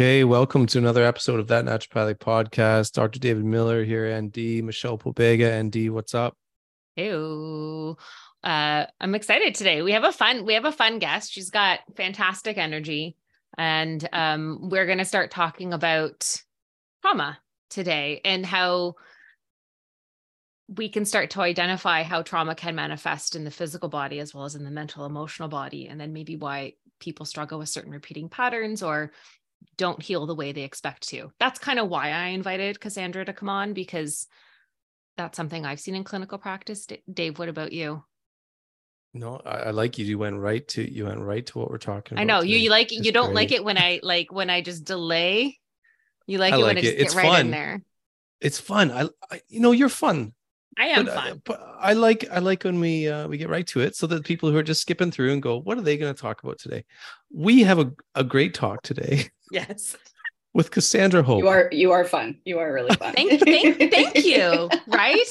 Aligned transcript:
Okay, 0.00 0.24
welcome 0.24 0.64
to 0.64 0.78
another 0.78 1.04
episode 1.04 1.40
of 1.40 1.48
That 1.48 1.66
Naturopathic 1.66 2.20
Podcast. 2.20 2.92
Dr. 2.92 3.18
David 3.18 3.44
Miller 3.44 3.84
here, 3.84 4.18
ND, 4.18 4.64
Michelle 4.64 4.96
Pobega, 4.96 5.62
ND, 5.62 5.90
what's 5.90 6.14
up? 6.14 6.38
Ew. 6.96 7.98
Uh, 8.42 8.86
I'm 8.98 9.14
excited 9.14 9.54
today. 9.54 9.82
We 9.82 9.92
have 9.92 10.04
a 10.04 10.10
fun, 10.10 10.46
we 10.46 10.54
have 10.54 10.64
a 10.64 10.72
fun 10.72 11.00
guest. 11.00 11.30
She's 11.30 11.50
got 11.50 11.80
fantastic 11.98 12.56
energy. 12.56 13.18
And 13.58 14.08
um, 14.14 14.70
we're 14.70 14.86
gonna 14.86 15.04
start 15.04 15.30
talking 15.30 15.74
about 15.74 16.34
trauma 17.02 17.38
today 17.68 18.22
and 18.24 18.46
how 18.46 18.94
we 20.66 20.88
can 20.88 21.04
start 21.04 21.28
to 21.32 21.42
identify 21.42 22.04
how 22.04 22.22
trauma 22.22 22.54
can 22.54 22.74
manifest 22.74 23.36
in 23.36 23.44
the 23.44 23.50
physical 23.50 23.90
body 23.90 24.18
as 24.18 24.32
well 24.32 24.46
as 24.46 24.54
in 24.54 24.64
the 24.64 24.70
mental 24.70 25.04
emotional 25.04 25.50
body 25.50 25.88
and 25.88 26.00
then 26.00 26.14
maybe 26.14 26.36
why 26.36 26.72
people 27.00 27.26
struggle 27.26 27.58
with 27.58 27.68
certain 27.68 27.90
repeating 27.90 28.28
patterns 28.28 28.82
or 28.82 29.10
don't 29.76 30.02
heal 30.02 30.26
the 30.26 30.34
way 30.34 30.52
they 30.52 30.62
expect 30.62 31.08
to 31.08 31.30
that's 31.38 31.58
kind 31.58 31.78
of 31.78 31.88
why 31.88 32.10
i 32.10 32.26
invited 32.26 32.80
cassandra 32.80 33.24
to 33.24 33.32
come 33.32 33.48
on 33.48 33.72
because 33.72 34.26
that's 35.16 35.36
something 35.36 35.64
i've 35.64 35.80
seen 35.80 35.94
in 35.94 36.04
clinical 36.04 36.38
practice 36.38 36.86
dave 37.12 37.38
what 37.38 37.48
about 37.48 37.72
you 37.72 38.02
No, 39.12 39.40
I, 39.44 39.56
I 39.56 39.70
like 39.70 39.98
you. 39.98 40.04
You 40.04 40.18
went 40.18 40.38
right 40.38 40.66
to 40.68 40.88
you 40.88 41.06
went 41.06 41.20
right 41.20 41.44
to 41.44 41.58
what 41.58 41.70
we're 41.70 41.78
talking 41.78 42.16
about. 42.16 42.22
i 42.22 42.24
know 42.24 42.40
you, 42.42 42.56
you 42.56 42.70
like 42.70 42.92
It's 42.92 43.04
you 43.04 43.12
don't 43.12 43.34
like 43.34 43.52
it 43.52 43.64
when 43.64 43.76
i 43.78 44.00
like 44.02 44.32
when 44.32 44.50
i 44.50 44.60
just 44.60 44.84
delay 44.84 45.58
you 46.26 46.38
like 46.38 46.54
I 46.54 46.58
it 46.58 46.60
when 46.60 46.76
like 46.76 46.78
i 46.78 46.80
just 46.82 46.96
it. 46.96 47.00
It's 47.00 47.14
get 47.14 47.22
right 47.22 47.40
in 47.40 47.50
fun. 47.50 47.50
there 47.50 47.82
It's 48.40 48.60
fun. 48.60 48.90
I, 48.90 49.08
I 49.30 49.40
you 49.48 49.60
know, 49.60 49.72
you're 49.72 49.88
fun. 49.88 50.32
I 50.78 50.86
am 50.86 51.04
but, 51.04 51.12
uh, 51.12 51.20
fun 51.20 51.42
but 51.44 51.70
I 51.80 51.94
like 51.94 52.26
I 52.30 52.40
like 52.40 52.64
when 52.64 52.78
we 52.78 53.08
uh, 53.08 53.26
we 53.26 53.38
get 53.38 53.48
right 53.48 53.66
to 53.68 53.80
it, 53.80 53.96
so 53.96 54.06
that 54.08 54.24
people 54.24 54.50
who 54.50 54.56
are 54.56 54.62
just 54.62 54.82
skipping 54.82 55.10
through 55.10 55.32
and 55.32 55.42
go, 55.42 55.58
what 55.58 55.78
are 55.78 55.82
they 55.82 55.96
going 55.96 56.14
to 56.14 56.20
talk 56.20 56.42
about 56.42 56.58
today? 56.58 56.84
We 57.32 57.62
have 57.62 57.78
a, 57.78 57.90
a 58.14 58.22
great 58.22 58.52
talk 58.54 58.82
today 58.82 59.30
yes 59.50 59.96
with 60.52 60.70
Cassandra 60.70 61.22
Hope. 61.22 61.40
You 61.40 61.48
are 61.48 61.68
you 61.72 61.92
are 61.92 62.04
fun. 62.04 62.38
You 62.44 62.58
are 62.58 62.72
really 62.72 62.94
fun. 62.96 63.14
thank, 63.14 63.40
thank, 63.40 63.90
thank 63.90 64.24
you 64.24 64.68
right 64.88 65.26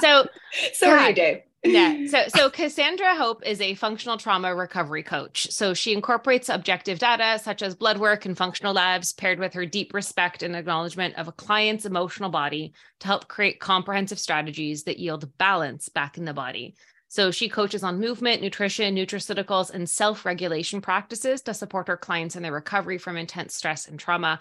so 0.00 0.26
Sorry, 0.72 1.08
God. 1.08 1.14
Dave. 1.14 1.42
Yeah. 1.62 1.96
So 2.08 2.24
so 2.28 2.50
Cassandra 2.50 3.14
Hope 3.14 3.46
is 3.46 3.60
a 3.60 3.74
functional 3.74 4.16
trauma 4.16 4.54
recovery 4.54 5.02
coach. 5.02 5.50
So 5.50 5.74
she 5.74 5.92
incorporates 5.92 6.48
objective 6.48 6.98
data 6.98 7.38
such 7.38 7.62
as 7.62 7.74
blood 7.74 7.98
work 7.98 8.24
and 8.24 8.36
functional 8.36 8.74
labs 8.74 9.12
paired 9.12 9.38
with 9.38 9.54
her 9.54 9.66
deep 9.66 9.94
respect 9.94 10.42
and 10.42 10.56
acknowledgement 10.56 11.16
of 11.16 11.28
a 11.28 11.32
client's 11.32 11.84
emotional 11.84 12.30
body 12.30 12.72
to 13.00 13.06
help 13.06 13.28
create 13.28 13.60
comprehensive 13.60 14.18
strategies 14.18 14.84
that 14.84 14.98
yield 14.98 15.36
balance 15.38 15.88
back 15.88 16.18
in 16.18 16.24
the 16.24 16.34
body. 16.34 16.74
So 17.08 17.32
she 17.32 17.48
coaches 17.48 17.82
on 17.82 17.98
movement, 17.98 18.40
nutrition, 18.40 18.94
nutraceuticals, 18.94 19.70
and 19.70 19.90
self-regulation 19.90 20.80
practices 20.80 21.42
to 21.42 21.54
support 21.54 21.88
her 21.88 21.96
clients 21.96 22.36
in 22.36 22.42
their 22.44 22.52
recovery 22.52 22.98
from 22.98 23.16
intense 23.16 23.54
stress 23.54 23.88
and 23.88 23.98
trauma. 23.98 24.38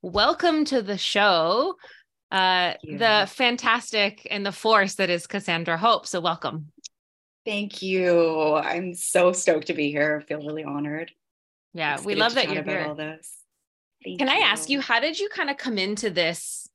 Welcome 0.00 0.64
to 0.66 0.80
the 0.80 0.96
show. 0.96 1.76
Uh, 2.30 2.74
the 2.82 3.28
fantastic 3.32 4.26
and 4.30 4.44
the 4.44 4.52
force 4.52 4.94
that 4.96 5.10
is 5.10 5.26
Cassandra 5.26 5.76
Hope. 5.76 6.06
So 6.06 6.20
welcome. 6.20 6.72
Thank 7.44 7.80
you. 7.82 8.54
I'm 8.54 8.94
so 8.94 9.32
stoked 9.32 9.68
to 9.68 9.74
be 9.74 9.90
here. 9.90 10.20
I 10.20 10.24
feel 10.26 10.44
really 10.44 10.64
honored. 10.64 11.12
Yeah, 11.74 12.00
we 12.04 12.16
love 12.16 12.34
that 12.34 12.50
you're 12.50 12.64
here. 12.64 12.84
all 12.84 12.94
this. 12.94 13.36
Thank 14.02 14.18
Can 14.18 14.28
I 14.28 14.36
ask 14.36 14.68
you, 14.68 14.80
how 14.80 14.98
did 14.98 15.18
you 15.18 15.28
kind 15.28 15.50
of 15.50 15.56
come 15.56 15.78
into 15.78 16.10
this 16.10 16.68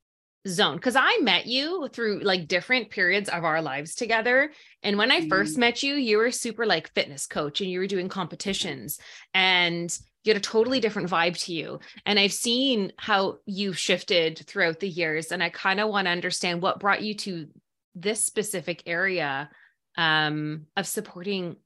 zone? 0.47 0.75
Because 0.77 0.95
I 0.95 1.17
met 1.21 1.45
you 1.45 1.89
through 1.91 2.21
like 2.21 2.47
different 2.47 2.89
periods 2.89 3.27
of 3.29 3.43
our 3.43 3.61
lives 3.61 3.95
together. 3.95 4.51
And 4.83 4.97
when 4.97 5.11
I 5.11 5.27
first 5.27 5.55
Mhm. 5.55 5.59
met 5.59 5.83
you, 5.83 5.95
you 5.95 6.17
were 6.17 6.31
super 6.31 6.65
like 6.65 6.93
fitness 6.93 7.27
coach 7.27 7.59
and 7.61 7.69
you 7.69 7.79
were 7.79 7.87
doing 7.87 8.07
competitions 8.09 8.99
and 9.33 9.97
you 10.23 10.33
had 10.33 10.37
a 10.37 10.45
totally 10.45 10.79
different 10.79 11.09
vibe 11.09 11.37
to 11.45 11.53
you. 11.53 11.79
And 12.05 12.19
I've 12.19 12.33
seen 12.33 12.93
how 12.97 13.37
you've 13.45 13.77
shifted 13.77 14.43
throughout 14.45 14.79
the 14.79 14.89
years. 14.89 15.31
And 15.31 15.43
I 15.43 15.49
kind 15.49 15.79
of 15.79 15.89
want 15.89 16.05
to 16.05 16.11
understand 16.11 16.61
what 16.61 16.79
brought 16.79 17.01
you 17.01 17.15
to 17.15 17.47
this 17.95 18.23
specific 18.23 18.83
area 18.85 19.49
um, 19.97 20.67
of 20.77 20.87
supporting 20.87 21.57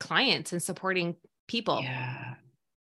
clients 0.00 0.52
and 0.52 0.62
supporting 0.62 1.16
people. 1.46 1.80
Yeah. 1.82 2.34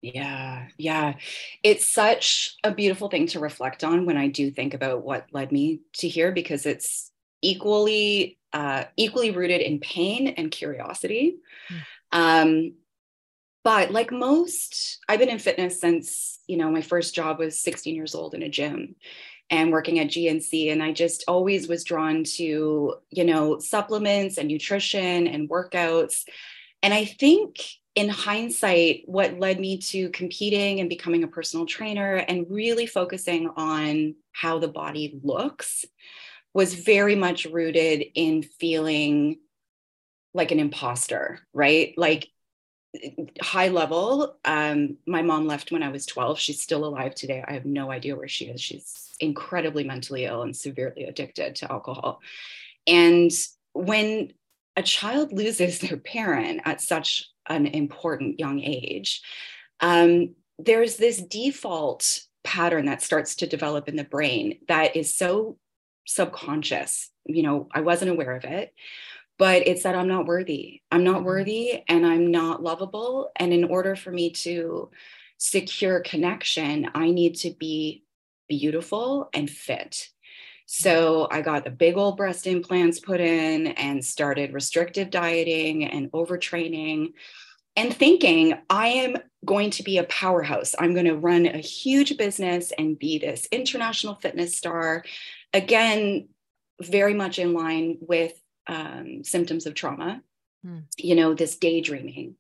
Yeah. 0.03 0.69
Yeah. 0.79 1.15
It's 1.63 1.87
such 1.87 2.57
a 2.65 2.73
beautiful 2.73 3.09
thing 3.09 3.27
to 3.29 3.41
reflect 3.41 3.85
on 3.85 4.07
when 4.07 4.17
I 4.17 4.29
do 4.29 4.51
think 4.51 4.75
about 4.75 5.03
what 5.05 5.27
led 5.33 5.53
me 5.53 5.81
to 5.95 6.09
here 6.09 6.33
because 6.33 6.67
it's 6.67 7.11
equally 7.43 8.39
uh 8.53 8.85
equally 8.97 9.31
rooted 9.31 9.61
in 9.61 9.81
pain 9.81 10.29
and 10.29 10.51
curiosity. 10.51 11.37
Mm. 11.71 11.83
Um 12.13 12.73
but 13.63 13.91
like 13.91 14.11
most 14.11 14.99
I've 15.09 15.19
been 15.19 15.29
in 15.29 15.39
fitness 15.39 15.81
since, 15.81 16.39
you 16.47 16.57
know, 16.57 16.71
my 16.71 16.83
first 16.83 17.15
job 17.15 17.39
was 17.39 17.61
16 17.61 17.95
years 17.95 18.15
old 18.15 18.35
in 18.35 18.43
a 18.43 18.49
gym 18.49 18.97
and 19.51 19.73
working 19.73 19.99
at 19.99 20.09
GNC 20.09 20.73
and 20.73 20.83
I 20.83 20.93
just 20.93 21.25
always 21.29 21.69
was 21.69 21.85
drawn 21.85 22.25
to, 22.25 22.95
you 23.11 23.25
know, 23.25 23.59
supplements 23.59 24.39
and 24.39 24.49
nutrition 24.49 25.27
and 25.27 25.49
workouts. 25.49 26.25
And 26.83 26.95
I 26.95 27.05
think 27.05 27.59
in 27.95 28.09
hindsight, 28.09 29.03
what 29.07 29.39
led 29.39 29.59
me 29.59 29.79
to 29.79 30.11
competing 30.11 30.81
and 30.81 30.89
becoming 30.89 31.25
a 31.25 31.29
personal 31.29 31.67
trainer 31.67 32.17
and 32.17 32.47
really 32.49 32.87
focusing 32.87 33.51
on 33.57 34.15
how 34.33 34.59
the 34.59 34.69
body 34.69 35.19
looks 35.23 35.85
was 36.55 36.75
very 36.75 37.17
much 37.17 37.45
rooted 37.47 38.05
in 38.15 38.43
feeling 38.43 39.39
like 40.33 40.53
an 40.53 40.61
imposter, 40.61 41.41
right? 41.53 41.95
Like 41.97 42.29
high 43.41 43.69
level. 43.69 44.37
Um, 44.45 44.97
my 45.07 45.23
mom 45.23 45.47
left 45.47 45.73
when 45.73 45.83
I 45.83 45.91
was 45.91 46.07
12. 46.07 46.39
She's 46.39 46.61
still 46.61 46.85
alive 46.85 47.15
today. 47.15 47.45
I 47.47 47.53
have 47.53 47.65
no 47.65 47.91
idea 47.91 48.17
where 48.17 48.29
she 48.29 48.47
is. 48.47 48.61
She's 48.61 49.11
incredibly 49.21 49.85
mentally 49.85 50.25
ill 50.25 50.43
and 50.43 50.57
severely 50.57 51.05
addicted 51.05 51.57
to 51.57 51.71
alcohol. 51.71 52.21
And 52.87 53.31
when 53.73 54.33
a 54.77 54.83
child 54.83 55.33
loses 55.33 55.79
their 55.79 55.97
parent 55.99 56.63
at 56.65 56.81
such 56.81 57.29
an 57.49 57.67
important 57.67 58.39
young 58.39 58.61
age, 58.61 59.23
um, 59.81 60.35
there's 60.59 60.97
this 60.97 61.23
default 61.23 62.23
pattern 62.45 62.87
that 62.87 63.03
starts 63.03 63.37
to 63.37 63.47
develop 63.47 63.89
in 63.89 63.97
the 63.97 64.05
brain 64.05 64.59
that 64.69 64.97
is 64.97 65.15
so 65.15 65.59
subconscious. 66.07 67.11
You 67.25 67.43
know, 67.43 67.69
I 67.73 67.81
wasn't 67.81 68.11
aware 68.11 68.35
of 68.35 68.45
it, 68.45 68.75
but 69.41 69.67
it's 69.67 69.85
that 69.85 69.95
I'm 69.95 70.07
not 70.07 70.27
worthy. 70.27 70.83
I'm 70.93 71.03
not 71.03 71.17
mm-hmm. 71.17 71.25
worthy 71.25 71.83
and 71.89 72.05
I'm 72.05 72.31
not 72.31 72.63
lovable. 72.63 73.31
And 73.37 73.55
in 73.55 73.65
order 73.65 73.97
for 73.97 74.11
me 74.11 74.33
to 74.33 74.91
secure 75.39 76.01
connection, 76.01 76.91
I 76.95 77.11
need 77.11 77.37
to 77.37 77.51
be 77.59 78.05
beautiful 78.51 79.31
and 79.33 79.49
fit. 79.49 80.11
So 80.67 81.23
mm-hmm. 81.23 81.39
I 81.39 81.41
got 81.41 81.65
the 81.65 81.71
big 81.71 81.97
old 81.97 82.19
breast 82.19 82.47
implants 82.47 83.01
put 83.01 83.19
in 83.19 83.69
and 83.69 84.05
started 84.05 84.53
restrictive 84.53 85.09
dieting 85.09 85.87
and 85.87 86.13
overtraining 86.13 87.15
and 87.77 87.97
thinking 87.97 88.59
I 88.69 88.89
am 88.89 89.17
going 89.47 89.71
to 89.71 89.83
be 89.83 89.97
a 89.97 90.05
powerhouse. 90.05 90.75
I'm 90.79 90.93
going 90.93 91.07
to 91.07 91.17
run 91.17 91.47
a 91.47 91.57
huge 91.57 92.19
business 92.19 92.75
and 92.77 92.99
be 92.99 93.19
this 93.19 93.49
international 93.51 94.17
fitness 94.17 94.59
star. 94.59 95.03
Again, 95.55 96.29
very 96.83 97.15
much 97.15 97.39
in 97.39 97.55
line 97.55 97.97
with 98.03 98.35
um, 98.71 99.25
symptoms 99.25 99.67
of 99.67 99.75
trauma. 99.75 100.23
Hmm. 100.65 100.81
You 100.99 101.15
know, 101.15 101.35
this 101.35 101.57
daydreaming 101.57 102.37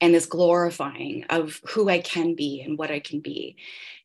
and 0.00 0.14
this 0.14 0.26
glorifying 0.26 1.24
of 1.28 1.60
who 1.68 1.88
I 1.88 1.98
can 1.98 2.34
be 2.34 2.62
and 2.62 2.78
what 2.78 2.90
I 2.90 3.00
can 3.00 3.20
be. 3.20 3.56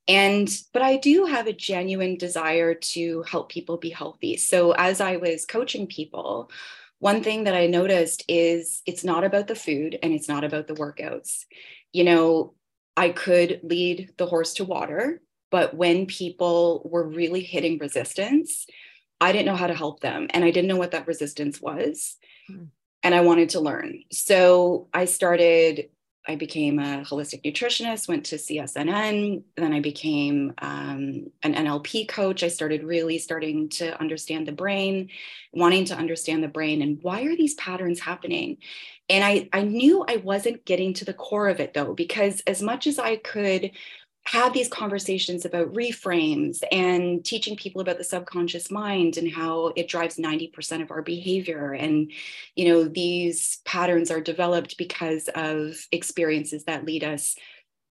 And, 0.07 0.49
but 0.73 0.81
I 0.81 0.97
do 0.97 1.25
have 1.25 1.45
a 1.45 1.53
genuine 1.53 2.17
desire 2.17 2.73
to 2.73 3.21
help 3.23 3.49
people 3.49 3.77
be 3.77 3.91
healthy. 3.91 4.37
So 4.37 4.71
as 4.71 4.99
I 4.99 5.17
was 5.17 5.45
coaching 5.45 5.85
people, 5.85 6.49
one 6.97 7.21
thing 7.21 7.43
that 7.43 7.53
I 7.53 7.67
noticed 7.67 8.25
is 8.27 8.81
it's 8.87 9.03
not 9.03 9.23
about 9.23 9.47
the 9.47 9.55
food 9.55 9.99
and 10.01 10.13
it's 10.13 10.27
not 10.27 10.43
about 10.43 10.67
the 10.67 10.73
workouts. 10.73 11.45
You 11.93 12.05
know, 12.05 12.55
I 12.97 13.09
could 13.09 13.61
lead 13.61 14.13
the 14.17 14.25
horse 14.25 14.55
to 14.55 14.65
water, 14.65 15.21
but 15.51 15.75
when 15.75 16.07
people 16.07 16.81
were 16.91 17.07
really 17.07 17.41
hitting 17.41 17.77
resistance, 17.77 18.65
I 19.21 19.31
didn't 19.31 19.45
know 19.45 19.55
how 19.55 19.67
to 19.67 19.73
help 19.73 19.99
them. 19.99 20.27
And 20.31 20.43
I 20.43 20.51
didn't 20.51 20.67
know 20.67 20.77
what 20.77 20.91
that 20.91 21.07
resistance 21.07 21.61
was. 21.61 22.17
Mm. 22.49 22.67
And 23.03 23.15
I 23.15 23.21
wanted 23.21 23.49
to 23.49 23.59
learn. 23.59 24.03
So 24.11 24.87
I 24.93 25.05
started 25.05 25.89
I 26.29 26.35
became 26.35 26.77
a 26.77 27.03
holistic 27.03 27.43
nutritionist, 27.43 28.07
went 28.07 28.25
to 28.27 28.35
CSNN, 28.35 29.41
then 29.57 29.73
I 29.73 29.79
became 29.79 30.53
um, 30.59 31.31
an 31.41 31.55
NLP 31.55 32.07
coach. 32.07 32.43
I 32.43 32.49
started 32.49 32.83
really 32.83 33.17
starting 33.17 33.69
to 33.69 33.99
understand 33.99 34.47
the 34.47 34.51
brain, 34.51 35.09
wanting 35.53 35.85
to 35.85 35.95
understand 35.95 36.43
the 36.43 36.47
brain 36.47 36.83
and 36.83 36.99
why 37.01 37.23
are 37.23 37.35
these 37.35 37.55
patterns 37.55 37.99
happening? 37.99 38.57
And 39.09 39.23
I, 39.23 39.49
I 39.51 39.63
knew 39.63 40.05
I 40.07 40.17
wasn't 40.17 40.65
getting 40.65 40.93
to 40.95 41.05
the 41.05 41.15
core 41.15 41.47
of 41.47 41.59
it 41.59 41.73
though, 41.73 41.95
because 41.95 42.41
as 42.45 42.61
much 42.61 42.85
as 42.85 42.99
I 42.99 43.15
could 43.15 43.71
have 44.29 44.53
these 44.53 44.67
conversations 44.67 45.43
about 45.43 45.73
reframes 45.73 46.61
and 46.71 47.25
teaching 47.25 47.55
people 47.55 47.81
about 47.81 47.97
the 47.97 48.03
subconscious 48.03 48.69
mind 48.69 49.17
and 49.17 49.31
how 49.31 49.73
it 49.75 49.87
drives 49.87 50.17
90% 50.17 50.83
of 50.83 50.91
our 50.91 51.01
behavior. 51.01 51.73
And 51.73 52.11
you 52.55 52.67
know 52.67 52.83
these 52.83 53.59
patterns 53.65 54.11
are 54.11 54.21
developed 54.21 54.77
because 54.77 55.29
of 55.33 55.83
experiences 55.91 56.65
that 56.65 56.85
lead 56.85 57.03
us 57.03 57.35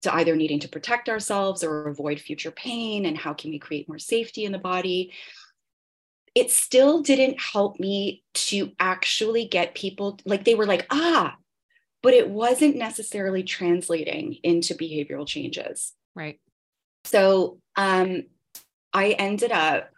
to 0.03 0.15
either 0.15 0.37
needing 0.37 0.61
to 0.61 0.69
protect 0.69 1.09
ourselves 1.09 1.65
or 1.65 1.89
avoid 1.89 2.21
future 2.21 2.53
pain 2.53 3.05
and 3.05 3.19
how 3.19 3.35
can 3.35 3.51
we 3.51 3.59
create 3.59 3.89
more 3.89 3.99
safety 3.99 4.45
in 4.45 4.53
the 4.53 4.59
body. 4.59 5.13
It 6.37 6.53
still 6.53 7.03
didn't 7.03 7.41
help 7.41 7.81
me 7.81 8.23
to 8.35 8.71
actually 8.79 9.49
get 9.49 9.75
people 9.75 10.21
like 10.25 10.45
they 10.45 10.55
were 10.55 10.67
like 10.67 10.87
ah 10.91 11.37
but 12.01 12.15
it 12.15 12.31
wasn't 12.31 12.77
necessarily 12.77 13.43
translating 13.43 14.35
into 14.45 14.73
behavioral 14.73 15.27
changes 15.27 15.95
Right. 16.19 16.41
So 17.05 17.61
um, 17.77 18.25
I 18.93 19.11
ended 19.11 19.53
up, 19.53 19.91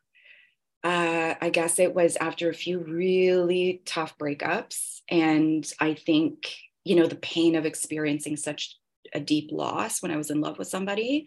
uh, 0.85 1.35
I 1.41 1.49
guess 1.49 1.79
it 1.79 1.95
was 1.95 2.17
after 2.17 2.51
a 2.51 2.55
few 2.55 2.79
really 2.79 3.81
tough 3.87 4.19
breakups. 4.19 5.01
And 5.09 5.67
I 5.81 5.95
think, 5.95 6.55
you 6.85 6.97
know, 6.97 7.07
the 7.07 7.17
pain 7.17 7.57
of 7.57 7.65
experiencing 7.65 8.37
such 8.37 8.77
a 9.15 9.21
deep 9.21 9.51
loss 9.51 10.03
when 10.03 10.13
I 10.13 10.19
was 10.19 10.31
in 10.31 10.43
love 10.43 10.59
with 10.59 10.69
somebody 10.69 11.27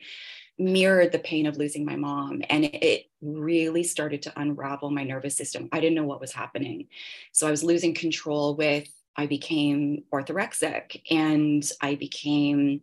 mirrored 0.59 1.11
the 1.11 1.17
pain 1.17 1.47
of 1.47 1.57
losing 1.57 1.85
my 1.85 1.95
mom. 1.95 2.43
And 2.47 2.65
it 2.65 3.05
really 3.19 3.83
started 3.83 4.21
to 4.23 4.39
unravel 4.39 4.91
my 4.91 5.03
nervous 5.03 5.35
system. 5.35 5.69
I 5.71 5.79
didn't 5.79 5.95
know 5.95 6.03
what 6.03 6.21
was 6.21 6.33
happening. 6.33 6.87
So 7.31 7.47
I 7.47 7.51
was 7.51 7.63
losing 7.63 7.95
control 7.95 8.55
with, 8.55 8.87
I 9.17 9.25
became 9.25 10.03
orthorexic 10.13 11.01
and 11.09 11.67
I 11.81 11.95
became 11.95 12.81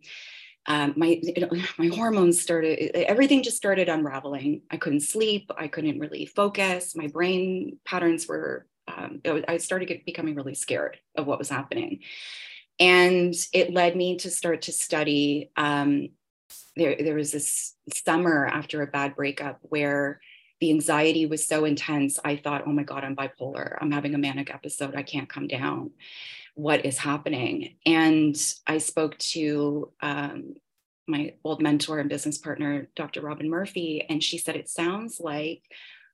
um, 0.67 0.93
my 0.95 1.21
my 1.77 1.87
hormones 1.87 2.41
started 2.41 2.91
everything 2.95 3.43
just 3.43 3.57
started 3.57 3.89
unraveling. 3.89 4.61
I 4.69 4.77
couldn't 4.77 5.01
sleep 5.01 5.49
i 5.57 5.67
couldn't 5.67 5.99
really 5.99 6.25
focus 6.25 6.95
my 6.95 7.07
brain 7.07 7.79
patterns 7.85 8.27
were 8.27 8.67
um, 8.87 9.21
i 9.47 9.57
started 9.57 9.87
get, 9.87 10.05
becoming 10.05 10.35
really 10.35 10.55
scared 10.55 10.97
of 11.15 11.27
what 11.27 11.39
was 11.39 11.49
happening. 11.49 11.99
And 12.79 13.35
it 13.53 13.71
led 13.71 13.95
me 13.95 14.17
to 14.17 14.31
start 14.31 14.63
to 14.63 14.71
study 14.71 15.51
um, 15.55 16.09
there, 16.75 16.95
there 16.99 17.15
was 17.15 17.31
this 17.31 17.75
summer 17.93 18.47
after 18.47 18.81
a 18.81 18.87
bad 18.87 19.15
breakup 19.15 19.59
where 19.61 20.19
the 20.61 20.71
anxiety 20.71 21.25
was 21.25 21.47
so 21.47 21.65
intense 21.65 22.19
i 22.23 22.35
thought 22.35 22.63
oh 22.67 22.71
my 22.71 22.83
god 22.83 23.03
i'm 23.03 23.15
bipolar. 23.15 23.77
I'm 23.81 23.91
having 23.91 24.13
a 24.15 24.19
manic 24.19 24.53
episode. 24.53 24.95
I 24.95 25.03
can't 25.03 25.29
come 25.29 25.47
down 25.47 25.91
what 26.61 26.85
is 26.85 26.99
happening. 26.99 27.75
And 27.87 28.35
I 28.67 28.77
spoke 28.77 29.17
to 29.33 29.91
um, 29.99 30.53
my 31.07 31.33
old 31.43 31.59
mentor 31.59 31.97
and 31.97 32.07
business 32.07 32.37
partner, 32.37 32.87
Dr. 32.95 33.21
Robin 33.21 33.49
Murphy, 33.49 34.05
and 34.07 34.23
she 34.23 34.37
said, 34.37 34.55
It 34.55 34.69
sounds 34.69 35.19
like 35.19 35.63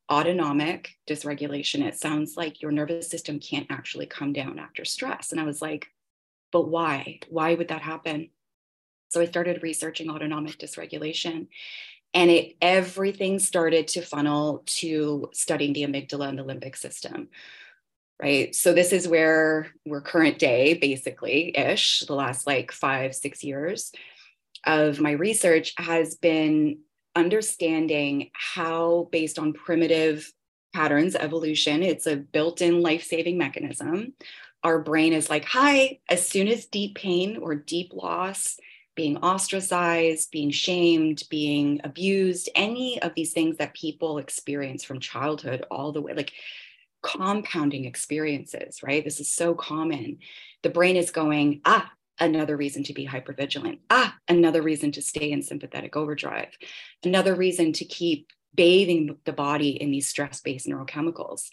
autonomic 0.09 0.91
dysregulation. 1.05 1.85
It 1.85 1.99
sounds 1.99 2.37
like 2.37 2.61
your 2.61 2.71
nervous 2.71 3.09
system 3.09 3.41
can't 3.41 3.67
actually 3.69 4.05
come 4.05 4.31
down 4.31 4.57
after 4.57 4.85
stress. 4.85 5.33
And 5.33 5.41
I 5.41 5.43
was 5.43 5.61
like, 5.61 5.87
But 6.53 6.69
why? 6.69 7.19
Why 7.27 7.53
would 7.53 7.67
that 7.67 7.81
happen? 7.81 8.29
So 9.09 9.19
I 9.19 9.25
started 9.25 9.63
researching 9.63 10.09
autonomic 10.09 10.57
dysregulation 10.59 11.47
and 12.13 12.31
it 12.31 12.55
everything 12.61 13.39
started 13.39 13.89
to 13.89 14.01
funnel 14.01 14.63
to 14.65 15.29
studying 15.33 15.73
the 15.73 15.83
amygdala 15.83 16.29
and 16.29 16.39
the 16.39 16.45
limbic 16.45 16.77
system 16.77 17.27
right? 18.21 18.55
So 18.55 18.73
this 18.73 18.93
is 18.93 19.07
where 19.07 19.67
we're 19.85 20.01
current 20.01 20.39
day, 20.39 20.73
basically 20.73 21.55
ish, 21.57 22.01
the 22.01 22.15
last 22.15 22.47
like 22.47 22.71
five, 22.71 23.15
six 23.15 23.43
years 23.43 23.91
of 24.65 24.99
my 24.99 25.11
research 25.11 25.73
has 25.77 26.15
been 26.15 26.79
understanding 27.15 28.31
how, 28.33 29.07
based 29.11 29.39
on 29.39 29.53
primitive 29.53 30.31
patterns, 30.73 31.15
evolution, 31.15 31.83
it's 31.83 32.07
a 32.07 32.15
built 32.15 32.61
in 32.61 32.81
life 32.81 33.03
saving 33.03 33.37
mechanism. 33.37 34.13
Our 34.63 34.79
brain 34.79 35.13
is 35.13 35.29
like, 35.29 35.45
hi, 35.45 35.99
as 36.09 36.27
soon 36.27 36.47
as 36.47 36.65
deep 36.65 36.95
pain 36.95 37.37
or 37.37 37.55
deep 37.55 37.93
loss, 37.93 38.57
being 38.95 39.17
ostracized, 39.17 40.31
being 40.31 40.49
shamed, 40.51 41.23
being 41.29 41.79
abused, 41.83 42.49
any 42.55 43.01
of 43.01 43.13
these 43.15 43.31
things 43.31 43.57
that 43.57 43.75
people 43.75 44.17
experience 44.17 44.83
from 44.83 44.99
childhood 44.99 45.65
all 45.69 45.91
the 45.91 46.01
way, 46.01 46.13
like 46.13 46.33
compounding 47.07 47.85
experiences, 47.85 48.83
right? 48.83 49.03
This 49.03 49.19
is 49.19 49.31
so 49.31 49.53
common. 49.53 50.19
The 50.61 50.69
brain 50.69 50.97
is 50.97 51.11
going, 51.11 51.61
ah, 51.63 51.89
another 52.19 52.57
reason 52.57 52.83
to 52.83 52.93
be 52.93 53.07
hypervigilant. 53.07 53.79
Ah, 53.89 54.15
another 54.27 54.61
reason 54.61 54.91
to 54.93 55.01
stay 55.01 55.31
in 55.31 55.41
sympathetic 55.41 55.95
overdrive. 55.95 56.49
Another 57.03 57.33
reason 57.33 57.71
to 57.73 57.85
keep 57.85 58.27
bathing 58.53 59.15
the 59.23 59.33
body 59.33 59.69
in 59.69 59.89
these 59.89 60.07
stress 60.07 60.41
based 60.41 60.67
neurochemicals. 60.67 61.49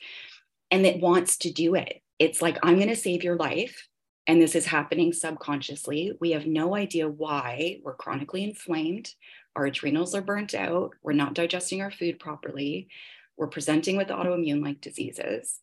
And 0.71 0.85
it 0.85 1.01
wants 1.01 1.37
to 1.39 1.53
do 1.53 1.77
it. 1.77 2.03
It's 2.19 2.43
like, 2.43 2.59
I'm 2.63 2.77
going 2.77 2.89
to 2.89 2.97
save 2.97 3.23
your 3.23 3.37
life. 3.37 3.89
And 4.27 4.41
this 4.41 4.57
is 4.57 4.67
happening 4.67 5.13
subconsciously. 5.13 6.17
We 6.19 6.33
have 6.33 6.47
no 6.47 6.75
idea 6.75 7.09
why 7.09 7.79
we're 7.85 7.95
chronically 7.95 8.43
inflamed. 8.43 9.15
Our 9.55 9.67
adrenals 9.67 10.15
are 10.15 10.23
burnt 10.23 10.55
out. 10.55 10.93
We're 11.03 11.13
not 11.13 11.35
digesting 11.35 11.83
our 11.83 11.91
food 11.93 12.19
properly 12.19 12.89
we're 13.37 13.47
presenting 13.47 13.97
with 13.97 14.09
autoimmune 14.09 14.63
like 14.63 14.81
diseases 14.81 15.61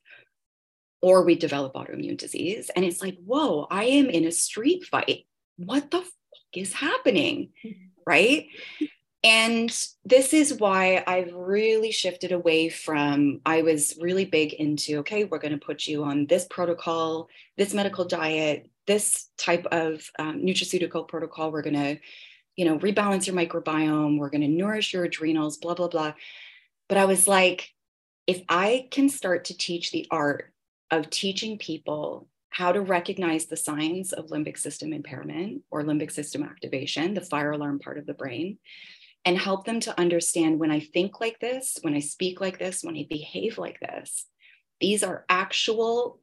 or 1.01 1.23
we 1.23 1.35
develop 1.35 1.73
autoimmune 1.73 2.17
disease 2.17 2.69
and 2.75 2.85
it's 2.85 3.01
like 3.01 3.17
whoa 3.25 3.67
i 3.69 3.85
am 3.85 4.09
in 4.09 4.25
a 4.25 4.31
street 4.31 4.83
fight 4.85 5.25
what 5.57 5.91
the 5.91 5.99
fuck 5.99 6.53
is 6.53 6.73
happening 6.73 7.49
right 8.05 8.47
and 9.23 9.69
this 10.03 10.33
is 10.33 10.55
why 10.55 11.03
I've 11.05 11.31
really 11.33 11.91
shifted 11.91 12.31
away 12.31 12.69
from, 12.69 13.39
I 13.45 13.61
was 13.61 13.95
really 14.01 14.25
big 14.25 14.53
into, 14.53 14.97
okay, 14.99 15.25
we're 15.25 15.37
going 15.37 15.57
to 15.57 15.63
put 15.63 15.85
you 15.85 16.03
on 16.03 16.25
this 16.25 16.47
protocol, 16.49 17.29
this 17.55 17.73
medical 17.73 18.03
diet, 18.03 18.71
this 18.87 19.29
type 19.37 19.67
of 19.71 20.09
um, 20.17 20.39
nutraceutical 20.39 21.07
protocol. 21.07 21.51
We're 21.51 21.61
going 21.61 21.75
to, 21.75 21.99
you 22.55 22.65
know, 22.65 22.79
rebalance 22.79 23.27
your 23.27 23.35
microbiome. 23.35 24.17
We're 24.17 24.31
going 24.31 24.41
to 24.41 24.47
nourish 24.47 24.91
your 24.91 25.03
adrenals, 25.03 25.57
blah, 25.57 25.75
blah, 25.75 25.87
blah. 25.87 26.13
But 26.91 26.97
I 26.97 27.05
was 27.05 27.25
like, 27.25 27.69
if 28.27 28.41
I 28.49 28.89
can 28.91 29.07
start 29.07 29.45
to 29.45 29.57
teach 29.57 29.91
the 29.91 30.09
art 30.11 30.51
of 30.91 31.09
teaching 31.09 31.57
people 31.57 32.27
how 32.49 32.73
to 32.73 32.81
recognize 32.81 33.45
the 33.45 33.55
signs 33.55 34.11
of 34.11 34.25
limbic 34.25 34.57
system 34.57 34.91
impairment 34.91 35.61
or 35.71 35.83
limbic 35.83 36.11
system 36.11 36.43
activation, 36.43 37.13
the 37.13 37.21
fire 37.21 37.51
alarm 37.51 37.79
part 37.79 37.97
of 37.97 38.07
the 38.07 38.13
brain, 38.13 38.57
and 39.23 39.37
help 39.37 39.63
them 39.63 39.79
to 39.79 39.97
understand 39.97 40.59
when 40.59 40.69
I 40.69 40.81
think 40.81 41.21
like 41.21 41.39
this, 41.39 41.77
when 41.81 41.93
I 41.93 41.99
speak 41.99 42.41
like 42.41 42.59
this, 42.59 42.83
when 42.83 42.97
I 42.97 43.07
behave 43.09 43.57
like 43.57 43.79
this, 43.79 44.25
these 44.81 45.01
are 45.01 45.23
actual 45.29 46.19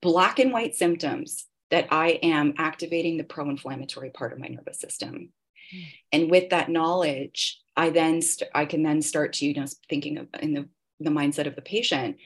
black 0.00 0.38
and 0.38 0.52
white 0.52 0.76
symptoms 0.76 1.46
that 1.72 1.88
I 1.90 2.20
am 2.22 2.54
activating 2.56 3.16
the 3.16 3.24
pro 3.24 3.50
inflammatory 3.50 4.10
part 4.10 4.32
of 4.32 4.38
my 4.38 4.46
nervous 4.46 4.78
system. 4.78 5.32
Mm. 5.74 5.84
And 6.12 6.30
with 6.30 6.50
that 6.50 6.68
knowledge, 6.68 7.60
I 7.76 7.90
then 7.90 8.22
st- 8.22 8.50
I 8.54 8.64
can 8.64 8.82
then 8.82 9.02
start 9.02 9.34
to 9.34 9.46
you 9.46 9.54
know 9.54 9.66
thinking 9.88 10.18
of 10.18 10.28
in 10.40 10.54
the 10.54 10.68
the 11.00 11.10
mindset 11.10 11.46
of 11.46 11.56
the 11.56 11.62
patient 11.62 12.16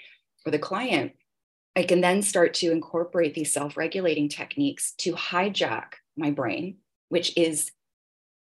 or 0.47 0.53
the 0.53 0.59
client. 0.59 1.13
I 1.77 1.85
can 1.85 2.01
then 2.01 2.23
start 2.23 2.55
to 2.55 2.73
incorporate 2.73 3.35
these 3.35 3.53
self-regulating 3.53 4.29
techniques 4.29 4.93
to 4.99 5.13
hijack 5.13 5.95
my 6.17 6.31
brain, 6.31 6.79
which 7.09 7.37
is 7.37 7.71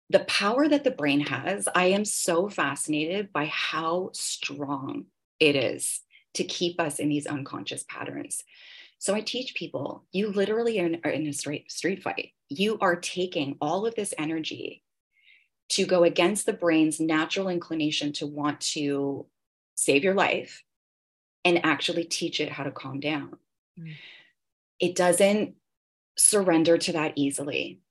the 0.10 0.20
power 0.20 0.68
that 0.68 0.84
the 0.84 0.92
brain 0.92 1.22
has. 1.22 1.68
I 1.74 1.86
am 1.86 2.06
so 2.06 2.50
fascinated 2.50 3.34
by 3.34 3.46
how 3.46 4.12
strong 4.14 5.06
it 5.40 5.56
is 5.56 6.02
to 6.36 6.44
keep 6.44 6.80
us 6.80 7.00
in 7.00 7.10
these 7.10 7.26
unconscious 7.26 7.84
patterns. 7.90 8.44
So 9.00 9.14
I 9.14 9.22
teach 9.22 9.56
people, 9.56 10.06
you 10.12 10.30
literally 10.30 10.80
are 10.80 11.10
in, 11.10 11.28
a 11.28 11.34
straight 11.34 11.72
street 11.72 12.04
fight. 12.04 12.32
You 12.50 12.78
are 12.80 12.96
taking 12.96 13.58
all 13.60 13.86
of 13.86 13.96
this 13.96 14.14
energy 14.18 14.84
to 15.70 15.86
go 15.86 16.04
against 16.04 16.46
the 16.46 16.54
brain's 16.54 17.00
natural 17.00 17.50
inclination 17.50 18.14
to 18.14 18.28
want 18.28 18.62
to 18.62 19.26
save 19.76 20.04
your 20.04 20.14
life 20.14 20.64
and 21.44 21.66
actually 21.66 22.04
teach 22.04 22.40
it 22.40 22.52
how 22.52 22.64
to 22.64 22.72
calm 22.72 23.00
down. 23.00 23.38
Mm. 23.80 23.94
It 24.80 24.96
doesn't 24.96 25.56
surrender 26.18 26.78
to 26.78 26.94
that 26.94 27.14
easily. 27.16 27.82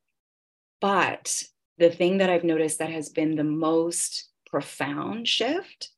But 0.81 1.45
the 1.78 1.90
thing 1.90 2.19
that 2.19 2.31
I've 2.31 2.45
noticed 2.45 2.78
that 2.78 2.90
has 2.90 3.09
been 3.09 3.37
the 3.37 3.45
most 3.45 4.28
profound 4.47 5.26
shift 5.26 5.90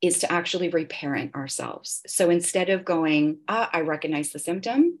is 0.00 0.20
to 0.20 0.32
actually 0.32 0.70
reparent 0.70 1.34
ourselves. 1.34 2.02
So 2.06 2.30
instead 2.30 2.70
of 2.70 2.84
going, 2.84 3.38
ah, 3.48 3.68
I 3.72 3.80
recognize 3.80 4.30
the 4.30 4.38
symptom 4.38 4.98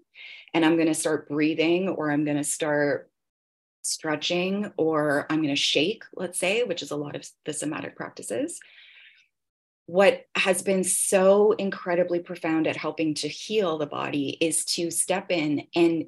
and 0.52 0.64
I'm 0.64 0.76
going 0.76 0.88
to 0.88 0.94
start 0.94 1.28
breathing 1.28 1.88
or 1.88 2.10
I'm 2.10 2.24
going 2.24 2.36
to 2.36 2.44
start 2.44 3.09
stretching 3.82 4.72
or 4.76 5.26
I'm 5.30 5.38
going 5.38 5.48
to 5.48 5.56
shake, 5.56 6.04
let's 6.14 6.38
say, 6.38 6.62
which 6.62 6.82
is 6.82 6.90
a 6.90 6.96
lot 6.96 7.16
of 7.16 7.28
the 7.44 7.52
somatic 7.52 7.96
practices. 7.96 8.60
What 9.86 10.26
has 10.36 10.62
been 10.62 10.84
so 10.84 11.52
incredibly 11.52 12.20
profound 12.20 12.66
at 12.66 12.76
helping 12.76 13.14
to 13.14 13.28
heal 13.28 13.78
the 13.78 13.86
body 13.86 14.36
is 14.40 14.64
to 14.66 14.90
step 14.90 15.30
in 15.30 15.66
and 15.74 16.06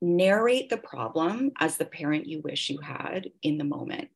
narrate 0.00 0.68
the 0.68 0.76
problem 0.76 1.52
as 1.58 1.76
the 1.76 1.84
parent 1.84 2.26
you 2.26 2.40
wish 2.42 2.68
you 2.68 2.78
had 2.78 3.30
in 3.42 3.58
the 3.58 3.64
moment. 3.64 4.08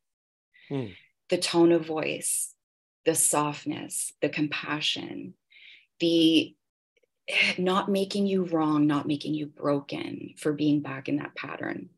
Hmm. 0.69 0.87
The 1.31 1.39
tone 1.39 1.73
of 1.73 1.87
voice, 1.87 2.55
the 3.05 3.15
softness, 3.15 4.13
the 4.21 4.29
compassion, 4.29 5.35
the 6.01 6.55
not 7.59 7.89
making 7.89 8.27
you 8.27 8.45
wrong, 8.45 8.87
not 8.87 9.07
making 9.07 9.35
you 9.35 9.47
broken 9.47 10.35
for 10.37 10.53
being 10.53 10.81
back 10.81 11.09
in 11.09 11.17
that 11.17 11.35
pattern, 11.35 11.91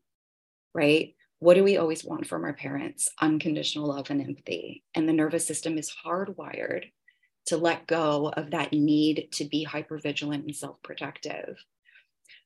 right? 0.73 1.15
What 1.39 1.55
do 1.55 1.63
we 1.63 1.77
always 1.77 2.03
want 2.03 2.27
from 2.27 2.43
our 2.43 2.53
parents? 2.53 3.09
Unconditional 3.19 3.87
love 3.87 4.09
and 4.09 4.21
empathy. 4.21 4.83
And 4.93 5.07
the 5.07 5.13
nervous 5.13 5.45
system 5.45 5.77
is 5.77 5.93
hardwired 6.05 6.91
to 7.47 7.57
let 7.57 7.87
go 7.87 8.29
of 8.29 8.51
that 8.51 8.71
need 8.71 9.29
to 9.33 9.45
be 9.45 9.65
hypervigilant 9.65 10.43
and 10.45 10.55
self 10.55 10.81
protective. 10.83 11.57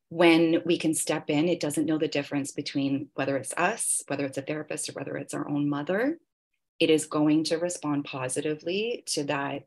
When 0.09 0.61
we 0.65 0.77
can 0.77 0.93
step 0.93 1.29
in, 1.29 1.49
it 1.49 1.59
doesn't 1.59 1.85
know 1.85 1.97
the 1.97 2.07
difference 2.07 2.51
between 2.51 3.09
whether 3.15 3.35
it's 3.35 3.53
us, 3.57 4.01
whether 4.07 4.25
it's 4.25 4.37
a 4.37 4.41
therapist, 4.41 4.89
or 4.89 4.93
whether 4.93 5.17
it's 5.17 5.33
our 5.33 5.49
own 5.49 5.67
mother 5.67 6.19
it 6.79 6.89
is 6.89 7.05
going 7.05 7.43
to 7.45 7.57
respond 7.57 8.05
positively 8.05 9.03
to 9.07 9.23
that 9.25 9.63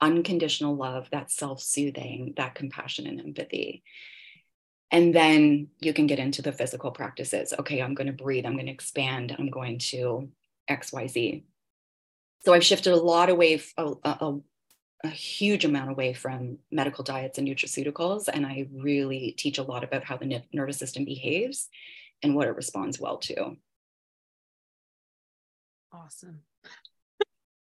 unconditional 0.00 0.74
love, 0.74 1.08
that 1.10 1.30
self 1.30 1.62
soothing, 1.62 2.34
that 2.36 2.54
compassion 2.54 3.06
and 3.06 3.20
empathy. 3.20 3.82
And 4.90 5.14
then 5.14 5.68
you 5.78 5.92
can 5.92 6.06
get 6.06 6.18
into 6.18 6.42
the 6.42 6.52
physical 6.52 6.90
practices. 6.90 7.54
Okay, 7.58 7.80
I'm 7.80 7.94
going 7.94 8.08
to 8.08 8.12
breathe, 8.12 8.44
I'm 8.44 8.54
going 8.54 8.66
to 8.66 8.72
expand, 8.72 9.34
I'm 9.38 9.50
going 9.50 9.78
to 9.90 10.28
XYZ. 10.68 11.44
So 12.44 12.54
I've 12.54 12.64
shifted 12.64 12.92
a 12.92 12.96
lot 12.96 13.30
away, 13.30 13.60
a, 13.76 13.92
a, 14.02 14.38
a 15.04 15.08
huge 15.08 15.64
amount 15.64 15.90
away 15.90 16.12
from 16.12 16.58
medical 16.72 17.04
diets 17.04 17.38
and 17.38 17.46
nutraceuticals. 17.46 18.28
And 18.32 18.46
I 18.46 18.66
really 18.72 19.34
teach 19.36 19.58
a 19.58 19.62
lot 19.62 19.84
about 19.84 20.04
how 20.04 20.16
the 20.16 20.42
nervous 20.52 20.78
system 20.78 21.04
behaves 21.04 21.68
and 22.22 22.34
what 22.34 22.48
it 22.48 22.56
responds 22.56 22.98
well 22.98 23.18
to. 23.18 23.56
Awesome. 25.92 26.40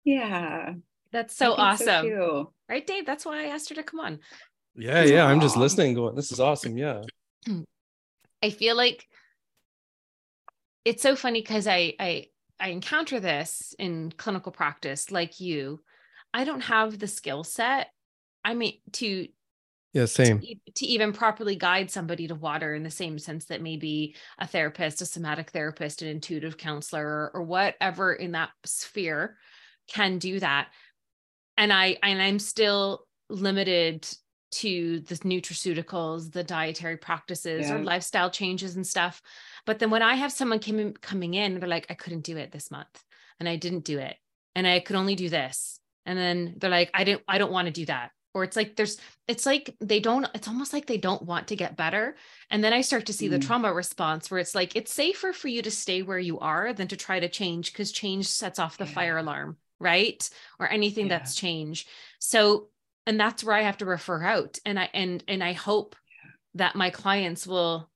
yeah. 0.03 0.73
That's 1.11 1.35
so 1.35 1.53
awesome. 1.53 2.05
So 2.05 2.53
right, 2.69 2.85
Dave? 2.85 3.05
That's 3.05 3.25
why 3.25 3.43
I 3.43 3.47
asked 3.47 3.69
her 3.69 3.75
to 3.75 3.83
come 3.83 3.99
on. 3.99 4.19
Yeah, 4.75 5.03
yeah. 5.03 5.25
I'm 5.25 5.41
just 5.41 5.57
listening, 5.57 5.95
going, 5.95 6.15
this 6.15 6.31
is 6.31 6.39
awesome. 6.39 6.77
Yeah. 6.77 7.01
I 8.43 8.49
feel 8.49 8.75
like 8.75 9.07
it's 10.85 11.03
so 11.03 11.15
funny 11.15 11.41
because 11.41 11.67
I 11.67 11.93
I 11.99 12.27
I 12.59 12.69
encounter 12.69 13.19
this 13.19 13.75
in 13.77 14.11
clinical 14.15 14.51
practice 14.51 15.11
like 15.11 15.39
you. 15.39 15.81
I 16.33 16.43
don't 16.43 16.61
have 16.61 16.99
the 16.99 17.07
skill 17.07 17.43
set. 17.43 17.87
I 18.43 18.53
mean 18.53 18.79
to 18.93 19.27
yeah 19.93 20.05
same 20.05 20.39
to, 20.39 20.55
to, 20.75 20.85
even 20.85 21.13
properly 21.13 21.55
guide 21.55 21.89
somebody 21.89 22.27
to 22.27 22.35
water 22.35 22.75
in 22.75 22.83
the 22.83 22.91
same 22.91 23.17
sense 23.19 23.45
that 23.45 23.61
maybe 23.61 24.15
a 24.37 24.47
therapist 24.47 25.01
a 25.01 25.05
somatic 25.05 25.51
therapist 25.51 26.01
an 26.01 26.07
intuitive 26.07 26.57
counselor 26.57 27.31
or 27.33 27.41
whatever 27.43 28.13
in 28.13 28.33
that 28.33 28.49
sphere 28.65 29.37
can 29.87 30.17
do 30.17 30.39
that 30.39 30.67
and 31.57 31.71
i 31.71 31.97
and 32.03 32.21
i'm 32.21 32.39
still 32.39 33.05
limited 33.29 34.07
to 34.51 34.99
the 35.01 35.15
nutraceuticals 35.15 36.31
the 36.31 36.43
dietary 36.43 36.97
practices 36.97 37.67
yeah. 37.67 37.75
or 37.75 37.83
lifestyle 37.83 38.29
changes 38.29 38.75
and 38.75 38.87
stuff 38.87 39.21
but 39.65 39.79
then 39.79 39.89
when 39.89 40.01
i 40.01 40.15
have 40.15 40.31
someone 40.31 40.59
coming 40.59 40.93
coming 40.93 41.33
in 41.33 41.59
they're 41.59 41.69
like 41.69 41.87
i 41.89 41.93
couldn't 41.93 42.23
do 42.23 42.37
it 42.37 42.51
this 42.51 42.71
month 42.71 43.03
and 43.39 43.49
i 43.49 43.55
didn't 43.55 43.83
do 43.85 43.99
it 43.99 44.15
and 44.55 44.67
i 44.67 44.79
could 44.79 44.95
only 44.95 45.15
do 45.15 45.29
this 45.29 45.79
and 46.05 46.17
then 46.17 46.55
they're 46.57 46.69
like 46.69 46.89
i 46.93 47.03
didn't 47.03 47.23
i 47.27 47.37
don't 47.37 47.51
want 47.51 47.67
to 47.67 47.71
do 47.71 47.85
that 47.85 48.11
or 48.37 48.43
it's 48.43 48.55
like 48.55 48.75
there's 48.75 48.97
it's 49.27 49.47
like 49.47 49.75
they 49.81 49.99
don't 49.99 50.27
it's 50.35 50.47
almost 50.47 50.71
like 50.71 50.85
they 50.85 50.97
don't 50.97 51.23
want 51.23 51.47
to 51.47 51.55
get 51.55 51.75
better 51.75 52.15
and 52.51 52.63
then 52.63 52.71
i 52.71 52.81
start 52.81 53.07
to 53.07 53.13
see 53.13 53.27
mm. 53.27 53.31
the 53.31 53.39
trauma 53.39 53.73
response 53.73 54.29
where 54.29 54.39
it's 54.39 54.53
like 54.53 54.75
it's 54.75 54.93
safer 54.93 55.33
for 55.33 55.47
you 55.47 55.61
to 55.63 55.71
stay 55.71 56.03
where 56.03 56.19
you 56.19 56.39
are 56.39 56.71
than 56.71 56.87
to 56.87 56.95
try 56.95 57.19
to 57.19 57.27
change 57.27 57.71
because 57.71 57.91
change 57.91 58.27
sets 58.27 58.59
off 58.59 58.77
the 58.77 58.85
yeah. 58.85 58.91
fire 58.91 59.17
alarm 59.17 59.57
right 59.79 60.29
or 60.59 60.69
anything 60.69 61.07
yeah. 61.07 61.17
that's 61.17 61.35
change 61.35 61.87
so 62.19 62.67
and 63.07 63.19
that's 63.19 63.43
where 63.43 63.55
i 63.55 63.63
have 63.63 63.77
to 63.77 63.85
refer 63.85 64.21
out. 64.23 64.59
And 64.65 64.79
i 64.79 64.89
and 64.93 65.23
and 65.27 65.43
i 65.43 65.53
hope 65.53 65.95
that 66.53 66.75
my 66.75 66.91
clients 66.91 67.47
will 67.47 67.89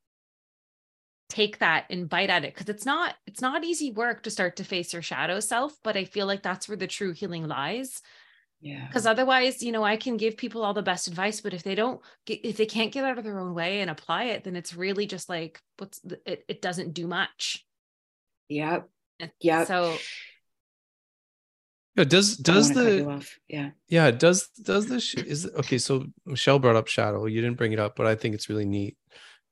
take 1.29 1.59
that 1.59 1.85
and 1.89 2.09
bite 2.09 2.29
at 2.29 2.43
it 2.43 2.53
because 2.53 2.69
it's 2.69 2.85
not 2.85 3.15
it's 3.25 3.41
not 3.41 3.63
easy 3.63 3.91
work 3.91 4.23
to 4.23 4.31
start 4.31 4.57
to 4.57 4.63
face 4.63 4.91
your 4.91 5.01
shadow 5.01 5.39
self 5.39 5.73
but 5.81 5.95
i 5.95 6.03
feel 6.03 6.27
like 6.27 6.43
that's 6.43 6.67
where 6.67 6.77
the 6.77 6.87
true 6.87 7.13
healing 7.13 7.47
lies. 7.47 8.01
Yeah. 8.63 8.85
Because 8.85 9.07
otherwise 9.07 9.63
you 9.63 9.71
know 9.71 9.83
i 9.83 9.97
can 9.97 10.17
give 10.17 10.37
people 10.37 10.63
all 10.63 10.73
the 10.73 10.81
best 10.81 11.07
advice 11.07 11.41
but 11.41 11.53
if 11.53 11.63
they 11.63 11.75
don't 11.75 12.01
get, 12.25 12.45
if 12.45 12.57
they 12.57 12.65
can't 12.65 12.91
get 12.91 13.03
out 13.03 13.17
of 13.17 13.23
their 13.23 13.39
own 13.39 13.53
way 13.53 13.81
and 13.81 13.89
apply 13.89 14.25
it 14.25 14.43
then 14.43 14.55
it's 14.55 14.75
really 14.75 15.07
just 15.07 15.29
like 15.29 15.59
what's 15.77 15.99
the, 15.99 16.19
it, 16.25 16.45
it 16.47 16.61
doesn't 16.61 16.93
do 16.93 17.07
much. 17.07 17.65
Yep. 18.49 18.87
Yeah 19.39 19.63
so 19.63 19.97
yeah, 21.95 22.03
does 22.03 22.37
does 22.37 22.71
the 22.71 23.25
yeah. 23.47 23.71
Yeah 23.87 24.11
does 24.11 24.47
does 24.63 24.87
this 24.87 25.13
is 25.13 25.49
okay 25.57 25.77
so 25.77 26.05
michelle 26.25 26.59
brought 26.59 26.75
up 26.75 26.87
shadow. 26.87 27.25
You 27.25 27.41
didn't 27.41 27.57
bring 27.57 27.73
it 27.73 27.79
up 27.79 27.95
but 27.95 28.07
i 28.07 28.15
think 28.15 28.35
it's 28.35 28.49
really 28.49 28.65
neat. 28.65 28.97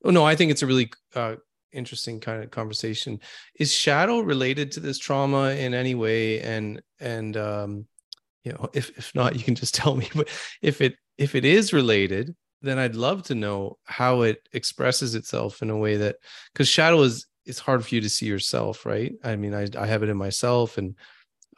Oh 0.03 0.11
no 0.11 0.25
i 0.25 0.35
think 0.35 0.51
it's 0.51 0.61
a 0.61 0.67
really 0.67 0.91
uh, 1.15 1.35
interesting 1.71 2.19
kind 2.19 2.43
of 2.43 2.51
conversation. 2.51 3.19
Is 3.59 3.73
shadow 3.73 4.19
related 4.21 4.71
to 4.73 4.79
this 4.79 4.97
trauma 4.97 5.51
in 5.51 5.73
any 5.73 5.95
way? 5.95 6.41
And 6.41 6.81
and 6.99 7.37
um 7.37 7.85
you 8.43 8.53
know 8.53 8.69
if 8.73 8.97
if 8.97 9.13
not 9.13 9.35
you 9.35 9.43
can 9.43 9.55
just 9.55 9.75
tell 9.79 9.95
me. 9.95 10.07
But 10.15 10.29
if 10.61 10.81
it 10.81 10.95
if 11.17 11.35
it 11.35 11.45
is 11.45 11.73
related 11.73 12.35
then 12.61 12.77
i'd 12.79 12.95
love 12.95 13.23
to 13.23 13.35
know 13.35 13.77
how 13.85 14.21
it 14.21 14.47
expresses 14.53 15.15
itself 15.15 15.61
in 15.61 15.69
a 15.69 15.77
way 15.77 15.97
that 15.97 16.17
because 16.53 16.67
shadow 16.67 17.01
is 17.01 17.27
it's 17.45 17.59
hard 17.59 17.85
for 17.85 17.95
you 17.95 18.01
to 18.01 18.09
see 18.09 18.25
yourself 18.25 18.85
right? 18.85 19.13
I 19.23 19.35
mean 19.35 19.53
i 19.53 19.67
i 19.77 19.85
have 19.85 20.03
it 20.03 20.09
in 20.09 20.17
myself 20.17 20.77
and 20.77 20.95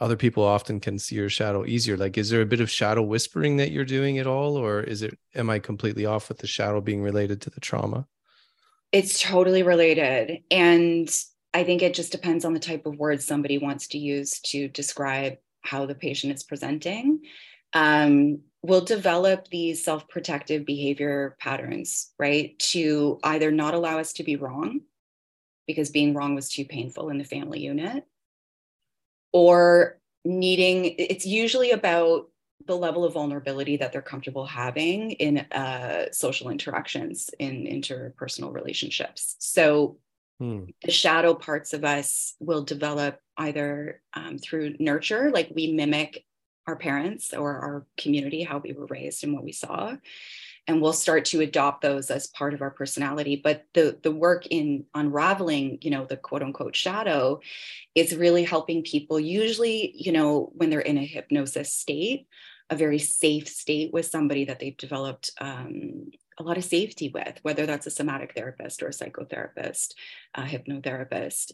other 0.01 0.17
people 0.17 0.43
often 0.43 0.79
can 0.79 0.99
see 0.99 1.15
your 1.15 1.29
shadow 1.29 1.65
easier 1.65 1.95
like 1.95 2.17
is 2.17 2.29
there 2.29 2.41
a 2.41 2.45
bit 2.45 2.59
of 2.59 2.69
shadow 2.69 3.01
whispering 3.01 3.57
that 3.57 3.71
you're 3.71 3.85
doing 3.85 4.17
at 4.17 4.27
all 4.27 4.57
or 4.57 4.81
is 4.81 5.01
it 5.01 5.17
am 5.35 5.49
i 5.49 5.57
completely 5.57 6.05
off 6.05 6.27
with 6.27 6.39
the 6.39 6.47
shadow 6.47 6.81
being 6.81 7.01
related 7.01 7.39
to 7.39 7.49
the 7.49 7.61
trauma 7.61 8.05
it's 8.91 9.21
totally 9.21 9.63
related 9.63 10.43
and 10.51 11.23
i 11.53 11.63
think 11.63 11.81
it 11.81 11.93
just 11.93 12.11
depends 12.11 12.43
on 12.43 12.53
the 12.53 12.59
type 12.59 12.85
of 12.85 12.97
words 12.97 13.23
somebody 13.23 13.57
wants 13.57 13.87
to 13.87 13.97
use 13.97 14.41
to 14.41 14.67
describe 14.67 15.37
how 15.61 15.85
the 15.85 15.95
patient 15.95 16.33
is 16.33 16.43
presenting, 16.43 17.21
um, 17.73 18.39
will 18.63 18.81
develop 18.81 19.47
these 19.47 19.83
self 19.83 20.07
protective 20.09 20.65
behavior 20.65 21.35
patterns, 21.39 22.11
right? 22.19 22.57
To 22.59 23.19
either 23.23 23.51
not 23.51 23.73
allow 23.73 23.99
us 23.99 24.13
to 24.13 24.23
be 24.23 24.35
wrong 24.35 24.81
because 25.67 25.89
being 25.89 26.13
wrong 26.13 26.35
was 26.35 26.49
too 26.49 26.65
painful 26.65 27.09
in 27.09 27.17
the 27.17 27.23
family 27.23 27.59
unit, 27.59 28.03
or 29.33 29.97
needing, 30.25 30.95
it's 30.97 31.25
usually 31.25 31.71
about 31.71 32.29
the 32.67 32.77
level 32.77 33.03
of 33.03 33.13
vulnerability 33.13 33.77
that 33.77 33.91
they're 33.91 34.01
comfortable 34.01 34.45
having 34.45 35.11
in 35.11 35.39
uh, 35.51 36.05
social 36.11 36.49
interactions 36.49 37.29
in 37.39 37.65
interpersonal 37.65 38.53
relationships. 38.53 39.35
So 39.39 39.97
Hmm. 40.41 40.63
The 40.83 40.91
shadow 40.91 41.35
parts 41.35 41.71
of 41.71 41.85
us 41.85 42.33
will 42.39 42.63
develop 42.63 43.19
either 43.37 44.01
um, 44.15 44.39
through 44.39 44.75
nurture, 44.79 45.29
like 45.29 45.51
we 45.53 45.71
mimic 45.71 46.25
our 46.65 46.75
parents 46.75 47.31
or 47.31 47.59
our 47.59 47.85
community, 47.95 48.41
how 48.41 48.57
we 48.57 48.73
were 48.73 48.87
raised 48.87 49.23
and 49.23 49.33
what 49.33 49.43
we 49.43 49.51
saw. 49.51 49.95
And 50.67 50.81
we'll 50.81 50.93
start 50.93 51.25
to 51.25 51.41
adopt 51.41 51.81
those 51.81 52.11
as 52.11 52.27
part 52.27 52.53
of 52.53 52.61
our 52.61 52.69
personality. 52.69 53.35
But 53.35 53.65
the, 53.73 53.97
the 54.01 54.11
work 54.11 54.45
in 54.47 54.85
unraveling, 54.93 55.79
you 55.81 55.89
know, 55.89 56.05
the 56.05 56.17
quote 56.17 56.43
unquote 56.43 56.75
shadow 56.75 57.41
is 57.95 58.15
really 58.15 58.43
helping 58.43 58.83
people, 58.83 59.19
usually, 59.19 59.91
you 59.95 60.11
know, 60.11 60.51
when 60.53 60.69
they're 60.69 60.79
in 60.79 60.97
a 60.97 61.05
hypnosis 61.05 61.73
state, 61.73 62.27
a 62.69 62.75
very 62.75 62.99
safe 62.99 63.49
state 63.49 63.91
with 63.91 64.05
somebody 64.05 64.45
that 64.45 64.59
they've 64.59 64.77
developed 64.77 65.31
um, 65.41 66.09
a 66.39 66.43
lot 66.43 66.57
of 66.57 66.63
safety 66.63 67.09
with, 67.09 67.39
whether 67.41 67.65
that's 67.65 67.87
a 67.87 67.91
somatic 67.91 68.33
therapist 68.33 68.81
or 68.81 68.87
a 68.87 68.91
psychotherapist, 68.91 69.93
a 70.35 70.43
hypnotherapist. 70.43 71.51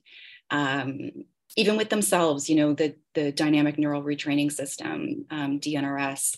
Um, 0.52 1.12
even 1.56 1.76
with 1.76 1.90
themselves, 1.90 2.50
you 2.50 2.56
know, 2.56 2.74
the, 2.74 2.96
the 3.16 3.32
dynamic 3.32 3.80
neural 3.80 4.04
retraining 4.04 4.52
system, 4.52 5.26
um, 5.32 5.60
DNRS, 5.60 6.38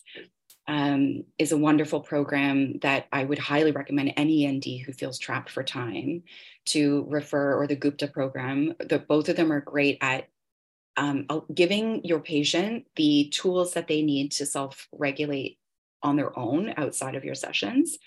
um, 0.69 1.23
is 1.39 1.51
a 1.51 1.57
wonderful 1.57 1.99
program 1.99 2.77
that 2.83 3.07
I 3.11 3.23
would 3.23 3.39
highly 3.39 3.71
recommend 3.71 4.13
any 4.15 4.47
ND 4.47 4.85
who 4.85 4.93
feels 4.93 5.17
trapped 5.17 5.49
for 5.49 5.63
time 5.63 6.21
to 6.67 7.07
refer, 7.09 7.55
or 7.55 7.65
the 7.65 7.75
Gupta 7.75 8.07
program. 8.07 8.75
The, 8.79 8.99
both 8.99 9.29
of 9.29 9.35
them 9.35 9.51
are 9.51 9.61
great 9.61 9.97
at 9.99 10.29
um, 10.95 11.25
giving 11.51 12.05
your 12.05 12.19
patient 12.19 12.85
the 12.95 13.29
tools 13.33 13.73
that 13.73 13.88
they 13.88 14.03
need 14.03 14.31
to 14.33 14.45
self 14.45 14.88
regulate 14.91 15.57
on 16.03 16.15
their 16.15 16.38
own 16.38 16.71
outside 16.77 17.15
of 17.15 17.25
your 17.25 17.35
sessions. 17.35 17.97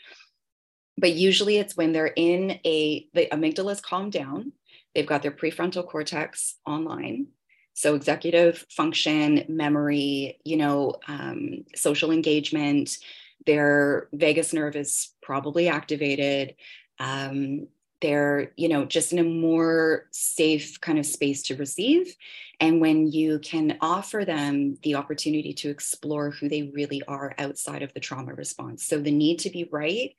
But 0.96 1.14
usually 1.14 1.56
it's 1.56 1.76
when 1.76 1.90
they're 1.90 2.14
in 2.14 2.60
a, 2.64 3.08
the 3.12 3.26
amygdala 3.32 3.72
is 3.72 3.80
calmed 3.80 4.12
down, 4.12 4.52
they've 4.94 5.04
got 5.04 5.22
their 5.22 5.32
prefrontal 5.32 5.88
cortex 5.88 6.58
online 6.64 7.26
so 7.74 7.94
executive 7.94 8.66
function, 8.70 9.44
memory, 9.48 10.38
you 10.44 10.56
know, 10.56 10.96
um, 11.08 11.64
social 11.74 12.10
engagement, 12.10 12.98
their 13.46 14.08
vagus 14.12 14.52
nerve 14.52 14.76
is 14.76 15.10
probably 15.22 15.68
activated. 15.68 16.54
Um, 16.98 17.68
they're, 18.00 18.52
you 18.56 18.68
know, 18.68 18.84
just 18.84 19.12
in 19.12 19.18
a 19.20 19.24
more 19.24 20.06
safe 20.10 20.80
kind 20.80 20.98
of 20.98 21.06
space 21.06 21.42
to 21.44 21.56
receive. 21.56 22.16
And 22.60 22.80
when 22.80 23.10
you 23.10 23.38
can 23.38 23.78
offer 23.80 24.24
them 24.24 24.76
the 24.82 24.96
opportunity 24.96 25.52
to 25.54 25.70
explore 25.70 26.30
who 26.30 26.48
they 26.48 26.70
really 26.74 27.02
are 27.06 27.34
outside 27.38 27.82
of 27.82 27.94
the 27.94 28.00
trauma 28.00 28.34
response. 28.34 28.84
So 28.84 28.98
the 28.98 29.12
need 29.12 29.38
to 29.40 29.50
be 29.50 29.68
right, 29.70 30.14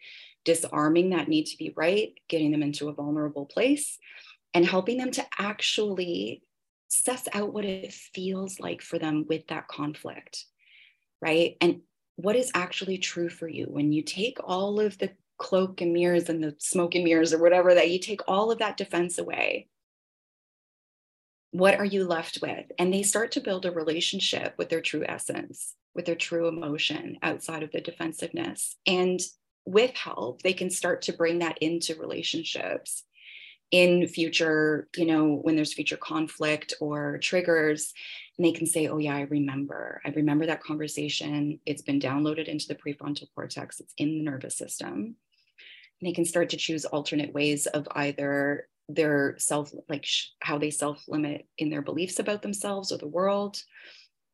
disarming 0.45 1.11
that 1.11 1.27
need 1.27 1.45
to 1.47 1.57
be 1.57 1.73
right, 1.75 2.13
getting 2.29 2.51
them 2.51 2.63
into 2.63 2.87
a 2.87 2.93
vulnerable 2.93 3.45
place, 3.45 3.99
and 4.53 4.65
helping 4.65 4.97
them 4.97 5.11
to 5.11 5.25
actually 5.37 6.41
suss 6.93 7.27
out 7.33 7.53
what 7.53 7.65
it 7.65 7.93
feels 7.93 8.59
like 8.59 8.81
for 8.81 8.99
them 8.99 9.25
with 9.27 9.47
that 9.47 9.67
conflict, 9.67 10.45
right? 11.21 11.57
And 11.61 11.81
what 12.15 12.35
is 12.35 12.51
actually 12.53 12.99
true 12.99 13.29
for 13.29 13.47
you? 13.47 13.65
When 13.65 13.91
you 13.91 14.03
take 14.03 14.37
all 14.43 14.79
of 14.79 14.97
the 14.97 15.11
cloak 15.37 15.81
and 15.81 15.93
mirrors 15.93 16.29
and 16.29 16.43
the 16.43 16.55
smoke 16.59 16.95
and 16.95 17.03
mirrors 17.03 17.33
or 17.33 17.41
whatever 17.41 17.73
that 17.73 17.89
you 17.89 17.99
take 17.99 18.21
all 18.27 18.51
of 18.51 18.59
that 18.59 18.77
defense 18.77 19.17
away 19.17 19.67
what 21.53 21.75
are 21.75 21.85
you 21.85 22.05
left 22.05 22.39
with? 22.41 22.65
And 22.79 22.91
they 22.91 23.03
start 23.03 23.33
to 23.33 23.39
build 23.39 23.67
a 23.67 23.71
relationship 23.71 24.55
with 24.57 24.69
their 24.69 24.81
true 24.81 25.05
essence 25.07 25.75
with 25.95 26.05
their 26.05 26.15
true 26.15 26.47
emotion 26.47 27.17
outside 27.21 27.61
of 27.61 27.71
the 27.71 27.79
defensiveness. 27.79 28.75
And 28.87 29.19
with 29.65 29.95
help 29.95 30.41
they 30.41 30.53
can 30.53 30.69
start 30.69 31.03
to 31.03 31.13
bring 31.13 31.39
that 31.39 31.57
into 31.59 31.95
relationships 31.95 33.03
in 33.73 34.07
future, 34.07 34.87
you 34.95 35.07
know, 35.07 35.39
when 35.41 35.55
there's 35.55 35.73
future 35.73 35.97
conflict 35.97 36.75
or 36.79 37.17
triggers, 37.17 37.91
and 38.37 38.45
they 38.45 38.51
can 38.51 38.67
say, 38.67 38.87
oh, 38.87 38.99
yeah, 38.99 39.15
I 39.15 39.21
remember. 39.21 39.99
I 40.05 40.09
remember 40.09 40.45
that 40.45 40.61
conversation. 40.61 41.59
It's 41.65 41.81
been 41.81 41.99
downloaded 41.99 42.47
into 42.47 42.67
the 42.67 42.75
prefrontal 42.75 43.25
cortex, 43.33 43.79
it's 43.79 43.95
in 43.97 44.19
the 44.19 44.23
nervous 44.23 44.55
system. 44.55 45.15
And 45.99 46.07
they 46.07 46.13
can 46.13 46.23
start 46.23 46.51
to 46.51 46.57
choose 46.57 46.85
alternate 46.85 47.33
ways 47.33 47.65
of 47.65 47.87
either 47.95 48.67
their 48.89 49.35
self, 49.39 49.73
like 49.89 50.05
sh- 50.05 50.27
how 50.39 50.59
they 50.59 50.69
self 50.69 51.03
limit 51.07 51.47
in 51.57 51.71
their 51.71 51.81
beliefs 51.81 52.19
about 52.19 52.43
themselves 52.43 52.91
or 52.91 52.99
the 52.99 53.07
world. 53.07 53.57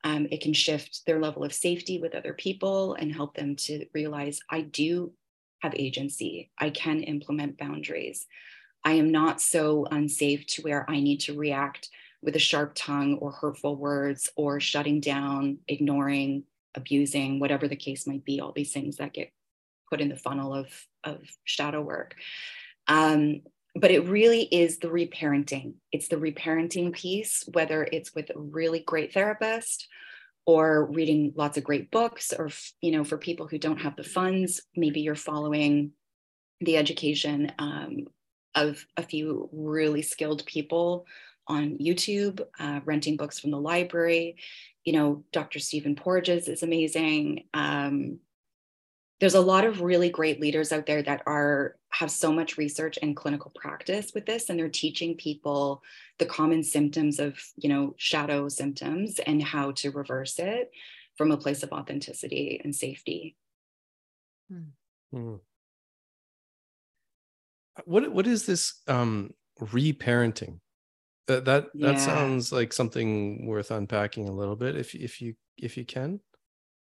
Um, 0.04 0.28
it 0.32 0.42
can 0.42 0.54
shift 0.54 1.04
their 1.06 1.22
level 1.22 1.46
of 1.46 1.54
safety 1.54 1.98
with 2.02 2.14
other 2.14 2.34
people 2.34 2.96
and 2.96 3.16
help 3.16 3.36
them 3.36 3.56
to 3.58 3.86
realize 3.94 4.42
I 4.50 4.62
do 4.62 5.14
have 5.62 5.76
agency. 5.76 6.52
I 6.58 6.72
can 6.72 7.04
implement 7.04 7.58
boundaries. 7.58 8.26
I 8.84 8.94
am 8.94 9.12
not 9.12 9.42
so 9.42 9.86
unsafe 9.90 10.46
to 10.48 10.62
where 10.62 10.90
I 10.90 11.00
need 11.00 11.22
to 11.22 11.38
react 11.38 11.90
with 12.22 12.36
a 12.36 12.40
sharp 12.40 12.74
tongue 12.76 13.16
or 13.16 13.32
hurtful 13.32 13.76
words 13.76 14.30
or 14.36 14.60
shutting 14.60 15.00
down, 15.00 15.60
ignoring, 15.68 16.44
abusing, 16.76 17.40
whatever 17.40 17.68
the 17.68 17.76
case 17.76 18.08
might 18.08 18.26
be, 18.26 18.40
all 18.40 18.52
these 18.52 18.74
things 18.74 18.98
that 18.98 19.14
get 19.14 19.32
put 19.90 20.02
in 20.02 20.10
the 20.10 20.16
funnel 20.16 20.54
of, 20.54 20.68
of 21.04 21.22
shadow 21.44 21.82
work. 21.82 22.16
Um, 22.88 23.42
but 23.76 23.92
it 23.92 24.08
really 24.08 24.44
is 24.44 24.80
the 24.80 24.88
reparenting. 24.88 25.76
It's 25.92 26.08
the 26.08 26.18
reparenting 26.18 26.92
piece, 26.92 27.44
whether 27.52 27.88
it's 27.92 28.14
with 28.14 28.30
a 28.32 28.40
really 28.40 28.80
great 28.80 29.14
therapist 29.14 29.88
or 30.46 30.86
reading 30.86 31.34
lots 31.36 31.58
of 31.58 31.64
great 31.64 31.92
books, 31.92 32.34
or, 32.38 32.50
you 32.82 32.92
know, 32.92 33.04
for 33.04 33.18
people 33.18 33.48
who 33.48 33.60
don't 33.60 33.82
have 33.82 33.96
the 33.96 34.04
funds, 34.04 34.62
maybe 34.76 35.02
you're 35.02 35.16
following 35.16 35.92
the 36.60 36.78
education 36.78 37.52
um, 37.60 38.08
of 38.56 38.86
a 38.98 39.04
few 39.04 39.50
really 39.52 40.02
skilled 40.02 40.46
people 40.46 41.06
on 41.48 41.78
YouTube, 41.80 42.42
uh, 42.60 42.80
renting 42.86 43.18
books 43.18 43.40
from 43.40 43.52
the 43.52 43.60
library. 43.60 44.38
You 44.86 44.94
know, 44.94 45.24
Dr. 45.32 45.60
Stephen 45.60 45.96
Porges 45.96 46.48
is 46.48 46.64
amazing. 46.64 47.46
Um, 47.54 48.20
there's 49.20 49.36
a 49.36 49.42
lot 49.42 49.66
of 49.66 49.82
really 49.82 50.10
great 50.10 50.40
leaders 50.40 50.72
out 50.72 50.86
there 50.86 51.04
that 51.04 51.24
are 51.26 51.76
have 51.90 52.12
so 52.12 52.32
much 52.32 52.58
research 52.58 52.98
and 53.02 53.16
clinical 53.16 53.52
practice 53.56 54.12
with 54.14 54.26
this 54.26 54.50
and 54.50 54.60
they're 54.60 54.70
teaching 54.70 55.16
people 55.16 55.82
the 56.20 56.26
common 56.26 56.64
symptoms 56.64 57.20
of 57.20 57.38
you 57.58 57.68
know 57.68 57.96
shadow 57.98 58.48
symptoms 58.48 59.20
and 59.20 59.42
how 59.42 59.72
to 59.72 59.92
reverse 59.92 60.38
it 60.40 60.72
from 61.18 61.32
a 61.32 61.38
place 61.38 61.64
of 61.64 61.72
authenticity 61.72 62.62
and 62.64 62.76
safety 62.76 63.36
mm 65.14 65.40
what 67.86 68.12
what 68.12 68.28
is 68.28 68.46
this 68.46 68.82
um 68.88 69.34
reparenting? 69.60 70.60
That 71.28 71.46
that 71.46 71.68
that 71.76 72.00
sounds 72.00 72.52
like 72.52 72.74
something 72.74 73.46
worth 73.46 73.72
unpacking 73.72 74.28
a 74.28 74.34
little 74.34 74.56
bit 74.56 74.76
if 74.76 74.96
if 74.96 75.22
you 75.22 75.36
if 75.58 75.78
you 75.78 75.86
can. 75.86 76.20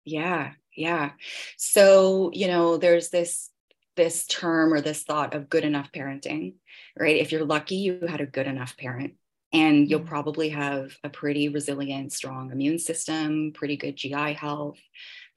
Yeah 0.06 0.54
yeah. 0.76 1.12
So 1.58 2.32
you 2.34 2.48
know 2.48 2.78
there's 2.78 3.10
this 3.10 3.50
this 3.96 4.26
term 4.26 4.74
or 4.74 4.82
this 4.82 5.04
thought 5.04 5.34
of 5.36 5.50
good 5.50 5.66
enough 5.66 5.92
parenting 5.92 6.54
right? 6.98 7.18
If 7.18 7.32
you're 7.32 7.46
lucky 7.46 7.76
you 7.76 8.00
had 8.08 8.22
a 8.22 8.26
good 8.26 8.48
enough 8.48 8.78
parent 8.78 9.14
and 9.52 9.90
you'll 9.90 10.02
mm. 10.02 10.08
probably 10.08 10.50
have 10.50 10.96
a 11.04 11.10
pretty 11.10 11.50
resilient 11.50 12.14
strong 12.14 12.52
immune 12.52 12.80
system 12.80 13.52
pretty 13.54 13.78
good 13.78 13.96
gi 13.96 14.34
health 14.34 14.78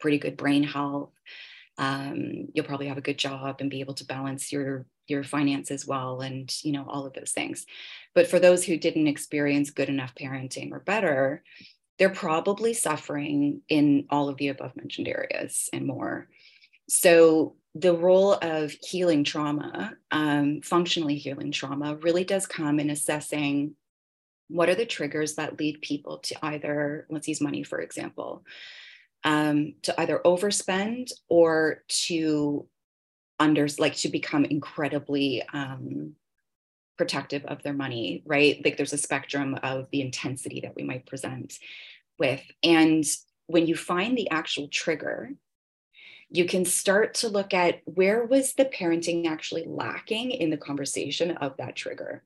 pretty 0.00 0.18
good 0.18 0.36
brain 0.36 0.62
health 0.62 1.12
um, 1.78 2.48
you'll 2.52 2.66
probably 2.66 2.88
have 2.88 2.98
a 2.98 3.02
good 3.02 3.18
job 3.18 3.56
and 3.60 3.70
be 3.70 3.80
able 3.80 3.94
to 3.94 4.06
balance 4.06 4.52
your 4.52 4.86
your 5.08 5.24
finances 5.24 5.86
well 5.86 6.20
and 6.20 6.54
you 6.62 6.72
know 6.72 6.86
all 6.88 7.06
of 7.06 7.12
those 7.14 7.32
things. 7.32 7.66
But 8.14 8.28
for 8.28 8.38
those 8.38 8.64
who 8.64 8.76
didn't 8.76 9.08
experience 9.08 9.70
good 9.70 9.88
enough 9.88 10.14
parenting 10.14 10.72
or 10.72 10.80
better 10.80 11.42
they're 11.98 12.10
probably 12.10 12.74
suffering 12.74 13.60
in 13.68 14.06
all 14.10 14.28
of 14.28 14.36
the 14.36 14.48
above 14.48 14.74
mentioned 14.74 15.08
areas 15.08 15.68
and 15.72 15.86
more. 15.86 16.28
So 16.88 17.54
the 17.74 17.94
role 17.94 18.34
of 18.34 18.72
healing 18.82 19.24
trauma 19.24 19.94
um, 20.10 20.60
functionally 20.62 21.16
healing 21.16 21.52
trauma 21.52 21.96
really 21.96 22.24
does 22.24 22.46
come 22.46 22.80
in 22.80 22.90
assessing 22.90 23.74
what 24.48 24.68
are 24.68 24.74
the 24.74 24.84
triggers 24.84 25.36
that 25.36 25.58
lead 25.58 25.80
people 25.80 26.18
to 26.18 26.34
either 26.44 27.06
let's 27.08 27.28
use 27.28 27.40
money 27.40 27.62
for 27.62 27.80
example 27.80 28.44
um, 29.24 29.74
to 29.82 30.00
either 30.00 30.20
overspend 30.24 31.12
or 31.28 31.82
to 31.88 32.66
under 33.38 33.66
like 33.78 33.96
to 33.96 34.08
become 34.08 34.44
incredibly 34.44 35.42
um, 35.52 36.12
protective 36.96 37.44
of 37.46 37.62
their 37.62 37.72
money 37.72 38.22
right? 38.26 38.60
Like 38.64 38.76
there's 38.76 38.92
a 38.92 38.98
spectrum 38.98 39.58
of 39.62 39.88
the 39.90 40.00
intensity 40.00 40.60
that 40.60 40.76
we 40.76 40.82
might 40.82 41.06
present 41.06 41.58
with. 42.18 42.42
And 42.62 43.04
when 43.46 43.66
you 43.66 43.74
find 43.74 44.16
the 44.16 44.30
actual 44.30 44.68
trigger 44.68 45.30
you 46.34 46.46
can 46.46 46.64
start 46.64 47.12
to 47.12 47.28
look 47.28 47.52
at 47.52 47.82
where 47.84 48.24
was 48.24 48.54
the 48.54 48.64
parenting 48.64 49.26
actually 49.26 49.64
lacking 49.66 50.30
in 50.30 50.48
the 50.48 50.56
conversation 50.56 51.32
of 51.32 51.56
that 51.58 51.76
trigger. 51.76 52.24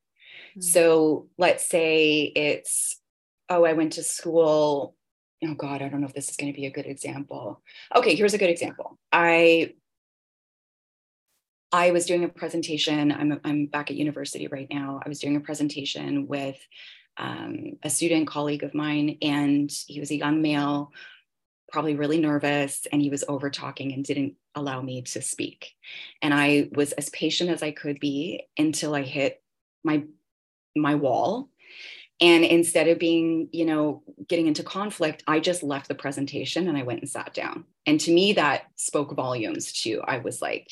Mm-hmm. 0.52 0.60
so 0.60 1.26
let's 1.38 1.66
say 1.66 2.32
it's 2.34 3.00
oh 3.48 3.64
i 3.64 3.72
went 3.72 3.94
to 3.94 4.02
school 4.02 4.94
oh 5.44 5.54
god 5.54 5.82
i 5.82 5.88
don't 5.88 6.00
know 6.00 6.06
if 6.06 6.14
this 6.14 6.30
is 6.30 6.36
going 6.36 6.52
to 6.52 6.58
be 6.58 6.66
a 6.66 6.70
good 6.70 6.86
example 6.86 7.62
okay 7.94 8.14
here's 8.14 8.34
a 8.34 8.38
good 8.38 8.50
example 8.50 8.98
i 9.12 9.72
I 11.72 11.90
was 11.90 12.06
doing 12.06 12.24
a 12.24 12.28
presentation. 12.28 13.12
I'm, 13.12 13.40
I'm 13.44 13.66
back 13.66 13.90
at 13.90 13.96
university 13.96 14.46
right 14.46 14.68
now. 14.70 15.00
I 15.04 15.08
was 15.08 15.18
doing 15.18 15.36
a 15.36 15.40
presentation 15.40 16.26
with 16.26 16.56
um, 17.18 17.78
a 17.82 17.90
student 17.90 18.28
colleague 18.28 18.62
of 18.62 18.74
mine, 18.74 19.18
and 19.22 19.70
he 19.86 20.00
was 20.00 20.10
a 20.10 20.16
young 20.16 20.42
male, 20.42 20.92
probably 21.72 21.96
really 21.96 22.18
nervous, 22.18 22.86
and 22.92 23.02
he 23.02 23.10
was 23.10 23.24
over 23.28 23.50
talking 23.50 23.92
and 23.92 24.04
didn't 24.04 24.34
allow 24.54 24.80
me 24.80 25.02
to 25.02 25.22
speak. 25.22 25.72
And 26.22 26.32
I 26.32 26.68
was 26.72 26.92
as 26.92 27.10
patient 27.10 27.50
as 27.50 27.62
I 27.62 27.72
could 27.72 28.00
be 28.00 28.46
until 28.56 28.94
I 28.94 29.02
hit 29.02 29.42
my 29.82 30.04
my 30.76 30.94
wall. 30.94 31.48
And 32.20 32.44
instead 32.44 32.88
of 32.88 32.98
being, 32.98 33.48
you 33.52 33.66
know, 33.66 34.02
getting 34.26 34.46
into 34.46 34.62
conflict, 34.62 35.22
I 35.26 35.38
just 35.38 35.62
left 35.62 35.88
the 35.88 35.94
presentation 35.94 36.66
and 36.66 36.76
I 36.76 36.82
went 36.82 37.00
and 37.00 37.08
sat 37.08 37.34
down. 37.34 37.64
And 37.84 38.00
to 38.00 38.12
me, 38.12 38.32
that 38.34 38.64
spoke 38.76 39.14
volumes 39.14 39.72
too. 39.72 40.00
I 40.02 40.18
was 40.18 40.40
like, 40.40 40.70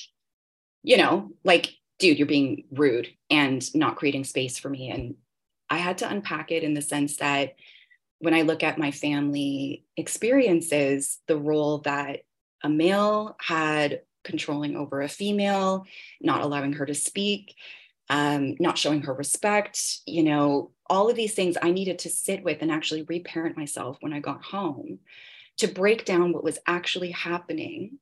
you 0.83 0.97
know, 0.97 1.31
like, 1.45 1.75
dude, 1.99 2.19
you're 2.19 2.27
being 2.27 2.65
rude 2.71 3.09
and 3.29 3.63
not 3.75 3.97
creating 3.97 4.25
space 4.25 4.59
for 4.59 4.71
me. 4.71 4.91
And 4.91 5.17
I 5.69 5.79
had 5.79 5.99
to 5.99 6.09
unpack 6.09 6.51
it 6.51 6.63
in 6.63 6.75
the 6.75 6.83
sense 6.83 7.19
that 7.19 7.55
when 8.21 8.35
I 8.35 8.43
look 8.43 8.63
at 8.63 8.79
my 8.79 8.91
family 8.91 9.85
experiences, 9.97 11.19
the 11.27 11.37
role 11.37 11.79
that 11.79 12.21
a 12.63 12.69
male 12.71 13.37
had 13.41 14.01
controlling 14.25 14.77
over 14.77 15.03
a 15.03 15.09
female, 15.09 15.87
not 16.23 16.41
allowing 16.41 16.73
her 16.75 16.87
to 16.87 16.95
speak, 16.95 17.55
um, 18.11 18.57
not 18.61 18.79
showing 18.79 19.03
her 19.03 19.15
respect, 19.15 20.01
you 20.07 20.23
know, 20.23 20.71
all 20.91 21.09
of 21.09 21.17
these 21.17 21.35
things 21.35 21.57
I 21.61 21.71
needed 21.71 21.99
to 22.01 22.11
sit 22.11 22.45
with 22.45 22.59
and 22.61 22.71
actually 22.71 23.03
reparent 23.03 23.57
myself 23.57 23.97
when 24.01 24.13
I 24.13 24.21
got 24.21 24.45
home 24.45 24.99
to 25.59 25.69
break 25.69 26.05
down 26.05 26.33
what 26.33 26.45
was 26.45 26.59
actually 26.67 27.13
happening 27.13 27.99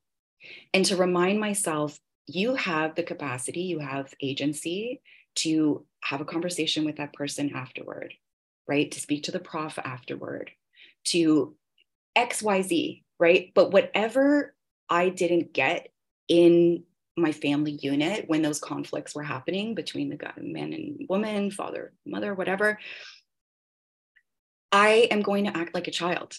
and 0.75 0.85
to 0.87 0.97
remind 0.97 1.39
myself 1.39 2.01
you 2.27 2.55
have 2.55 2.95
the 2.95 3.03
capacity, 3.03 3.63
you 3.63 3.79
have 3.79 4.15
agency 4.21 5.01
to 5.37 5.85
have 6.03 6.21
a 6.21 6.27
conversation 6.27 6.85
with 6.85 6.97
that 6.97 7.13
person 7.13 7.55
afterward, 7.55 8.15
right? 8.67 8.91
To 8.91 9.01
speak 9.01 9.25
to 9.25 9.33
the 9.33 9.39
prof 9.39 9.79
afterward, 9.79 10.51
to 11.05 11.55
XYZ, 12.17 13.03
right? 13.19 13.53
But 13.55 13.71
whatever 13.71 14.55
I 14.89 15.09
didn't 15.09 15.53
get 15.53 15.89
in 16.29 16.85
my 17.17 17.33
family 17.33 17.73
unit 17.73 18.25
when 18.29 18.43
those 18.43 18.59
conflicts 18.59 19.15
were 19.15 19.23
happening 19.23 19.75
between 19.75 20.09
the 20.09 20.19
man 20.39 20.73
and 20.73 21.07
woman, 21.09 21.51
father, 21.51 21.93
mother, 22.07 22.35
whatever, 22.35 22.79
I 24.71 25.09
am 25.11 25.21
going 25.21 25.45
to 25.45 25.57
act 25.57 25.75
like 25.75 25.89
a 25.89 25.93
child. 25.93 26.37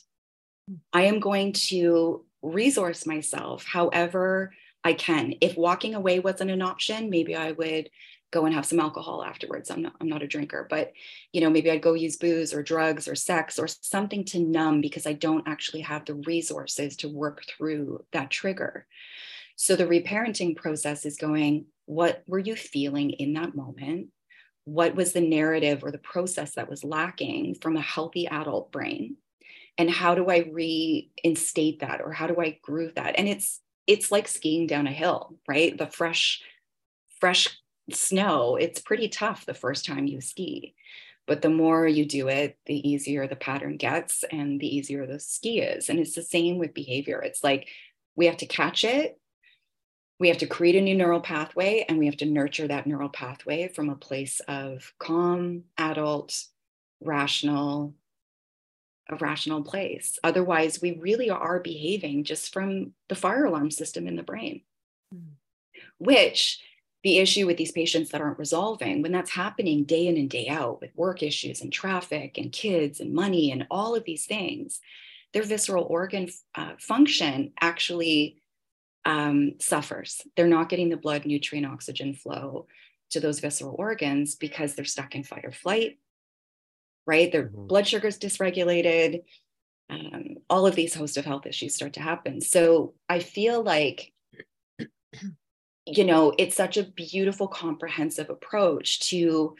Hmm. 0.67 0.75
I 0.91 1.03
am 1.03 1.19
going 1.19 1.53
to 1.53 2.25
resource 2.41 3.05
myself 3.05 3.65
however 3.65 4.53
I 4.83 4.93
can. 4.93 5.35
If 5.39 5.55
walking 5.55 5.95
away 5.95 6.19
wasn't 6.19 6.51
an 6.51 6.61
option, 6.61 7.09
maybe 7.09 7.35
I 7.35 7.51
would 7.51 7.89
go 8.31 8.45
and 8.45 8.55
have 8.55 8.65
some 8.65 8.79
alcohol 8.79 9.23
afterwards. 9.23 9.69
I'm 9.69 9.83
not 9.83 9.93
I'm 10.01 10.09
not 10.09 10.23
a 10.23 10.27
drinker, 10.27 10.65
but 10.69 10.91
you 11.31 11.39
know, 11.39 11.49
maybe 11.51 11.69
I'd 11.69 11.83
go 11.83 11.93
use 11.93 12.17
booze 12.17 12.53
or 12.53 12.63
drugs 12.63 13.07
or 13.07 13.15
sex 13.15 13.59
or 13.59 13.67
something 13.67 14.25
to 14.25 14.39
numb 14.39 14.81
because 14.81 15.05
I 15.05 15.13
don't 15.13 15.47
actually 15.47 15.81
have 15.81 16.03
the 16.05 16.15
resources 16.15 16.97
to 16.97 17.07
work 17.07 17.43
through 17.47 18.03
that 18.11 18.31
trigger. 18.31 18.87
So 19.55 19.75
the 19.75 19.85
reparenting 19.85 20.55
process 20.55 21.05
is 21.05 21.17
going, 21.17 21.65
what 21.85 22.23
were 22.27 22.39
you 22.39 22.55
feeling 22.55 23.11
in 23.11 23.33
that 23.33 23.55
moment? 23.55 24.07
What 24.65 24.95
was 24.95 25.13
the 25.13 25.21
narrative 25.21 25.83
or 25.83 25.91
the 25.91 25.97
process 25.97 26.55
that 26.55 26.69
was 26.69 26.83
lacking 26.83 27.55
from 27.55 27.77
a 27.77 27.81
healthy 27.81 28.27
adult 28.27 28.71
brain? 28.71 29.17
And 29.77 29.89
how 29.89 30.15
do 30.15 30.29
I 30.29 30.49
reinstate 30.51 31.79
that 31.79 32.01
or 32.01 32.11
how 32.11 32.27
do 32.27 32.39
I 32.39 32.59
groove 32.61 32.95
that? 32.95 33.15
And 33.17 33.27
it's 33.27 33.59
it's 33.85 34.11
like 34.11 34.27
skiing 34.27 34.67
down 34.67 34.87
a 34.87 34.91
hill, 34.91 35.35
right? 35.47 35.77
The 35.77 35.87
fresh, 35.87 36.41
fresh 37.19 37.49
snow, 37.91 38.55
it's 38.55 38.79
pretty 38.79 39.09
tough 39.09 39.45
the 39.45 39.53
first 39.53 39.85
time 39.85 40.07
you 40.07 40.21
ski. 40.21 40.73
But 41.27 41.41
the 41.41 41.49
more 41.49 41.87
you 41.87 42.05
do 42.05 42.27
it, 42.27 42.57
the 42.65 42.87
easier 42.89 43.27
the 43.27 43.35
pattern 43.35 43.77
gets 43.77 44.23
and 44.31 44.59
the 44.59 44.73
easier 44.73 45.05
the 45.05 45.19
ski 45.19 45.61
is. 45.61 45.89
And 45.89 45.99
it's 45.99 46.15
the 46.15 46.21
same 46.21 46.57
with 46.57 46.73
behavior. 46.73 47.21
It's 47.21 47.43
like 47.43 47.67
we 48.15 48.25
have 48.27 48.37
to 48.37 48.45
catch 48.45 48.83
it, 48.83 49.19
we 50.19 50.27
have 50.27 50.37
to 50.37 50.47
create 50.47 50.75
a 50.75 50.81
new 50.81 50.95
neural 50.95 51.21
pathway, 51.21 51.85
and 51.87 51.97
we 51.97 52.05
have 52.05 52.17
to 52.17 52.25
nurture 52.25 52.67
that 52.67 52.87
neural 52.87 53.09
pathway 53.09 53.67
from 53.67 53.89
a 53.89 53.95
place 53.95 54.39
of 54.47 54.93
calm, 54.99 55.63
adult, 55.77 56.45
rational, 57.01 57.93
a 59.09 59.15
rational 59.17 59.63
place. 59.63 60.17
Otherwise, 60.23 60.81
we 60.81 60.93
really 60.93 61.29
are 61.29 61.59
behaving 61.59 62.23
just 62.23 62.53
from 62.53 62.93
the 63.09 63.15
fire 63.15 63.45
alarm 63.45 63.71
system 63.71 64.07
in 64.07 64.15
the 64.15 64.23
brain, 64.23 64.61
mm. 65.13 65.21
which 65.97 66.59
the 67.03 67.17
issue 67.17 67.45
with 67.45 67.57
these 67.57 67.73
patients 67.73 68.11
that 68.11 68.21
aren't 68.21 68.39
resolving, 68.39 69.01
when 69.01 69.11
that's 69.11 69.31
happening 69.31 69.83
day 69.83 70.07
in 70.07 70.15
and 70.15 70.29
day 70.29 70.47
out 70.47 70.79
with 70.79 70.95
work 70.95 71.21
issues 71.21 71.61
and 71.61 71.73
traffic 71.73 72.37
and 72.37 72.53
kids 72.53 73.01
and 73.01 73.13
money 73.13 73.51
and 73.51 73.67
all 73.69 73.93
of 73.93 74.05
these 74.05 74.25
things, 74.25 74.79
their 75.33 75.43
visceral 75.43 75.83
organ 75.83 76.29
uh, 76.55 76.73
function 76.79 77.51
actually 77.59 78.41
um, 79.05 79.53
suffers. 79.59 80.21
They're 80.35 80.47
not 80.47 80.69
getting 80.69 80.89
the 80.89 80.97
blood, 80.97 81.25
nutrient, 81.25 81.67
oxygen 81.67 82.13
flow 82.13 82.67
to 83.11 83.19
those 83.19 83.39
visceral 83.39 83.75
organs 83.77 84.35
because 84.35 84.73
they're 84.73 84.85
stuck 84.85 85.15
in 85.15 85.23
fight 85.23 85.45
or 85.45 85.51
flight 85.51 85.97
right? 87.05 87.31
Their 87.31 87.45
mm-hmm. 87.45 87.67
blood 87.67 87.87
sugar's 87.87 88.17
dysregulated. 88.17 89.23
Um, 89.89 90.37
all 90.49 90.65
of 90.65 90.75
these 90.75 90.93
host 90.93 91.17
of 91.17 91.25
health 91.25 91.45
issues 91.45 91.75
start 91.75 91.93
to 91.93 92.01
happen. 92.01 92.41
So 92.41 92.93
I 93.09 93.19
feel 93.19 93.61
like, 93.61 94.13
you 95.85 96.05
know, 96.05 96.33
it's 96.37 96.55
such 96.55 96.77
a 96.77 96.83
beautiful, 96.83 97.47
comprehensive 97.47 98.29
approach 98.29 99.01
to. 99.09 99.55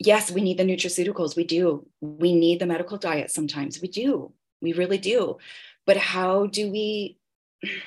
Yes, 0.00 0.30
we 0.30 0.40
need 0.40 0.58
the 0.58 0.64
nutraceuticals. 0.64 1.36
We 1.36 1.44
do. 1.44 1.86
We 2.00 2.34
need 2.34 2.58
the 2.58 2.66
medical 2.66 2.98
diet 2.98 3.30
sometimes. 3.30 3.80
We 3.80 3.88
do. 3.88 4.32
We 4.60 4.72
really 4.72 4.98
do. 4.98 5.38
But 5.86 5.96
how 5.96 6.46
do 6.46 6.70
we 6.70 7.16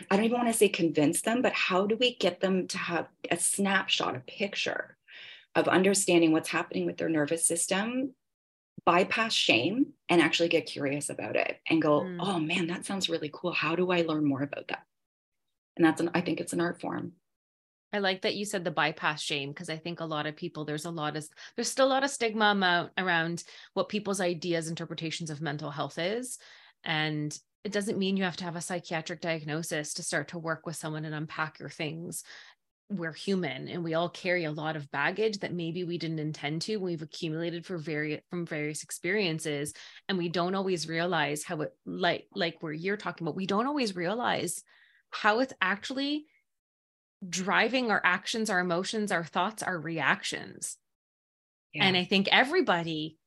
I 0.10 0.16
don't 0.16 0.26
even 0.26 0.38
want 0.38 0.50
to 0.50 0.54
say 0.54 0.70
convince 0.70 1.22
them, 1.22 1.42
but 1.42 1.54
how 1.54 1.86
do 1.86 1.96
we 1.98 2.16
get 2.16 2.40
them 2.40 2.68
to 2.68 2.78
have 2.78 3.08
a 3.30 3.38
snapshot, 3.38 4.16
a 4.16 4.20
picture 4.20 4.98
of 5.56 5.68
understanding 5.68 6.32
what's 6.32 6.50
happening 6.50 6.86
with 6.86 6.98
their 6.98 7.10
nervous 7.10 7.46
system 7.46 8.14
bypass 8.86 9.34
shame 9.34 9.88
and 10.08 10.22
actually 10.22 10.48
get 10.48 10.66
curious 10.66 11.10
about 11.10 11.36
it 11.36 11.58
and 11.70 11.82
go, 11.82 12.02
mm. 12.02 12.18
oh 12.22 12.40
man, 12.40 12.68
that 12.68 12.86
sounds 12.86 13.10
really 13.10 13.30
cool. 13.34 13.52
How 13.52 13.76
do 13.76 13.92
I 13.92 14.04
learn 14.04 14.24
more 14.24 14.44
about 14.44 14.70
that? 14.70 14.84
And 15.76 15.86
that's 15.86 16.00
an, 16.00 16.12
I 16.14 16.22
think 16.22 16.40
it's 16.40 16.54
an 16.54 16.62
art 16.62 16.80
form. 16.80 17.12
I 17.92 18.00
like 18.00 18.22
that 18.22 18.36
you 18.36 18.46
said 18.46 18.64
the 18.64 18.72
bypass 18.72 19.22
shame 19.22 19.50
because 19.50 19.70
I 19.70 19.78
think 19.78 20.00
a 20.00 20.06
lot 20.06 20.26
of 20.26 20.36
people 20.36 20.66
there's 20.66 20.86
a 20.86 20.92
lot 20.92 21.18
of 21.18 21.28
there's 21.56 21.70
still 21.70 21.88
a 21.88 21.90
lot 21.90 22.04
of 22.04 22.10
stigma 22.10 22.46
amount 22.46 22.92
around 22.98 23.44
what 23.74 23.90
people's 23.90 24.22
ideas 24.22 24.68
interpretations 24.68 25.30
of 25.30 25.42
mental 25.42 25.72
health 25.72 25.98
is 25.98 26.38
and 26.84 27.38
it 27.68 27.74
doesn't 27.74 28.00
mean 28.00 28.16
you 28.16 28.24
have 28.24 28.38
to 28.38 28.46
have 28.46 28.56
a 28.56 28.62
psychiatric 28.62 29.20
diagnosis 29.20 29.94
to 29.94 30.02
start 30.02 30.30
to 30.30 30.40
work 30.40 30.66
with 30.66 30.78
someone 30.78 31.04
and 31.04 31.14
unpack 31.14 31.60
your 31.60 31.68
things 31.68 32.24
we're 32.90 33.12
human 33.12 33.68
and 33.68 33.84
we 33.84 33.94
all 33.94 34.08
carry 34.08 34.46
a 34.46 34.52
lot 34.52 34.78
of 34.78 34.90
baggage 34.90 35.40
that 35.40 35.54
maybe 35.54 35.84
we 35.84 35.98
didn't 35.98 36.20
intend 36.20 36.62
to 36.62 36.78
we've 36.78 37.02
accumulated 37.02 37.66
for 37.66 37.78
very 37.78 38.24
from 38.30 38.46
various 38.46 38.84
experiences 38.84 39.74
and 40.08 40.18
we 40.18 40.30
don't 40.30 40.56
always 40.56 40.88
realize 40.88 41.44
how 41.44 41.60
it 41.60 41.76
like 41.86 42.26
like 42.34 42.56
where 42.62 42.72
you're 42.72 42.96
talking 42.96 43.28
about 43.28 43.36
we 43.36 43.46
don't 43.46 43.68
always 43.68 43.98
realize 43.98 44.64
how 45.10 45.40
it's 45.42 45.54
actually 45.60 46.26
driving 47.28 47.92
our 47.92 48.02
actions 48.06 48.50
our 48.50 48.62
emotions 48.62 49.12
our 49.12 49.26
thoughts 49.26 49.62
our 49.62 49.78
reactions 49.78 50.78
yeah. 51.74 51.84
and 51.84 51.98
i 51.98 52.06
think 52.06 52.30
everybody 52.32 53.18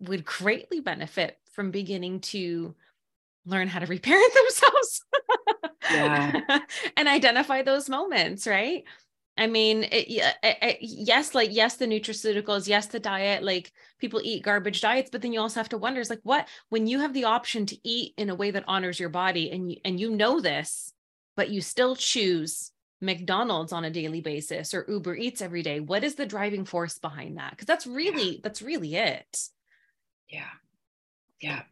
would 0.00 0.24
greatly 0.24 0.80
benefit 0.80 1.36
from 1.52 1.70
beginning 1.70 2.20
to 2.20 2.74
learn 3.44 3.68
how 3.68 3.80
to 3.80 3.86
reparent 3.86 4.32
themselves 4.34 5.02
yeah. 5.90 6.40
and 6.96 7.08
identify 7.08 7.62
those 7.62 7.88
moments, 7.88 8.46
right? 8.46 8.84
I 9.38 9.46
mean, 9.46 9.84
it, 9.84 10.10
it, 10.10 10.34
it, 10.42 10.78
yes, 10.80 11.34
like 11.34 11.48
yes, 11.52 11.76
the 11.76 11.86
nutraceuticals, 11.86 12.68
yes, 12.68 12.86
the 12.86 13.00
diet. 13.00 13.42
Like 13.42 13.72
people 13.98 14.20
eat 14.22 14.44
garbage 14.44 14.82
diets, 14.82 15.08
but 15.10 15.22
then 15.22 15.32
you 15.32 15.40
also 15.40 15.58
have 15.58 15.70
to 15.70 15.78
wonder: 15.78 16.00
is 16.00 16.10
like 16.10 16.20
what 16.22 16.48
when 16.68 16.86
you 16.86 17.00
have 17.00 17.14
the 17.14 17.24
option 17.24 17.64
to 17.66 17.88
eat 17.88 18.12
in 18.18 18.28
a 18.28 18.34
way 18.34 18.50
that 18.50 18.64
honors 18.66 19.00
your 19.00 19.08
body, 19.08 19.50
and 19.50 19.70
you 19.70 19.78
and 19.86 19.98
you 19.98 20.10
know 20.10 20.40
this, 20.40 20.92
but 21.34 21.48
you 21.48 21.62
still 21.62 21.96
choose 21.96 22.72
McDonald's 23.00 23.72
on 23.72 23.86
a 23.86 23.90
daily 23.90 24.20
basis 24.20 24.74
or 24.74 24.84
Uber 24.86 25.16
Eats 25.16 25.40
every 25.40 25.62
day. 25.62 25.80
What 25.80 26.04
is 26.04 26.14
the 26.14 26.26
driving 26.26 26.66
force 26.66 26.98
behind 26.98 27.38
that? 27.38 27.52
Because 27.52 27.66
that's 27.66 27.86
really 27.86 28.32
yeah. 28.32 28.40
that's 28.42 28.60
really 28.60 28.96
it. 28.96 29.48
Yeah, 30.28 30.44
yeah 31.40 31.62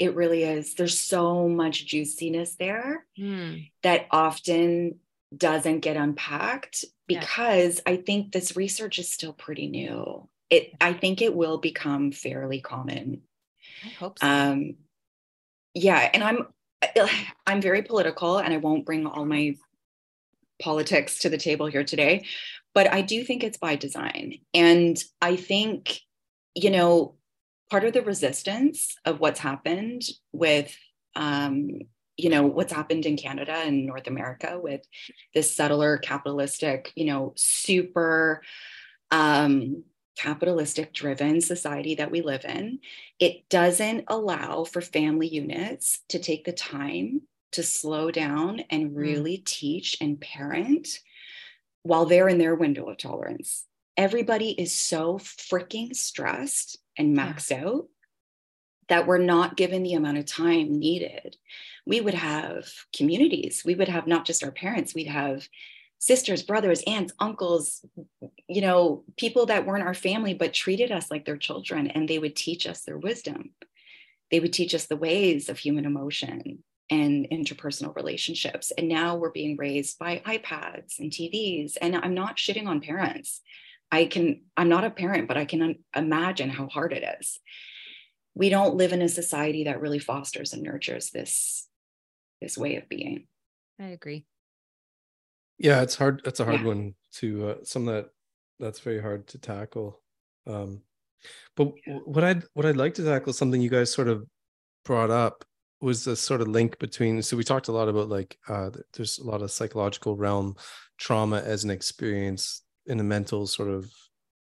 it 0.00 0.16
really 0.16 0.44
is. 0.44 0.74
There's 0.74 0.98
so 0.98 1.46
much 1.46 1.86
juiciness 1.86 2.56
there 2.56 3.04
mm. 3.18 3.70
that 3.82 4.06
often 4.10 4.98
doesn't 5.36 5.80
get 5.80 5.98
unpacked 5.98 6.86
because 7.06 7.76
yeah. 7.86 7.92
I 7.92 7.96
think 7.98 8.32
this 8.32 8.56
research 8.56 8.98
is 8.98 9.12
still 9.12 9.34
pretty 9.34 9.68
new. 9.68 10.26
It 10.48 10.72
I 10.80 10.94
think 10.94 11.20
it 11.20 11.36
will 11.36 11.58
become 11.58 12.12
fairly 12.12 12.62
common. 12.62 13.20
I 13.84 13.88
hope 13.90 14.18
so. 14.18 14.26
Um, 14.26 14.76
yeah, 15.74 16.10
and 16.14 16.24
I'm 16.24 16.46
I'm 17.46 17.60
very 17.60 17.82
political 17.82 18.38
and 18.38 18.54
I 18.54 18.56
won't 18.56 18.86
bring 18.86 19.06
all 19.06 19.26
my 19.26 19.56
politics 20.62 21.18
to 21.20 21.28
the 21.28 21.38
table 21.38 21.66
here 21.66 21.84
today, 21.84 22.24
but 22.74 22.90
I 22.90 23.02
do 23.02 23.22
think 23.22 23.44
it's 23.44 23.58
by 23.58 23.76
design. 23.76 24.38
And 24.54 24.96
I 25.20 25.36
think, 25.36 26.00
you 26.54 26.70
know, 26.70 27.16
part 27.70 27.84
of 27.84 27.92
the 27.92 28.02
resistance 28.02 28.96
of 29.04 29.20
what's 29.20 29.40
happened 29.40 30.02
with 30.32 30.76
um, 31.16 31.78
you 32.16 32.28
know 32.28 32.46
what's 32.46 32.72
happened 32.72 33.06
in 33.06 33.16
canada 33.16 33.52
and 33.52 33.86
north 33.86 34.06
america 34.06 34.58
with 34.62 34.82
this 35.34 35.54
settler 35.54 35.96
capitalistic 35.96 36.92
you 36.94 37.06
know 37.06 37.32
super 37.36 38.42
um, 39.10 39.82
capitalistic 40.16 40.92
driven 40.92 41.40
society 41.40 41.94
that 41.94 42.10
we 42.10 42.20
live 42.20 42.44
in 42.44 42.78
it 43.18 43.48
doesn't 43.48 44.04
allow 44.08 44.64
for 44.64 44.80
family 44.80 45.28
units 45.28 46.00
to 46.08 46.18
take 46.18 46.44
the 46.44 46.52
time 46.52 47.22
to 47.52 47.62
slow 47.62 48.10
down 48.10 48.60
and 48.70 48.90
hmm. 48.90 48.96
really 48.96 49.38
mm. 49.38 49.44
teach 49.44 49.96
and 50.00 50.20
parent 50.20 51.00
while 51.82 52.04
they're 52.04 52.28
in 52.28 52.38
their 52.38 52.54
window 52.54 52.88
of 52.88 52.98
tolerance 52.98 53.64
everybody 53.96 54.50
is 54.50 54.74
so 54.74 55.18
freaking 55.18 55.94
stressed 55.96 56.78
and 57.00 57.16
maxed 57.16 57.50
yeah. 57.50 57.64
out 57.64 57.86
that 58.88 59.06
we're 59.06 59.18
not 59.18 59.56
given 59.56 59.82
the 59.82 59.94
amount 59.94 60.18
of 60.18 60.26
time 60.26 60.78
needed. 60.78 61.36
We 61.86 62.00
would 62.00 62.14
have 62.14 62.68
communities, 62.94 63.62
we 63.64 63.74
would 63.74 63.88
have 63.88 64.06
not 64.06 64.26
just 64.26 64.44
our 64.44 64.50
parents, 64.50 64.94
we'd 64.94 65.06
have 65.06 65.48
sisters, 65.98 66.42
brothers, 66.42 66.82
aunts, 66.86 67.12
uncles, 67.18 67.84
you 68.48 68.62
know, 68.62 69.04
people 69.16 69.46
that 69.46 69.66
weren't 69.66 69.86
our 69.86 69.94
family, 69.94 70.34
but 70.34 70.54
treated 70.54 70.90
us 70.90 71.10
like 71.10 71.24
their 71.24 71.36
children, 71.36 71.88
and 71.88 72.08
they 72.08 72.18
would 72.18 72.34
teach 72.34 72.66
us 72.66 72.82
their 72.82 72.98
wisdom. 72.98 73.50
They 74.30 74.40
would 74.40 74.52
teach 74.52 74.74
us 74.74 74.86
the 74.86 74.96
ways 74.96 75.48
of 75.48 75.58
human 75.58 75.84
emotion 75.84 76.62
and 76.90 77.28
interpersonal 77.30 77.94
relationships. 77.94 78.72
And 78.76 78.88
now 78.88 79.16
we're 79.16 79.30
being 79.30 79.56
raised 79.56 79.98
by 79.98 80.22
iPads 80.26 80.98
and 80.98 81.10
TVs. 81.10 81.76
And 81.80 81.94
I'm 81.94 82.14
not 82.14 82.36
shitting 82.36 82.66
on 82.66 82.80
parents. 82.80 83.42
I 83.92 84.04
can, 84.04 84.42
I'm 84.56 84.68
not 84.68 84.84
a 84.84 84.90
parent, 84.90 85.28
but 85.28 85.36
I 85.36 85.44
can 85.44 85.76
imagine 85.94 86.50
how 86.50 86.68
hard 86.68 86.92
it 86.92 87.04
is. 87.20 87.40
We 88.34 88.48
don't 88.48 88.76
live 88.76 88.92
in 88.92 89.02
a 89.02 89.08
society 89.08 89.64
that 89.64 89.80
really 89.80 89.98
fosters 89.98 90.52
and 90.52 90.62
nurtures 90.62 91.10
this, 91.10 91.66
this 92.40 92.56
way 92.56 92.76
of 92.76 92.88
being. 92.88 93.26
I 93.80 93.86
agree. 93.86 94.26
Yeah, 95.58 95.82
it's 95.82 95.96
hard. 95.96 96.22
That's 96.24 96.40
a 96.40 96.44
hard 96.44 96.60
yeah. 96.60 96.66
one 96.66 96.94
to 97.14 97.48
uh, 97.48 97.54
some 97.64 97.84
that 97.86 98.10
that's 98.58 98.80
very 98.80 99.00
hard 99.00 99.26
to 99.28 99.38
tackle. 99.38 100.00
Um, 100.46 100.82
but 101.56 101.72
what 102.04 102.24
I'd 102.24 102.44
what 102.54 102.64
I'd 102.64 102.76
like 102.76 102.94
to 102.94 103.04
tackle 103.04 103.32
something 103.32 103.60
you 103.60 103.68
guys 103.68 103.92
sort 103.92 104.08
of 104.08 104.24
brought 104.84 105.10
up 105.10 105.44
was 105.80 106.04
the 106.04 106.16
sort 106.16 106.40
of 106.40 106.48
link 106.48 106.78
between. 106.78 107.20
So 107.22 107.36
we 107.36 107.44
talked 107.44 107.68
a 107.68 107.72
lot 107.72 107.88
about 107.88 108.08
like 108.08 108.38
uh, 108.48 108.70
there's 108.94 109.18
a 109.18 109.24
lot 109.24 109.42
of 109.42 109.50
psychological 109.50 110.16
realm 110.16 110.56
trauma 110.98 111.40
as 111.40 111.64
an 111.64 111.70
experience 111.70 112.62
in 112.90 112.98
the 112.98 113.04
mental 113.04 113.46
sort 113.46 113.68
of 113.68 113.90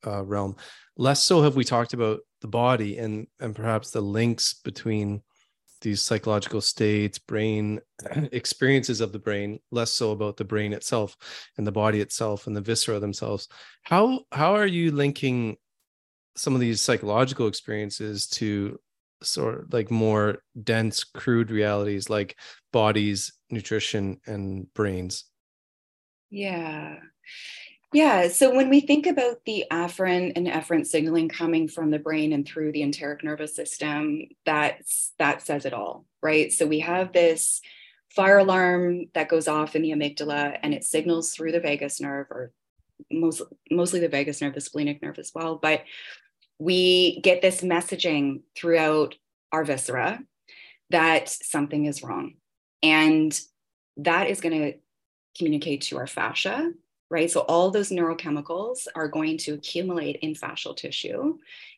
uh, 0.06 0.24
realm. 0.24 0.56
Less 0.98 1.24
so 1.24 1.42
have 1.42 1.56
we 1.56 1.64
talked 1.64 1.94
about 1.94 2.20
the 2.42 2.48
body 2.48 2.98
and 2.98 3.28
and 3.40 3.56
perhaps 3.56 3.92
the 3.92 4.02
links 4.02 4.56
between 4.64 5.22
these 5.82 6.02
psychological 6.02 6.62
states, 6.62 7.18
brain 7.18 7.80
experiences 8.32 9.02
of 9.02 9.12
the 9.12 9.20
brain, 9.20 9.60
less 9.72 9.92
so 9.92 10.12
about 10.12 10.38
the 10.38 10.46
brain 10.46 10.74
itself 10.74 11.16
and 11.58 11.66
the 11.66 11.72
body 11.72 12.02
itself 12.02 12.48
and 12.48 12.56
the 12.56 12.62
viscera 12.62 13.00
themselves. 13.00 13.48
How 13.84 14.22
how 14.32 14.56
are 14.56 14.68
you 14.68 14.92
linking 14.92 15.58
some 16.36 16.56
of 16.56 16.62
these 16.62 16.82
psychological 16.82 17.48
experiences 17.48 18.28
to 18.28 18.80
sort 19.24 19.60
of 19.60 19.74
like 19.74 19.92
more 19.92 20.40
dense, 20.64 21.04
crude 21.04 21.52
realities 21.52 22.10
like 22.10 22.38
bodies, 22.72 23.34
nutrition, 23.50 24.20
and 24.26 24.72
brains? 24.74 25.26
Yeah. 26.30 26.96
Yeah. 27.94 28.30
So 28.30 28.56
when 28.56 28.70
we 28.70 28.80
think 28.80 29.06
about 29.06 29.44
the 29.46 29.66
afferent 29.70 30.34
and 30.38 30.48
efferent 30.48 30.88
signaling 30.88 31.28
coming 31.28 31.68
from 31.68 31.92
the 31.92 32.00
brain 32.00 32.32
and 32.32 32.48
through 32.48 32.72
the 32.72 32.84
enteric 32.84 33.22
nervous 33.22 33.54
system, 33.54 34.22
that's 34.46 35.14
that 35.20 35.42
says 35.42 35.66
it 35.66 35.74
all, 35.74 36.06
right? 36.22 36.54
So 36.54 36.66
we 36.66 36.80
have 36.80 37.12
this 37.12 37.60
fire 38.16 38.38
alarm 38.38 39.08
that 39.14 39.28
goes 39.28 39.48
off 39.50 39.76
in 39.76 39.82
the 39.82 39.92
amygdala 39.92 40.58
and 40.64 40.74
it 40.74 40.86
signals 40.86 41.32
through 41.32 41.52
the 41.52 41.60
vagus 41.60 42.00
nerve 42.00 42.28
or 42.30 42.52
most, 43.12 43.42
mostly 43.70 44.00
the 44.00 44.08
vagus 44.08 44.42
nerve, 44.42 44.54
the 44.54 44.62
splenic 44.62 45.02
nerve 45.02 45.20
as 45.20 45.32
well. 45.36 45.58
But 45.62 45.84
we 46.60 47.20
get 47.22 47.42
this 47.42 47.62
messaging 47.62 48.42
throughout 48.56 49.16
our 49.52 49.66
viscera 49.66 50.20
that 50.92 51.28
something 51.28 51.86
is 51.86 52.04
wrong. 52.04 52.36
And 52.84 53.38
that 53.98 54.30
is 54.30 54.40
going 54.40 54.62
to 54.62 54.78
communicate 55.38 55.82
to 55.82 55.98
our 55.98 56.08
fascia 56.08 56.72
right? 57.12 57.30
So 57.30 57.42
all 57.42 57.70
those 57.70 57.90
neurochemicals 57.90 58.88
are 58.96 59.10
going 59.10 59.38
to 59.40 59.54
accumulate 59.54 60.16
in 60.22 60.34
fascial 60.34 60.76
tissue 60.76 61.38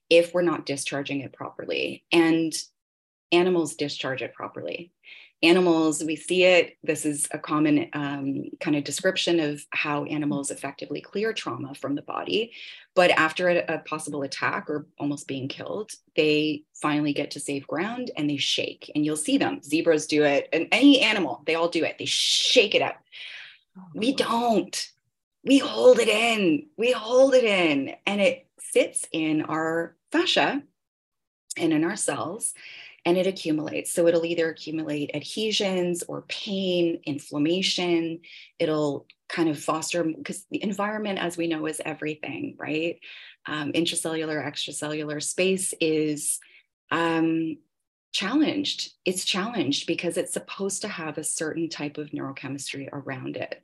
if 0.09 0.31
we're 0.31 0.43
not 0.43 0.67
discharging 0.67 1.21
it 1.21 1.33
properly. 1.33 2.05
And 2.11 2.53
animals 3.31 3.73
discharge 3.73 4.21
it 4.21 4.35
properly. 4.35 4.91
Animals, 5.41 6.03
we 6.03 6.15
see 6.15 6.43
it. 6.43 6.77
This 6.83 7.03
is 7.03 7.27
a 7.31 7.39
common 7.39 7.89
um, 7.93 8.51
kind 8.61 8.77
of 8.77 8.83
description 8.83 9.39
of 9.39 9.65
how 9.71 10.03
animals 10.05 10.51
effectively 10.51 11.01
clear 11.01 11.33
trauma 11.33 11.73
from 11.73 11.95
the 11.95 12.03
body. 12.03 12.51
But 12.93 13.09
after 13.09 13.49
a, 13.49 13.65
a 13.67 13.79
possible 13.79 14.21
attack 14.21 14.69
or 14.69 14.85
almost 14.99 15.27
being 15.27 15.47
killed, 15.47 15.91
they 16.15 16.63
finally 16.75 17.11
get 17.11 17.31
to 17.31 17.39
safe 17.39 17.65
ground 17.65 18.11
and 18.15 18.29
they 18.29 18.37
shake. 18.37 18.91
And 18.93 19.03
you'll 19.03 19.17
see 19.17 19.39
them. 19.39 19.63
Zebras 19.63 20.05
do 20.05 20.23
it, 20.23 20.47
and 20.53 20.67
any 20.71 21.01
animal, 21.01 21.41
they 21.47 21.55
all 21.55 21.69
do 21.69 21.83
it. 21.83 21.97
They 21.97 22.05
shake 22.05 22.75
it 22.75 22.83
up. 22.83 22.97
Oh, 23.77 23.81
we 23.95 24.13
don't 24.13 24.92
we 25.45 25.57
hold 25.57 25.99
it 25.99 26.07
in, 26.07 26.67
we 26.77 26.91
hold 26.91 27.33
it 27.33 27.43
in, 27.43 27.95
and 28.05 28.21
it 28.21 28.47
sits 28.59 29.07
in 29.11 29.43
our 29.43 29.95
fascia 30.11 30.63
and 31.57 31.73
in 31.73 31.83
our 31.83 31.95
cells 31.95 32.53
and 33.05 33.17
it 33.17 33.27
accumulates. 33.27 33.91
So 33.91 34.07
it'll 34.07 34.25
either 34.25 34.49
accumulate 34.49 35.11
adhesions 35.13 36.03
or 36.03 36.23
pain, 36.23 37.01
inflammation. 37.05 38.21
It'll 38.59 39.05
kind 39.27 39.49
of 39.49 39.59
foster, 39.59 40.03
because 40.03 40.45
the 40.49 40.63
environment, 40.63 41.19
as 41.19 41.35
we 41.35 41.47
know, 41.47 41.65
is 41.65 41.81
everything, 41.83 42.55
right? 42.57 42.99
Um, 43.45 43.73
intracellular, 43.73 44.45
extracellular 44.45 45.21
space 45.21 45.73
is 45.81 46.39
um, 46.91 47.57
challenged. 48.13 48.93
It's 49.05 49.25
challenged 49.25 49.87
because 49.87 50.17
it's 50.17 50.33
supposed 50.33 50.81
to 50.83 50.87
have 50.87 51.17
a 51.17 51.23
certain 51.23 51.67
type 51.67 51.97
of 51.97 52.11
neurochemistry 52.11 52.87
around 52.93 53.35
it. 53.35 53.59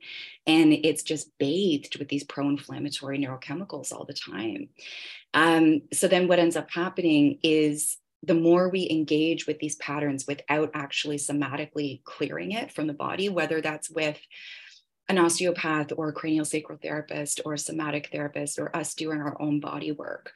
And 0.46 0.72
it's 0.72 1.04
just 1.04 1.30
bathed 1.38 1.98
with 1.98 2.08
these 2.08 2.24
pro 2.24 2.48
inflammatory 2.48 3.18
neurochemicals 3.18 3.92
all 3.92 4.04
the 4.04 4.12
time. 4.12 4.68
Um, 5.32 5.82
so 5.92 6.08
then 6.08 6.26
what 6.26 6.40
ends 6.40 6.56
up 6.56 6.70
happening 6.70 7.38
is 7.42 7.96
the 8.22 8.34
more 8.34 8.68
we 8.68 8.90
engage 8.90 9.46
with 9.46 9.60
these 9.60 9.76
patterns 9.76 10.26
without 10.26 10.70
actually 10.74 11.16
somatically 11.16 12.02
clearing 12.04 12.52
it 12.52 12.72
from 12.72 12.88
the 12.88 12.92
body, 12.92 13.28
whether 13.28 13.60
that's 13.60 13.88
with 13.88 14.18
an 15.08 15.18
osteopath 15.18 15.92
or 15.96 16.08
a 16.08 16.12
cranial 16.12 16.44
sacral 16.44 16.78
therapist 16.80 17.40
or 17.44 17.54
a 17.54 17.58
somatic 17.58 18.10
therapist 18.12 18.58
or 18.58 18.74
us 18.76 18.94
doing 18.94 19.20
our 19.20 19.40
own 19.40 19.60
body 19.60 19.92
work, 19.92 20.32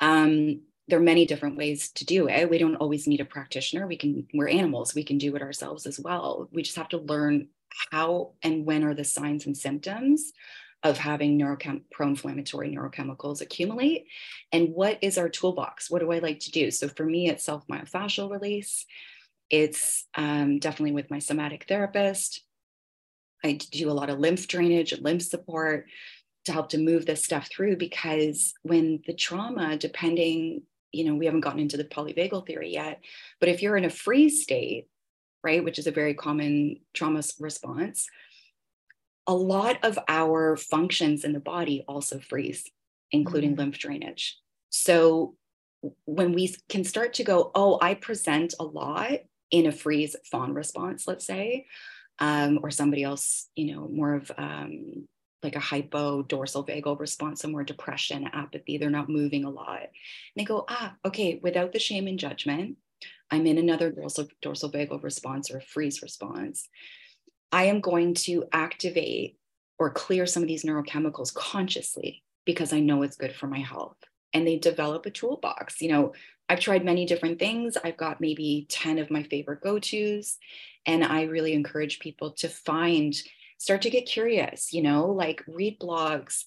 um, 0.00 0.60
there 0.88 0.98
are 0.98 1.02
many 1.02 1.26
different 1.26 1.56
ways 1.56 1.90
to 1.92 2.04
do 2.04 2.28
it. 2.28 2.48
We 2.48 2.58
don't 2.58 2.76
always 2.76 3.06
need 3.06 3.20
a 3.20 3.24
practitioner. 3.24 3.86
We 3.86 3.96
can, 3.96 4.26
we're 4.32 4.48
animals, 4.48 4.94
we 4.94 5.04
can 5.04 5.18
do 5.18 5.34
it 5.34 5.42
ourselves 5.42 5.86
as 5.86 5.98
well. 5.98 6.48
We 6.52 6.62
just 6.62 6.76
have 6.76 6.88
to 6.90 6.98
learn 6.98 7.48
how 7.90 8.32
and 8.42 8.64
when 8.64 8.84
are 8.84 8.94
the 8.94 9.04
signs 9.04 9.46
and 9.46 9.56
symptoms 9.56 10.32
of 10.82 10.98
having 10.98 11.38
neurochem- 11.38 11.82
pro-inflammatory 11.90 12.74
neurochemicals 12.74 13.40
accumulate 13.40 14.06
and 14.52 14.72
what 14.74 14.98
is 15.02 15.18
our 15.18 15.28
toolbox 15.28 15.90
what 15.90 16.00
do 16.00 16.12
i 16.12 16.18
like 16.18 16.38
to 16.38 16.50
do 16.50 16.70
so 16.70 16.88
for 16.88 17.04
me 17.04 17.28
it's 17.28 17.44
self-myofascial 17.44 18.30
release 18.30 18.86
it's 19.48 20.06
um, 20.16 20.58
definitely 20.58 20.92
with 20.92 21.10
my 21.10 21.18
somatic 21.18 21.66
therapist 21.68 22.42
i 23.44 23.52
do 23.52 23.90
a 23.90 23.92
lot 23.92 24.10
of 24.10 24.18
lymph 24.18 24.46
drainage 24.48 24.92
and 24.92 25.02
lymph 25.02 25.22
support 25.22 25.86
to 26.44 26.52
help 26.52 26.68
to 26.68 26.78
move 26.78 27.06
this 27.06 27.24
stuff 27.24 27.48
through 27.48 27.76
because 27.76 28.54
when 28.62 29.02
the 29.06 29.14
trauma 29.14 29.76
depending 29.76 30.62
you 30.96 31.04
know, 31.04 31.14
we 31.14 31.26
haven't 31.26 31.40
gotten 31.40 31.60
into 31.60 31.76
the 31.76 31.84
polyvagal 31.84 32.46
theory 32.46 32.72
yet, 32.72 33.00
but 33.40 33.48
if 33.48 33.62
you're 33.62 33.76
in 33.76 33.84
a 33.84 33.90
freeze 33.90 34.42
state, 34.42 34.88
right, 35.44 35.62
which 35.62 35.78
is 35.78 35.86
a 35.86 35.92
very 35.92 36.14
common 36.14 36.80
trauma 36.94 37.22
response, 37.38 38.08
a 39.26 39.34
lot 39.34 39.78
of 39.84 39.98
our 40.08 40.56
functions 40.56 41.24
in 41.24 41.32
the 41.32 41.40
body 41.40 41.84
also 41.86 42.18
freeze, 42.18 42.64
including 43.10 43.50
mm-hmm. 43.50 43.60
lymph 43.60 43.78
drainage. 43.78 44.38
So 44.70 45.36
when 46.04 46.32
we 46.32 46.54
can 46.68 46.84
start 46.84 47.14
to 47.14 47.24
go, 47.24 47.50
oh, 47.54 47.78
I 47.80 47.94
present 47.94 48.54
a 48.58 48.64
lot 48.64 49.18
in 49.50 49.66
a 49.66 49.72
freeze 49.72 50.16
fawn 50.30 50.54
response, 50.54 51.06
let's 51.06 51.26
say, 51.26 51.66
um, 52.18 52.60
or 52.62 52.70
somebody 52.70 53.02
else, 53.02 53.48
you 53.54 53.74
know, 53.74 53.88
more 53.88 54.14
of 54.14 54.30
um, 54.38 55.06
like 55.42 55.56
a 55.56 55.60
hypo 55.60 56.22
dorsal 56.22 56.64
vagal 56.64 56.98
response, 56.98 57.42
some 57.42 57.52
more 57.52 57.64
depression, 57.64 58.28
apathy. 58.32 58.78
They're 58.78 58.90
not 58.90 59.08
moving 59.08 59.44
a 59.44 59.50
lot. 59.50 59.82
And 59.82 59.90
they 60.36 60.44
go, 60.44 60.64
ah, 60.68 60.94
okay, 61.04 61.38
without 61.42 61.72
the 61.72 61.78
shame 61.78 62.06
and 62.06 62.18
judgment, 62.18 62.76
I'm 63.30 63.46
in 63.46 63.58
another 63.58 63.90
dorsal, 63.90 64.28
dorsal 64.40 64.70
vagal 64.70 65.02
response 65.02 65.50
or 65.50 65.60
freeze 65.60 66.02
response. 66.02 66.68
I 67.52 67.64
am 67.64 67.80
going 67.80 68.14
to 68.14 68.44
activate 68.52 69.38
or 69.78 69.90
clear 69.90 70.26
some 70.26 70.42
of 70.42 70.48
these 70.48 70.64
neurochemicals 70.64 71.34
consciously 71.34 72.22
because 72.44 72.72
I 72.72 72.80
know 72.80 73.02
it's 73.02 73.16
good 73.16 73.34
for 73.34 73.46
my 73.46 73.60
health. 73.60 73.96
And 74.32 74.46
they 74.46 74.58
develop 74.58 75.06
a 75.06 75.10
toolbox. 75.10 75.80
You 75.80 75.90
know, 75.90 76.12
I've 76.48 76.60
tried 76.60 76.84
many 76.84 77.06
different 77.06 77.38
things. 77.38 77.76
I've 77.82 77.96
got 77.96 78.20
maybe 78.20 78.66
10 78.68 78.98
of 78.98 79.10
my 79.10 79.22
favorite 79.24 79.62
go 79.62 79.78
tos. 79.78 80.38
And 80.84 81.04
I 81.04 81.24
really 81.24 81.52
encourage 81.52 81.98
people 81.98 82.32
to 82.32 82.48
find 82.48 83.14
start 83.58 83.82
to 83.82 83.90
get 83.90 84.06
curious, 84.06 84.72
you 84.72 84.82
know, 84.82 85.06
like 85.06 85.42
read 85.46 85.78
blogs, 85.78 86.44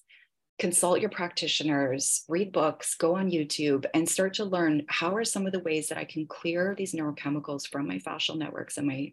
consult 0.58 1.00
your 1.00 1.10
practitioners, 1.10 2.24
read 2.28 2.52
books, 2.52 2.94
go 2.96 3.16
on 3.16 3.30
YouTube, 3.30 3.86
and 3.94 4.08
start 4.08 4.34
to 4.34 4.44
learn 4.44 4.82
how 4.88 5.16
are 5.16 5.24
some 5.24 5.46
of 5.46 5.52
the 5.52 5.58
ways 5.60 5.88
that 5.88 5.98
I 5.98 6.04
can 6.04 6.26
clear 6.26 6.74
these 6.76 6.94
neurochemicals 6.94 7.66
from 7.66 7.88
my 7.88 7.98
fascial 7.98 8.36
networks 8.36 8.76
and 8.76 8.86
my 8.86 9.12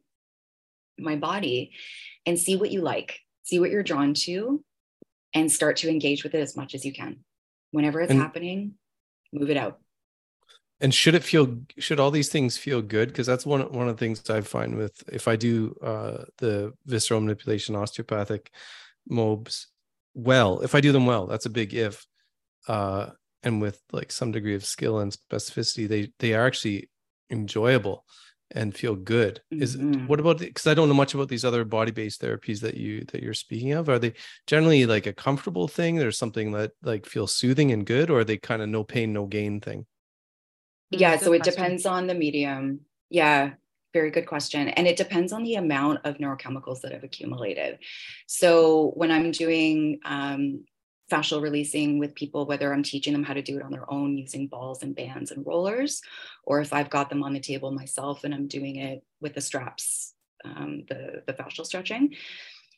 my 1.00 1.16
body 1.16 1.74
and 2.26 2.40
see 2.40 2.56
what 2.56 2.72
you 2.72 2.82
like, 2.82 3.20
see 3.44 3.60
what 3.60 3.70
you're 3.70 3.84
drawn 3.84 4.16
to, 4.16 4.64
and 5.34 5.52
start 5.52 5.78
to 5.78 5.90
engage 5.90 6.24
with 6.24 6.34
it 6.34 6.42
as 6.42 6.58
much 6.58 6.74
as 6.74 6.84
you 6.84 6.92
can. 6.92 7.18
Whenever 7.72 8.02
it's 8.02 8.12
And- 8.12 8.20
happening, 8.20 8.74
move 9.32 9.50
it 9.52 9.58
out. 9.58 9.80
And 10.80 10.94
should 10.94 11.16
it 11.16 11.24
feel 11.24 11.60
should 11.80 12.00
all 12.00 12.12
these 12.12 12.30
things 12.30 12.58
feel 12.58 12.82
good? 12.82 13.10
Because 13.10 13.28
that's 13.28 13.46
one 13.46 13.72
one 13.72 13.88
of 13.90 13.96
the 13.98 14.00
things 14.00 14.30
i 14.30 14.42
find 14.42 14.76
with 14.76 15.04
if 15.12 15.28
i 15.28 15.36
do 15.36 15.76
uh 15.82 16.26
the 16.38 16.74
visceral 16.86 17.22
manipulation 17.22 17.76
osteopathic 17.76 18.52
mobs 19.10 19.68
well 20.14 20.62
if 20.62 20.76
i 20.76 20.82
do 20.82 20.92
them 20.92 21.06
well 21.06 21.28
that's 21.28 21.46
a 21.46 21.50
big 21.50 21.74
if 21.74 22.06
uh 22.68 23.10
and 23.44 23.62
with 23.62 23.82
like 23.92 24.12
some 24.12 24.32
degree 24.32 24.56
of 24.56 24.66
skill 24.66 25.00
and 25.00 25.12
specificity 25.32 25.88
they 25.88 26.12
they 26.20 26.34
are 26.34 26.46
actually 26.48 26.90
enjoyable 27.30 28.06
and 28.52 28.76
feel 28.76 28.96
good. 28.96 29.42
Is 29.52 29.76
Mhm. 29.76 30.08
what 30.08 30.20
about 30.22 30.40
because 30.40 30.68
i 30.68 30.74
don't 30.74 30.88
know 30.88 30.94
much 30.96 31.14
about 31.14 31.28
these 31.30 31.44
other 31.46 31.66
body-based 31.66 32.22
therapies 32.22 32.62
that 32.62 32.76
you 32.76 33.04
that 33.12 33.22
you're 33.24 33.34
speaking 33.34 33.74
of. 33.74 33.90
Are 33.90 34.00
they 34.00 34.14
generally 34.48 34.86
like 34.86 35.06
a 35.08 35.14
comfortable 35.14 35.68
thing? 35.68 35.98
There's 35.98 36.18
something 36.18 36.52
that 36.54 36.72
like 36.82 37.06
feels 37.06 37.36
soothing 37.36 37.72
and 37.72 37.86
good 37.86 38.10
or 38.10 38.20
are 38.20 38.24
they 38.24 38.38
kind 38.38 38.62
of 38.62 38.70
no 38.70 38.84
pain 38.84 39.14
no 39.14 39.26
gain 39.26 39.60
thing 39.62 39.86
yeah 40.92 41.16
good 41.16 41.26
so 41.26 41.34
it 41.34 41.40
question. 41.40 41.54
depends 41.54 41.86
on 41.86 42.08
the 42.08 42.16
medium. 42.16 42.82
Yeah 43.10 43.52
very 43.94 44.12
good 44.12 44.28
question. 44.28 44.68
And 44.68 44.86
it 44.86 44.98
depends 44.98 45.32
on 45.34 45.44
the 45.44 45.56
amount 45.56 46.02
of 46.04 46.18
neurochemicals 46.18 46.82
that 46.82 46.92
have 46.92 47.04
accumulated. 47.04 47.80
So 48.28 48.92
when 48.96 49.12
i'm 49.12 49.32
doing 49.32 50.00
um, 50.06 50.66
fascial 51.12 51.42
releasing 51.42 52.00
with 52.00 52.14
people 52.16 52.46
whether 52.46 52.74
i'm 52.74 52.84
teaching 52.84 53.14
them 53.14 53.24
how 53.24 53.34
to 53.34 53.42
do 53.42 53.56
it 53.58 53.64
on 53.64 53.72
their 53.72 53.90
own 53.90 54.18
using 54.18 54.48
balls 54.48 54.84
and 54.84 54.94
bands 54.94 55.32
and 55.32 55.46
rollers 55.46 56.02
or 56.44 56.60
if 56.60 56.74
i've 56.74 56.90
got 56.90 57.10
them 57.10 57.24
on 57.24 57.32
the 57.32 57.40
table 57.40 57.72
myself 57.72 58.26
and 58.26 58.34
i'm 58.34 58.46
doing 58.46 58.76
it 58.76 59.02
with 59.22 59.34
the 59.34 59.40
straps 59.40 60.14
um, 60.44 60.84
the, 60.90 61.24
the 61.26 61.32
fascial 61.32 61.66
stretching 61.66 62.14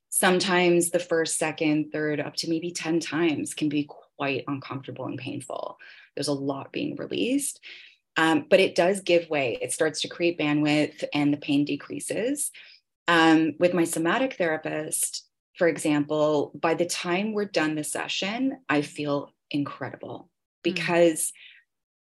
sometimes 0.10 0.89
the 0.89 1.00
first 1.00 1.38
second 1.38 1.91
third 1.91 2.19
up 2.19 2.36
to 2.36 2.50
maybe 2.50 2.72
10 2.72 3.00
times 3.00 3.54
can 3.54 3.69
be 3.69 3.88
quite 4.17 4.43
uncomfortable 4.48 5.06
and 5.06 5.17
painful. 5.17 5.78
There's 6.15 6.28
a 6.28 6.34
lot 6.34 6.72
being 6.72 6.95
released 6.98 7.62
um, 8.17 8.45
but 8.50 8.60
it 8.60 8.76
does 8.76 9.02
give 9.02 9.30
way. 9.30 9.58
It 9.62 9.72
starts 9.72 10.02
to 10.02 10.08
create 10.08 10.39
bandwidth 10.39 11.04
and 11.13 11.34
the 11.34 11.38
pain 11.38 11.65
decreases. 11.65 12.52
Um, 13.08 13.54
with 13.60 13.74
my 13.74 13.86
somatic 13.86 14.36
therapist, 14.36 15.26
for 15.58 15.67
example, 15.67 16.52
by 16.60 16.74
the 16.74 16.86
time 16.86 17.34
we're 17.34 17.45
done 17.45 17.76
the 17.76 17.84
session, 17.84 18.60
I 18.69 18.82
feel 18.82 19.34
incredible 19.52 20.30
because 20.63 21.34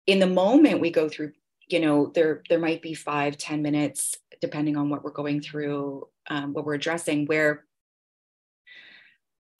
in 0.06 0.20
the 0.20 0.26
moment 0.26 0.80
we 0.80 0.90
go 0.90 1.08
through, 1.08 1.32
you 1.68 1.80
know, 1.80 2.12
there 2.14 2.42
there 2.48 2.58
might 2.58 2.82
be 2.82 2.94
five, 2.94 3.36
ten 3.36 3.62
minutes, 3.62 4.16
depending 4.40 4.76
on 4.76 4.90
what 4.90 5.04
we're 5.04 5.10
going 5.10 5.40
through, 5.40 6.08
um, 6.28 6.52
what 6.52 6.64
we're 6.64 6.74
addressing, 6.74 7.26
where 7.26 7.64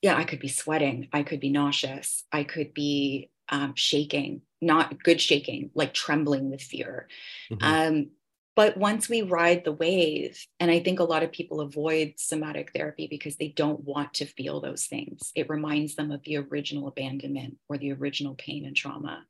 yeah, 0.01 0.15
I 0.15 0.25
could 0.25 0.39
be 0.39 0.49
sweating, 0.49 1.07
I 1.13 1.23
could 1.23 1.39
be 1.39 1.49
nauseous, 1.49 2.25
I 2.31 2.43
could 2.43 2.73
be 2.73 3.31
um, 3.49 3.73
shaking, 3.75 4.41
not 4.63 5.03
good 5.03 5.21
shaking, 5.21 5.71
like 5.73 5.93
trembling 5.93 6.49
with 6.49 6.61
fear. 6.61 7.07
Mhm. 7.51 7.57
Um, 7.61 8.11
but 8.55 8.77
once 8.77 9.09
we 9.09 9.23
ride 9.23 9.63
the 9.63 9.71
wave, 9.71 10.45
and 10.59 10.69
I 10.69 10.79
think 10.79 10.99
a 10.99 11.03
lot 11.05 11.23
of 11.23 11.31
people 11.31 11.59
avoid 11.61 12.13
somatic 12.17 12.71
therapy 12.73 13.07
because 13.07 13.35
they 13.35 13.47
don't 13.47 13.83
want 13.83 14.13
to 14.15 14.25
feel 14.25 14.61
those 14.61 14.85
things. 14.85 15.31
It 15.35 15.49
reminds 15.49 15.95
them 15.95 16.11
of 16.11 16.21
the 16.23 16.37
original 16.37 16.87
abandonment 16.87 17.57
or 17.67 17.77
the 17.79 17.93
original 17.93 18.35
pain 18.35 18.65
and 18.65 18.75
trauma. 18.75 19.25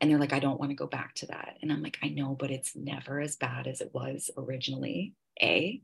And 0.00 0.10
they're 0.10 0.18
like, 0.18 0.32
I 0.32 0.40
don't 0.40 0.58
want 0.58 0.70
to 0.70 0.76
go 0.76 0.86
back 0.86 1.14
to 1.16 1.26
that. 1.26 1.58
And 1.62 1.72
I'm 1.72 1.82
like, 1.82 1.98
I 2.02 2.08
know, 2.08 2.34
but 2.38 2.50
it's 2.50 2.74
never 2.76 3.20
as 3.20 3.36
bad 3.36 3.66
as 3.66 3.80
it 3.80 3.94
was 3.94 4.30
originally. 4.36 5.14
A. 5.40 5.80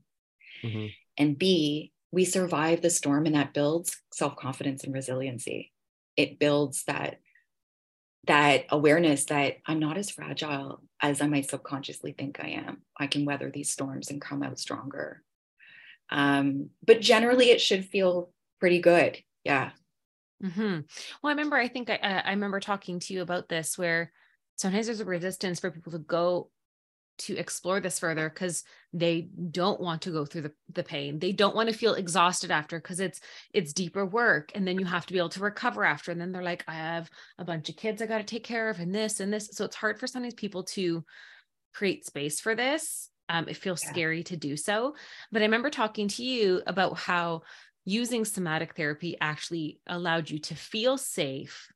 Mhm. 0.65 0.93
And 1.17 1.39
B, 1.39 1.93
we 2.11 2.25
survive 2.25 2.83
the 2.83 2.91
storm, 2.91 3.27
and 3.27 3.35
that 3.35 3.55
builds 3.55 4.03
self 4.13 4.37
confidence 4.37 4.85
and 4.85 4.93
resiliency. 4.93 5.73
It 6.17 6.39
builds 6.39 6.85
that 6.85 7.21
that 8.27 8.67
awareness 8.71 9.25
that 9.27 9.57
I'm 9.67 9.81
not 9.81 9.99
as 9.99 10.11
fragile 10.11 10.83
as 11.01 11.21
I 11.21 11.27
might 11.27 11.51
subconsciously 11.51 12.13
think 12.13 12.39
I 12.41 12.51
am. 12.51 12.83
I 12.97 13.09
can 13.09 13.25
weather 13.25 13.51
these 13.51 13.73
storms 13.73 14.11
and 14.11 14.21
come 14.21 14.43
out 14.43 14.59
stronger. 14.59 15.23
Um, 16.11 16.71
but 16.87 17.01
generally, 17.01 17.51
it 17.51 17.61
should 17.61 17.85
feel 17.85 18.33
pretty 18.61 18.81
good. 18.81 19.19
Yeah. 19.45 19.73
hmm 20.41 20.81
Well, 21.23 21.31
I 21.31 21.31
remember, 21.31 21.57
I 21.57 21.69
think 21.69 21.91
I, 21.91 21.97
I 21.97 22.31
remember 22.31 22.61
talking 22.61 23.01
to 23.01 23.15
you 23.15 23.23
about 23.23 23.49
this 23.49 23.77
where 23.77 24.13
sometimes 24.57 24.87
there's 24.87 25.01
a 25.01 25.05
resistance 25.05 25.59
for 25.59 25.73
people 25.73 25.93
to 25.93 25.99
go 25.99 26.51
to 27.27 27.37
explore 27.37 27.81
this 27.81 27.99
further 27.99 28.29
because 28.29 28.65
they 28.93 29.29
don't 29.51 29.81
want 29.81 30.03
to 30.03 30.11
go 30.11 30.25
through 30.25 30.43
the, 30.43 30.53
the 30.73 30.83
pain. 30.83 31.19
They 31.19 31.33
don't 31.33 31.57
want 31.57 31.69
to 31.69 31.75
feel 31.75 31.95
exhausted 31.95 32.51
after 32.51 32.79
because 32.79 33.01
it's 33.01 33.21
it's 33.53 33.73
deeper 33.73 34.05
work. 34.05 34.53
And 34.55 34.67
then 34.67 34.79
you 34.79 34.85
have 34.85 35.07
to 35.07 35.13
be 35.13 35.19
able 35.19 35.29
to 35.31 35.41
recover 35.41 35.85
after. 35.85 36.11
And 36.13 36.21
then 36.21 36.33
they're 36.33 36.43
like, 36.43 36.65
I 36.69 36.75
have 36.75 37.11
a 37.39 37.45
bunch 37.45 37.69
of 37.69 37.77
kids 37.77 38.03
I 38.03 38.07
got 38.07 38.19
to 38.19 38.25
take 38.25 38.45
care 38.45 38.69
of 38.69 38.81
and 38.81 38.95
this 38.95 39.21
and 39.21 39.33
this. 39.33 39.51
So 39.53 39.65
it's 39.65 39.77
hard 39.77 39.99
for 39.99 40.07
sometimes 40.07 40.35
people 40.35 40.65
to 40.65 41.05
create 41.75 42.05
space 42.05 42.41
for 42.41 42.55
this. 42.55 43.09
Um, 43.29 43.49
it 43.49 43.57
feels 43.57 43.83
Yeah. 43.83 43.91
scary 43.91 44.23
to 44.25 44.37
do 44.37 44.57
so. 44.57 44.95
But 45.31 45.43
I 45.43 45.47
remember 45.47 45.71
talking 45.71 46.09
to 46.09 46.25
you 46.25 46.63
about 46.67 46.99
how 46.99 47.43
using 47.85 48.25
somatic 48.25 48.77
therapy 48.77 49.17
actually 49.21 49.81
allowed 49.87 50.31
you 50.31 50.39
to 50.39 50.55
feel 50.55 50.99
safe 50.99 51.69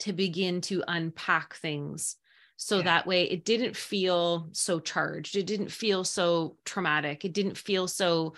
to 0.00 0.12
begin 0.12 0.60
to 0.62 0.82
unpack 0.88 1.54
things 1.56 2.16
so 2.56 2.78
Yeah. 2.78 2.84
that 2.84 3.06
way 3.06 3.24
it 3.24 3.44
didn't 3.44 3.76
feel 3.76 4.48
so 4.52 4.80
charged 4.80 5.36
it 5.36 5.46
didn't 5.46 5.70
feel 5.70 6.04
so 6.04 6.56
traumatic 6.64 7.24
it 7.24 7.32
didn't 7.32 7.56
feel 7.56 7.88
so 7.88 8.34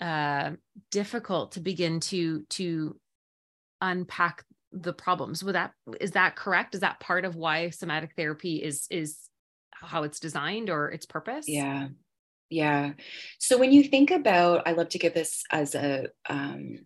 uh, 0.00 0.52
difficult 0.90 1.52
to 1.52 1.60
begin 1.60 2.00
to 2.00 2.44
to 2.50 2.98
unpack 3.80 4.44
the 4.72 4.92
problems 4.92 5.42
would 5.42 5.54
that 5.54 5.72
is 6.00 6.12
that 6.12 6.36
correct 6.36 6.74
is 6.74 6.80
that 6.82 7.00
part 7.00 7.24
of 7.24 7.34
why 7.34 7.70
somatic 7.70 8.12
therapy 8.16 8.62
is 8.62 8.86
is 8.90 9.18
how 9.72 10.02
it's 10.02 10.20
designed 10.20 10.70
or 10.70 10.90
its 10.90 11.06
purpose 11.06 11.46
Yeah. 11.48 11.88
Yeah. 12.50 12.92
So 13.38 13.58
when 13.58 13.72
you 13.72 13.84
think 13.84 14.10
about, 14.10 14.66
I 14.66 14.72
love 14.72 14.88
to 14.90 14.98
give 14.98 15.12
this 15.12 15.44
as 15.50 15.74
a 15.74 16.06
um, 16.30 16.78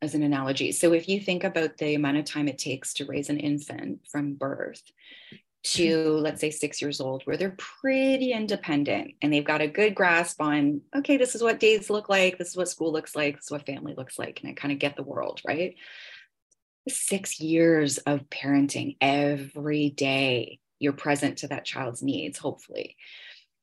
as 0.00 0.14
an 0.14 0.22
analogy. 0.22 0.70
So 0.72 0.92
if 0.92 1.08
you 1.08 1.20
think 1.20 1.42
about 1.42 1.76
the 1.76 1.96
amount 1.96 2.18
of 2.18 2.24
time 2.24 2.46
it 2.46 2.56
takes 2.58 2.94
to 2.94 3.04
raise 3.04 3.28
an 3.30 3.40
infant 3.40 4.06
from 4.08 4.34
birth 4.34 4.82
to 5.62 6.18
let's 6.18 6.40
say 6.40 6.50
six 6.50 6.80
years 6.80 7.00
old, 7.00 7.22
where 7.24 7.36
they're 7.36 7.56
pretty 7.58 8.32
independent 8.32 9.14
and 9.20 9.32
they've 9.32 9.44
got 9.44 9.60
a 9.60 9.68
good 9.68 9.94
grasp 9.94 10.40
on, 10.40 10.80
okay, 10.96 11.16
this 11.16 11.34
is 11.34 11.42
what 11.42 11.60
days 11.60 11.90
look 11.90 12.08
like, 12.08 12.38
this 12.38 12.48
is 12.48 12.56
what 12.56 12.68
school 12.68 12.92
looks 12.92 13.14
like, 13.14 13.36
this 13.36 13.46
is 13.46 13.50
what 13.50 13.66
family 13.66 13.94
looks 13.96 14.18
like, 14.18 14.40
and 14.40 14.50
I 14.50 14.54
kind 14.54 14.72
of 14.72 14.78
get 14.78 14.96
the 14.96 15.02
world, 15.02 15.40
right? 15.46 15.74
Six 16.88 17.40
years 17.40 17.98
of 17.98 18.28
parenting 18.30 18.96
every 19.00 19.90
day, 19.90 20.60
you're 20.78 20.94
present 20.94 21.38
to 21.38 21.48
that 21.48 21.66
child's 21.66 22.02
needs, 22.02 22.38
hopefully 22.38 22.96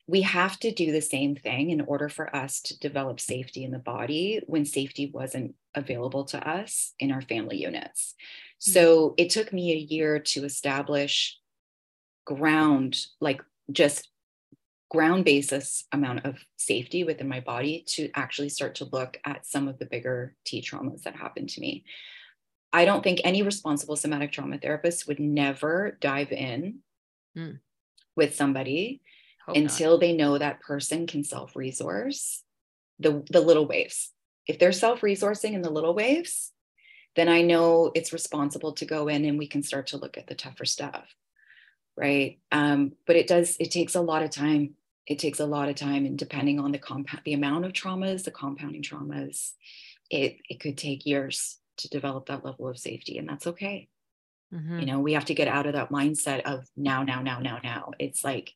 we 0.08 0.22
have 0.22 0.58
to 0.60 0.72
do 0.72 0.92
the 0.92 1.02
same 1.02 1.36
thing 1.36 1.70
in 1.70 1.82
order 1.82 2.08
for 2.08 2.34
us 2.34 2.62
to 2.62 2.80
develop 2.80 3.20
safety 3.20 3.64
in 3.64 3.72
the 3.72 3.80
body 3.80 4.42
when 4.48 4.66
safety 4.66 5.12
wasn't 5.14 5.54
available 5.76 6.24
to 6.24 6.50
us 6.50 6.94
in 6.98 7.12
our 7.12 7.22
family 7.22 7.58
units. 7.58 8.16
Hmm. 8.66 8.72
So 8.72 9.14
it 9.18 9.30
took 9.30 9.52
me 9.52 9.74
a 9.74 9.76
year 9.76 10.20
to 10.20 10.46
establish 10.46 11.38
ground, 12.28 13.06
like 13.22 13.42
just 13.72 14.10
ground 14.90 15.24
basis 15.26 15.86
amount 15.94 16.26
of 16.26 16.36
safety 16.58 17.04
within 17.04 17.28
my 17.28 17.40
body 17.40 17.84
to 17.88 18.10
actually 18.14 18.50
start 18.50 18.76
to 18.76 18.86
look 18.92 19.18
at 19.26 19.46
some 19.46 19.68
of 19.68 19.80
the 19.80 19.86
bigger 19.86 20.36
T 20.46 20.62
traumas 20.62 21.04
that 21.04 21.16
happened 21.16 21.50
to 21.50 21.62
me. 21.62 21.86
I 22.74 22.84
don't 22.86 23.02
think 23.04 23.22
any 23.24 23.42
responsible 23.44 23.96
somatic 23.96 24.32
trauma 24.34 24.58
therapist 24.58 25.08
would 25.08 25.20
never 25.20 25.98
dive 26.02 26.32
in 26.32 26.80
Hmm. 27.36 27.52
with 28.16 28.36
somebody 28.36 29.02
Hope 29.46 29.56
not. 29.56 29.62
until 29.64 29.98
they 29.98 30.14
know 30.14 30.38
that 30.38 30.60
person 30.60 31.08
can 31.08 31.24
self-resource 31.24 32.44
the 33.00 33.24
the 33.30 33.42
little 33.42 33.66
waves. 33.68 34.12
If 34.48 34.60
they're 34.60 34.72
self-resourcing 34.74 35.54
in 35.54 35.62
the 35.62 35.70
little 35.70 35.94
waves, 35.94 36.52
then 37.16 37.30
I 37.30 37.42
know 37.42 37.92
it's 37.96 38.14
responsible 38.14 38.74
to 38.74 38.86
go 38.86 39.08
in 39.08 39.24
and 39.26 39.38
we 39.38 39.48
can 39.48 39.64
start 39.64 39.88
to 39.88 39.98
look 39.98 40.18
at 40.18 40.28
the 40.28 40.36
tougher 40.36 40.66
stuff. 40.66 41.06
Right. 41.98 42.40
Um, 42.52 42.94
but 43.08 43.16
it 43.16 43.28
does, 43.28 43.58
it 43.60 43.72
takes 43.72 43.96
a 43.96 44.02
lot 44.02 44.24
of 44.24 44.30
time. 44.30 44.76
It 45.08 45.20
takes 45.20 45.40
a 45.40 45.46
lot 45.48 45.70
of 45.70 45.76
time. 45.76 46.06
And 46.06 46.18
depending 46.18 46.60
on 46.60 46.72
the 46.72 46.78
compound, 46.78 47.24
the 47.26 47.34
amount 47.34 47.66
of 47.66 47.74
traumas, 47.74 48.24
the 48.24 48.32
compounding 48.32 48.84
traumas, 48.84 49.54
it 50.12 50.38
it 50.50 50.60
could 50.60 50.78
take 50.78 51.06
years 51.06 51.60
to 51.78 51.90
develop 51.90 52.28
that 52.28 52.46
level 52.46 52.68
of 52.68 52.78
safety. 52.78 53.18
And 53.18 53.28
that's 53.28 53.48
okay. 53.48 53.90
Mhm. 54.54 54.80
You 54.82 54.86
know, 54.86 55.00
we 55.00 55.14
have 55.14 55.26
to 55.26 55.36
get 55.36 55.48
out 55.48 55.66
of 55.68 55.74
that 55.74 55.90
mindset 55.92 56.42
of 56.44 56.66
now, 56.76 57.04
now, 57.04 57.22
now, 57.22 57.40
now, 57.40 57.60
now. 57.64 57.92
It's 58.00 58.24
like 58.24 58.54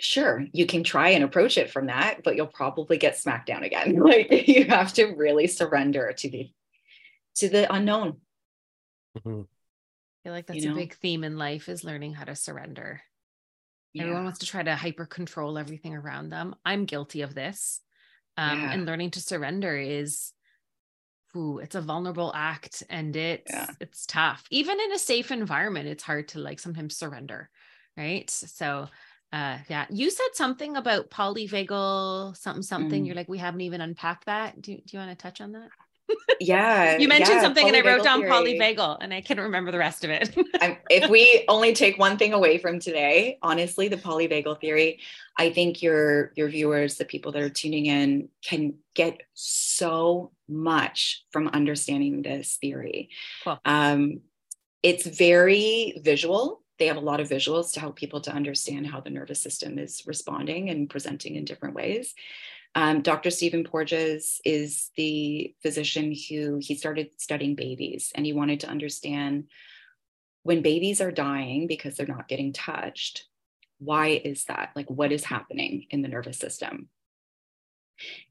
sure 0.00 0.44
you 0.52 0.66
can 0.66 0.82
try 0.82 1.10
and 1.10 1.22
approach 1.22 1.56
it 1.56 1.70
from 1.70 1.86
that 1.86 2.20
but 2.24 2.34
you'll 2.34 2.46
probably 2.48 2.98
get 2.98 3.16
smacked 3.16 3.46
down 3.46 3.62
again 3.62 3.94
like 4.00 4.28
you 4.48 4.64
have 4.64 4.92
to 4.92 5.06
really 5.14 5.46
surrender 5.46 6.12
to 6.16 6.28
the 6.28 6.50
to 7.36 7.48
the 7.48 7.72
unknown 7.72 8.20
Mhm. 9.14 9.46
I 10.24 10.28
feel 10.28 10.32
like 10.32 10.48
you 10.48 10.62
that's 10.62 10.72
a 10.72 10.74
big 10.74 10.94
theme 10.94 11.24
in 11.24 11.36
life 11.36 11.68
is 11.68 11.84
learning 11.84 12.14
how 12.14 12.24
to 12.24 12.34
surrender. 12.34 13.02
Everyone 13.96 14.24
wants 14.24 14.40
to 14.40 14.46
try 14.46 14.62
to 14.62 14.74
hyper 14.74 15.06
control 15.06 15.56
everything 15.58 15.94
around 15.94 16.30
them. 16.30 16.54
I'm 16.64 16.84
guilty 16.84 17.20
of 17.22 17.34
this. 17.34 17.80
Um, 18.36 18.58
Yeah. 18.58 18.72
And 18.72 18.86
learning 18.86 19.12
to 19.12 19.20
surrender 19.20 19.76
is 19.76 20.32
ooh, 21.36 21.58
it's 21.58 21.74
a 21.74 21.80
vulnerable 21.80 22.32
act 22.34 22.82
and 22.88 23.14
it's 23.16 23.52
Yeah. 23.52 23.70
it's 23.80 24.06
tough. 24.06 24.44
Even 24.50 24.80
in 24.80 24.92
a 24.92 24.98
safe 24.98 25.30
environment, 25.30 25.88
it's 25.88 26.02
hard 26.02 26.28
to 26.28 26.38
like 26.38 26.58
sometimes 26.60 26.96
surrender. 26.96 27.50
Right. 27.96 28.28
So 28.30 28.88
uh 29.32 29.58
yeah. 29.68 29.86
You 29.90 30.10
said 30.10 30.28
something 30.34 30.76
about 30.76 31.10
polyvagal, 31.10 32.36
something, 32.36 32.62
something. 32.62 33.02
Mm. 33.02 33.06
You're 33.06 33.16
like, 33.16 33.28
we 33.28 33.38
haven't 33.38 33.60
even 33.62 33.80
unpacked 33.80 34.26
that. 34.26 34.60
Do, 34.60 34.76
do 34.76 34.82
you 34.92 34.98
want 34.98 35.10
to 35.16 35.22
touch 35.22 35.40
on 35.40 35.52
that? 35.52 35.70
Yeah. 36.40 36.98
You 36.98 37.08
mentioned 37.08 37.36
yeah, 37.36 37.42
something 37.42 37.66
and 37.66 37.76
I 37.76 37.80
wrote 37.80 38.02
down 38.02 38.20
theory. 38.20 38.30
polyvagal 38.30 38.98
and 39.00 39.14
I 39.14 39.20
can't 39.20 39.40
remember 39.40 39.70
the 39.70 39.78
rest 39.78 40.04
of 40.04 40.10
it. 40.10 40.36
I'm, 40.60 40.76
if 40.90 41.08
we 41.08 41.44
only 41.48 41.72
take 41.72 41.98
one 41.98 42.16
thing 42.16 42.32
away 42.32 42.58
from 42.58 42.78
today, 42.78 43.38
honestly, 43.42 43.88
the 43.88 43.96
polyvagal 43.96 44.60
theory, 44.60 45.00
I 45.36 45.50
think 45.50 45.82
your 45.82 46.32
your 46.36 46.48
viewers, 46.48 46.96
the 46.96 47.04
people 47.04 47.32
that 47.32 47.42
are 47.42 47.50
tuning 47.50 47.86
in, 47.86 48.28
can 48.42 48.74
get 48.94 49.22
so 49.34 50.32
much 50.48 51.24
from 51.30 51.48
understanding 51.48 52.22
this 52.22 52.58
theory. 52.60 53.10
Cool. 53.42 53.58
Um, 53.64 54.20
it's 54.82 55.06
very 55.06 56.00
visual. 56.04 56.62
They 56.78 56.86
have 56.88 56.96
a 56.96 57.00
lot 57.00 57.20
of 57.20 57.28
visuals 57.28 57.72
to 57.72 57.80
help 57.80 57.96
people 57.96 58.20
to 58.22 58.32
understand 58.32 58.86
how 58.86 59.00
the 59.00 59.10
nervous 59.10 59.40
system 59.40 59.78
is 59.78 60.02
responding 60.06 60.68
and 60.68 60.90
presenting 60.90 61.36
in 61.36 61.44
different 61.44 61.74
ways. 61.74 62.14
Um, 62.74 63.02
Dr. 63.02 63.30
Stephen 63.30 63.64
Porges 63.64 64.40
is 64.44 64.90
the 64.96 65.54
physician 65.62 66.14
who 66.28 66.58
he 66.60 66.74
started 66.74 67.10
studying 67.18 67.54
babies 67.54 68.12
and 68.14 68.26
he 68.26 68.32
wanted 68.32 68.60
to 68.60 68.68
understand 68.68 69.44
when 70.42 70.62
babies 70.62 71.00
are 71.00 71.10
dying 71.10 71.66
because 71.66 71.96
they're 71.96 72.06
not 72.06 72.28
getting 72.28 72.52
touched, 72.52 73.26
why 73.78 74.08
is 74.08 74.44
that? 74.44 74.70
Like, 74.76 74.88
what 74.88 75.10
is 75.10 75.24
happening 75.24 75.86
in 75.90 76.02
the 76.02 76.08
nervous 76.08 76.38
system? 76.38 76.88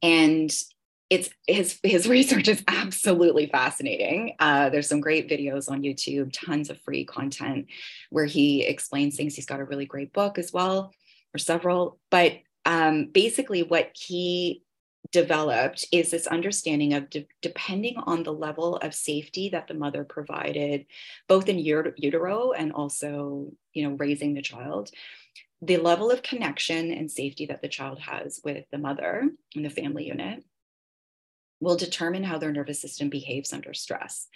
And 0.01 0.53
it's 1.09 1.29
his 1.47 1.79
his 1.83 2.07
research 2.09 2.47
is 2.47 2.63
absolutely 2.67 3.47
fascinating. 3.47 4.35
Uh, 4.39 4.69
there's 4.69 4.87
some 4.87 5.01
great 5.01 5.29
videos 5.29 5.69
on 5.69 5.81
YouTube, 5.81 6.31
tons 6.33 6.69
of 6.69 6.79
free 6.81 7.03
content 7.03 7.67
where 8.09 8.25
he 8.25 8.63
explains 8.63 9.15
things. 9.15 9.35
He's 9.35 9.45
got 9.45 9.59
a 9.59 9.65
really 9.65 9.85
great 9.85 10.13
book 10.13 10.37
as 10.37 10.53
well, 10.53 10.93
or 11.33 11.37
several. 11.39 11.99
But 12.09 12.39
um, 12.65 13.07
basically, 13.11 13.63
what 13.63 13.91
he 13.93 14.63
developed 15.11 15.85
is 15.91 16.11
this 16.11 16.27
understanding 16.27 16.93
of 16.93 17.09
de- 17.09 17.27
depending 17.41 17.95
on 17.97 18.23
the 18.23 18.33
level 18.33 18.77
of 18.77 18.95
safety 18.95 19.49
that 19.49 19.67
the 19.67 19.73
mother 19.73 20.03
provided 20.03 20.85
both 21.27 21.49
in 21.49 21.57
ut- 21.59 21.93
utero 21.97 22.51
and 22.53 22.71
also 22.71 23.51
you 23.73 23.87
know 23.87 23.95
raising 23.97 24.33
the 24.33 24.41
child 24.41 24.89
the 25.61 25.77
level 25.77 26.09
of 26.09 26.23
connection 26.23 26.91
and 26.91 27.11
safety 27.11 27.45
that 27.45 27.61
the 27.61 27.67
child 27.67 27.99
has 27.99 28.41
with 28.43 28.65
the 28.71 28.77
mother 28.77 29.29
and 29.55 29.65
the 29.65 29.69
family 29.69 30.07
unit 30.07 30.43
will 31.61 31.77
determine 31.77 32.23
how 32.23 32.37
their 32.37 32.51
nervous 32.51 32.81
system 32.81 33.07
behaves 33.09 33.53
under 33.53 33.73
stress. 33.73 34.27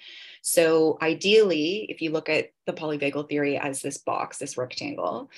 So, 0.41 0.97
ideally, 1.01 1.85
if 1.89 2.01
you 2.01 2.11
look 2.11 2.29
at 2.29 2.51
the 2.65 2.71
polyvagal 2.71 3.27
theory 3.27 3.57
as 3.57 3.81
this 3.81 3.97
box, 3.97 4.37
this 4.37 4.57
rectangle, 4.57 5.29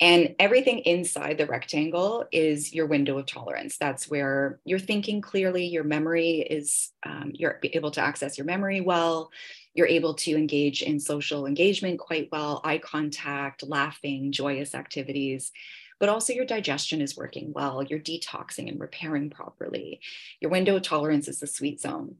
and 0.00 0.34
everything 0.38 0.78
inside 0.80 1.36
the 1.36 1.46
rectangle 1.46 2.24
is 2.32 2.72
your 2.72 2.86
window 2.86 3.18
of 3.18 3.26
tolerance. 3.26 3.76
That's 3.76 4.08
where 4.08 4.58
you're 4.64 4.78
thinking 4.78 5.20
clearly, 5.20 5.66
your 5.66 5.84
memory 5.84 6.38
is, 6.40 6.90
um, 7.04 7.32
you're 7.34 7.60
able 7.62 7.90
to 7.92 8.00
access 8.00 8.38
your 8.38 8.46
memory 8.46 8.80
well, 8.80 9.30
you're 9.74 9.86
able 9.86 10.14
to 10.14 10.32
engage 10.32 10.80
in 10.80 10.98
social 11.00 11.46
engagement 11.46 12.00
quite 12.00 12.30
well, 12.32 12.62
eye 12.64 12.78
contact, 12.78 13.62
laughing, 13.62 14.32
joyous 14.32 14.74
activities. 14.74 15.52
But 15.98 16.08
also, 16.08 16.32
your 16.32 16.46
digestion 16.46 17.02
is 17.02 17.14
working 17.14 17.52
well, 17.54 17.82
you're 17.82 18.00
detoxing 18.00 18.70
and 18.70 18.80
repairing 18.80 19.28
properly. 19.28 20.00
Your 20.40 20.50
window 20.50 20.76
of 20.76 20.82
tolerance 20.82 21.28
is 21.28 21.40
the 21.40 21.46
sweet 21.46 21.78
zone. 21.78 22.16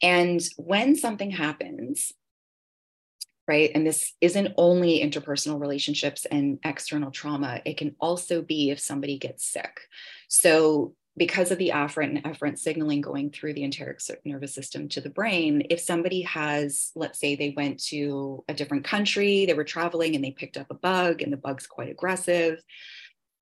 And 0.00 0.40
when 0.56 0.94
something 0.94 1.32
happens, 1.32 2.12
right, 3.48 3.70
and 3.74 3.86
this 3.86 4.12
isn't 4.20 4.54
only 4.56 5.00
interpersonal 5.00 5.60
relationships 5.60 6.24
and 6.26 6.58
external 6.64 7.10
trauma, 7.10 7.60
it 7.64 7.76
can 7.76 7.94
also 8.00 8.42
be 8.42 8.70
if 8.70 8.80
somebody 8.80 9.18
gets 9.18 9.44
sick. 9.44 9.80
So, 10.28 10.94
because 11.18 11.50
of 11.50 11.56
the 11.56 11.70
afferent 11.70 12.22
and 12.22 12.24
efferent 12.24 12.58
signaling 12.58 13.00
going 13.00 13.30
through 13.30 13.54
the 13.54 13.64
enteric 13.64 14.00
nervous 14.26 14.54
system 14.54 14.86
to 14.90 15.00
the 15.00 15.08
brain, 15.08 15.66
if 15.70 15.80
somebody 15.80 16.20
has, 16.22 16.92
let's 16.94 17.18
say 17.18 17.34
they 17.34 17.54
went 17.56 17.82
to 17.84 18.44
a 18.48 18.54
different 18.54 18.84
country, 18.84 19.46
they 19.46 19.54
were 19.54 19.64
traveling 19.64 20.14
and 20.14 20.22
they 20.22 20.32
picked 20.32 20.58
up 20.58 20.66
a 20.70 20.74
bug 20.74 21.22
and 21.22 21.32
the 21.32 21.38
bug's 21.38 21.66
quite 21.66 21.88
aggressive, 21.88 22.62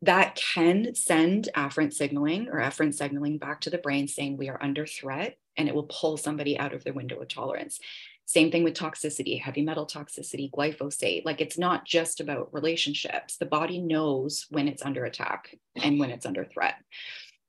that 0.03 0.37
can 0.37 0.95
send 0.95 1.49
afferent 1.57 1.93
signaling 1.93 2.49
or 2.49 2.61
efferent 2.61 2.95
signaling 2.95 3.39
back 3.39 3.61
to 3.63 3.71
the 3.71 3.79
brain 3.79 4.07
saying 4.07 4.37
we 4.37 4.49
are 4.49 4.63
under 4.63 4.87
threat 4.87 5.37
and 5.57 5.69
it 5.69 5.75
will 5.75 5.85
pull 5.85 6.17
somebody 6.17 6.59
out 6.59 6.75
of 6.75 6.85
their 6.85 6.93
window 6.93 7.21
of 7.21 7.29
tolerance. 7.29 7.81
Same 8.27 8.51
thing 8.51 8.65
with 8.65 8.75
toxicity, 8.75 9.41
heavy 9.41 9.63
metal 9.63 9.87
toxicity, 9.87 10.51
glyphosate. 10.51 11.25
Like 11.25 11.41
it's 11.41 11.59
not 11.59 11.85
just 11.85 12.21
about 12.21 12.53
relationships. 12.53 13.37
The 13.37 13.47
body 13.47 13.79
knows 13.81 14.47
when 14.51 14.67
it's 14.67 14.83
under 14.83 15.05
attack 15.05 15.57
and 15.77 15.99
when 15.99 16.11
it's 16.11 16.27
under 16.27 16.45
threat. 16.45 16.77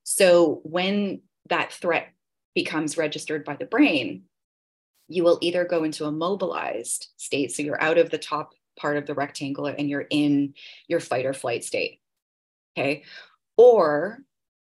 So 0.04 0.60
when 0.64 1.22
that 1.50 1.72
threat 1.72 2.10
becomes 2.54 2.98
registered 2.98 3.46
by 3.46 3.56
the 3.56 3.66
brain, 3.66 4.24
you 5.08 5.24
will 5.24 5.38
either 5.42 5.66
go 5.66 5.84
into 5.84 6.06
a 6.06 6.12
mobilized 6.12 7.08
state. 7.18 7.52
So 7.52 7.64
you're 7.64 7.82
out 7.82 7.98
of 7.98 8.10
the 8.10 8.18
top 8.18 8.52
part 8.78 8.98
of 8.98 9.06
the 9.06 9.14
rectangle 9.14 9.68
and 9.68 9.90
you're 9.90 10.08
in 10.10 10.56
your 10.88 11.00
fight 11.00 11.26
or 11.26 11.34
flight 11.34 11.64
state. 11.64 12.02
Okay. 12.78 13.04
Or 13.56 14.20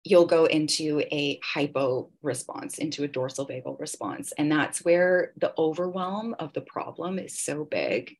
you'll 0.04 0.26
go 0.26 0.46
into 0.46 1.00
a 1.12 1.38
hypo 1.44 2.10
response, 2.22 2.78
into 2.78 3.04
a 3.04 3.08
dorsal 3.08 3.46
vagal 3.46 3.78
response. 3.78 4.32
And 4.38 4.50
that's 4.50 4.84
where 4.84 5.32
the 5.36 5.52
overwhelm 5.58 6.34
of 6.38 6.52
the 6.52 6.62
problem 6.62 7.18
is 7.18 7.38
so 7.38 7.64
big 7.64 8.16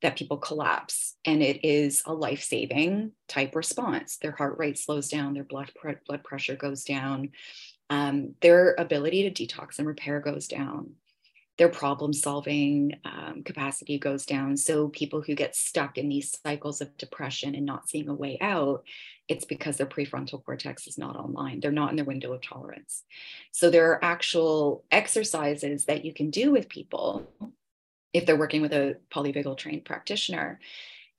that 0.00 0.16
people 0.16 0.38
collapse. 0.38 1.16
And 1.24 1.42
it 1.42 1.64
is 1.64 2.02
a 2.06 2.14
life 2.14 2.42
saving 2.42 3.12
type 3.26 3.54
response. 3.54 4.16
Their 4.16 4.32
heart 4.32 4.58
rate 4.58 4.78
slows 4.78 5.08
down, 5.08 5.34
their 5.34 5.44
blood, 5.44 5.70
blood 6.06 6.24
pressure 6.24 6.56
goes 6.56 6.84
down, 6.84 7.30
um, 7.90 8.34
their 8.40 8.74
ability 8.78 9.28
to 9.28 9.46
detox 9.46 9.78
and 9.78 9.86
repair 9.86 10.20
goes 10.20 10.46
down. 10.46 10.92
Their 11.58 11.68
problem 11.68 12.12
solving 12.12 12.94
um, 13.04 13.42
capacity 13.44 13.98
goes 13.98 14.24
down. 14.24 14.56
So, 14.56 14.88
people 14.88 15.20
who 15.20 15.34
get 15.34 15.56
stuck 15.56 15.98
in 15.98 16.08
these 16.08 16.38
cycles 16.44 16.80
of 16.80 16.96
depression 16.96 17.54
and 17.54 17.66
not 17.66 17.88
seeing 17.88 18.08
a 18.08 18.14
way 18.14 18.38
out, 18.40 18.84
it's 19.26 19.44
because 19.44 19.76
their 19.76 19.86
prefrontal 19.86 20.44
cortex 20.44 20.86
is 20.86 20.98
not 20.98 21.16
online. 21.16 21.60
They're 21.60 21.72
not 21.72 21.90
in 21.90 21.96
their 21.96 22.04
window 22.04 22.32
of 22.32 22.42
tolerance. 22.42 23.02
So, 23.52 23.70
there 23.70 23.90
are 23.90 24.04
actual 24.04 24.84
exercises 24.90 25.86
that 25.86 26.04
you 26.04 26.14
can 26.14 26.30
do 26.30 26.52
with 26.52 26.68
people 26.68 27.26
if 28.12 28.24
they're 28.24 28.36
working 28.36 28.62
with 28.62 28.72
a 28.72 28.96
polyvagal 29.12 29.58
trained 29.58 29.84
practitioner 29.84 30.60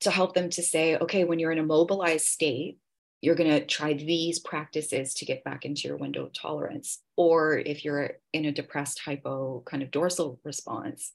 to 0.00 0.10
help 0.10 0.34
them 0.34 0.50
to 0.50 0.62
say, 0.62 0.96
okay, 0.96 1.24
when 1.24 1.38
you're 1.38 1.52
in 1.52 1.58
a 1.58 1.62
mobilized 1.62 2.26
state, 2.26 2.78
you're 3.20 3.34
going 3.34 3.50
to 3.50 3.66
try 3.66 3.92
these 3.92 4.38
practices 4.38 5.14
to 5.14 5.24
get 5.24 5.44
back 5.44 5.64
into 5.64 5.86
your 5.88 5.96
window 5.96 6.24
of 6.24 6.32
tolerance. 6.32 7.02
Or 7.16 7.58
if 7.58 7.84
you're 7.84 8.12
in 8.32 8.46
a 8.46 8.52
depressed 8.52 9.00
hypo 9.00 9.62
kind 9.66 9.82
of 9.82 9.90
dorsal 9.90 10.40
response, 10.42 11.12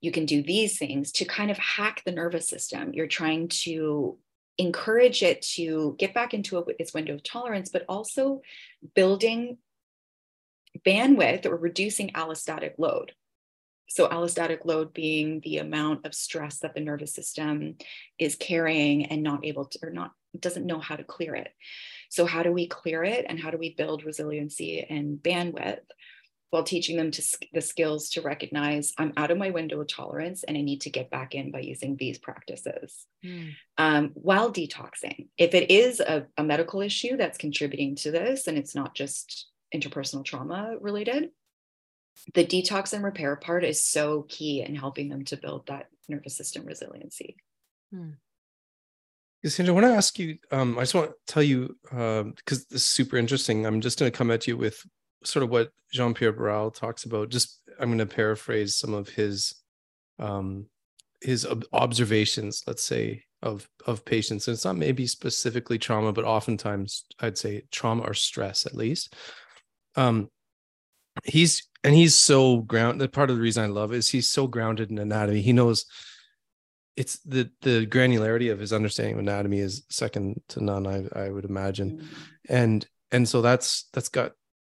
you 0.00 0.12
can 0.12 0.24
do 0.24 0.42
these 0.42 0.78
things 0.78 1.12
to 1.12 1.24
kind 1.24 1.50
of 1.50 1.58
hack 1.58 2.02
the 2.04 2.12
nervous 2.12 2.48
system. 2.48 2.92
You're 2.94 3.06
trying 3.06 3.48
to 3.48 4.18
encourage 4.58 5.22
it 5.22 5.42
to 5.42 5.94
get 5.98 6.14
back 6.14 6.32
into 6.32 6.64
its 6.78 6.94
window 6.94 7.14
of 7.14 7.22
tolerance, 7.22 7.68
but 7.70 7.84
also 7.88 8.40
building 8.94 9.58
bandwidth 10.86 11.46
or 11.46 11.56
reducing 11.56 12.10
allostatic 12.10 12.72
load. 12.78 13.12
So, 13.88 14.08
allostatic 14.08 14.64
load 14.64 14.92
being 14.92 15.40
the 15.40 15.58
amount 15.58 16.06
of 16.06 16.14
stress 16.14 16.58
that 16.58 16.74
the 16.74 16.80
nervous 16.80 17.14
system 17.14 17.76
is 18.18 18.34
carrying 18.34 19.06
and 19.06 19.22
not 19.22 19.44
able 19.46 19.66
to, 19.66 19.78
or 19.82 19.90
not, 19.90 20.12
doesn't 20.40 20.66
know 20.66 20.80
how 20.80 20.96
to 20.96 21.04
clear 21.04 21.34
it. 21.34 21.48
So, 22.10 22.26
how 22.26 22.42
do 22.42 22.52
we 22.52 22.66
clear 22.68 23.04
it 23.04 23.26
and 23.28 23.38
how 23.38 23.50
do 23.50 23.58
we 23.58 23.74
build 23.74 24.04
resiliency 24.04 24.80
and 24.88 25.18
bandwidth 25.18 25.80
while 26.50 26.62
teaching 26.62 26.96
them 26.96 27.10
to 27.10 27.22
the 27.52 27.60
skills 27.60 28.10
to 28.10 28.22
recognize 28.22 28.92
I'm 28.96 29.12
out 29.16 29.32
of 29.32 29.38
my 29.38 29.50
window 29.50 29.80
of 29.80 29.88
tolerance 29.88 30.44
and 30.44 30.56
I 30.56 30.60
need 30.60 30.82
to 30.82 30.90
get 30.90 31.10
back 31.10 31.34
in 31.34 31.50
by 31.50 31.60
using 31.60 31.96
these 31.96 32.18
practices 32.18 33.06
Mm. 33.24 33.54
um, 33.78 34.10
while 34.14 34.52
detoxing? 34.52 35.28
If 35.36 35.54
it 35.54 35.70
is 35.70 35.98
a, 36.00 36.26
a 36.36 36.44
medical 36.44 36.80
issue 36.82 37.16
that's 37.16 37.38
contributing 37.38 37.96
to 37.96 38.12
this 38.12 38.46
and 38.46 38.56
it's 38.56 38.74
not 38.74 38.94
just 38.94 39.48
interpersonal 39.74 40.24
trauma 40.24 40.76
related, 40.80 41.30
the 42.34 42.46
detox 42.46 42.92
and 42.92 43.02
repair 43.04 43.34
part 43.36 43.64
is 43.64 43.82
so 43.82 44.24
key 44.28 44.62
in 44.62 44.74
helping 44.76 45.08
them 45.08 45.24
to 45.26 45.36
build 45.36 45.66
that 45.66 45.88
nervous 46.08 46.36
system 46.36 46.64
resiliency. 46.64 47.36
Cassandra, 49.46 49.72
I 49.72 49.80
want 49.80 49.86
to 49.86 49.96
ask 49.96 50.18
you, 50.18 50.38
um, 50.50 50.76
I 50.76 50.82
just 50.82 50.94
want 50.96 51.10
to 51.10 51.32
tell 51.32 51.42
you, 51.42 51.76
because 51.84 52.66
this 52.66 52.82
is 52.82 52.84
super 52.84 53.16
interesting. 53.16 53.64
I'm 53.64 53.80
just 53.80 53.96
going 53.96 54.10
to 54.10 54.18
come 54.18 54.32
at 54.32 54.48
you 54.48 54.56
with 54.56 54.84
sort 55.22 55.44
of 55.44 55.50
what 55.50 55.70
Jean 55.92 56.14
Pierre 56.14 56.32
Barral 56.32 56.72
talks 56.72 57.04
about. 57.04 57.28
Just, 57.28 57.60
I'm 57.78 57.88
going 57.88 57.98
to 57.98 58.06
paraphrase 58.06 58.74
some 58.74 58.92
of 58.92 59.08
his 59.08 59.54
um, 60.18 60.66
his 61.20 61.46
observations, 61.72 62.64
let's 62.66 62.82
say, 62.82 63.22
of 63.40 63.68
of 63.86 64.04
patients. 64.04 64.48
And 64.48 64.54
it's 64.54 64.64
not 64.64 64.76
maybe 64.76 65.06
specifically 65.06 65.78
trauma, 65.78 66.12
but 66.12 66.24
oftentimes 66.24 67.04
I'd 67.20 67.38
say 67.38 67.62
trauma 67.70 68.02
or 68.02 68.14
stress 68.14 68.66
at 68.66 68.74
least. 68.74 69.14
Um, 69.94 70.28
he's 71.22 71.68
and 71.84 71.94
he's 71.94 72.16
so 72.16 72.62
grounded. 72.62 73.12
Part 73.12 73.30
of 73.30 73.36
the 73.36 73.42
reason 73.42 73.62
I 73.62 73.68
love 73.68 73.92
is 73.92 74.08
he's 74.08 74.28
so 74.28 74.48
grounded 74.48 74.90
in 74.90 74.98
anatomy. 74.98 75.40
He 75.40 75.52
knows 75.52 75.86
it's 76.96 77.18
the 77.20 77.50
the 77.60 77.86
granularity 77.86 78.50
of 78.50 78.58
his 78.58 78.72
understanding 78.72 79.14
of 79.14 79.20
anatomy 79.20 79.58
is 79.60 79.84
second 79.90 80.40
to 80.48 80.62
none. 80.64 80.86
I 80.86 81.04
I 81.26 81.30
would 81.30 81.44
imagine, 81.44 81.98
Mm. 81.98 82.06
and 82.48 82.88
and 83.12 83.28
so 83.28 83.42
that's 83.42 83.88
that's 83.92 84.08
got 84.08 84.32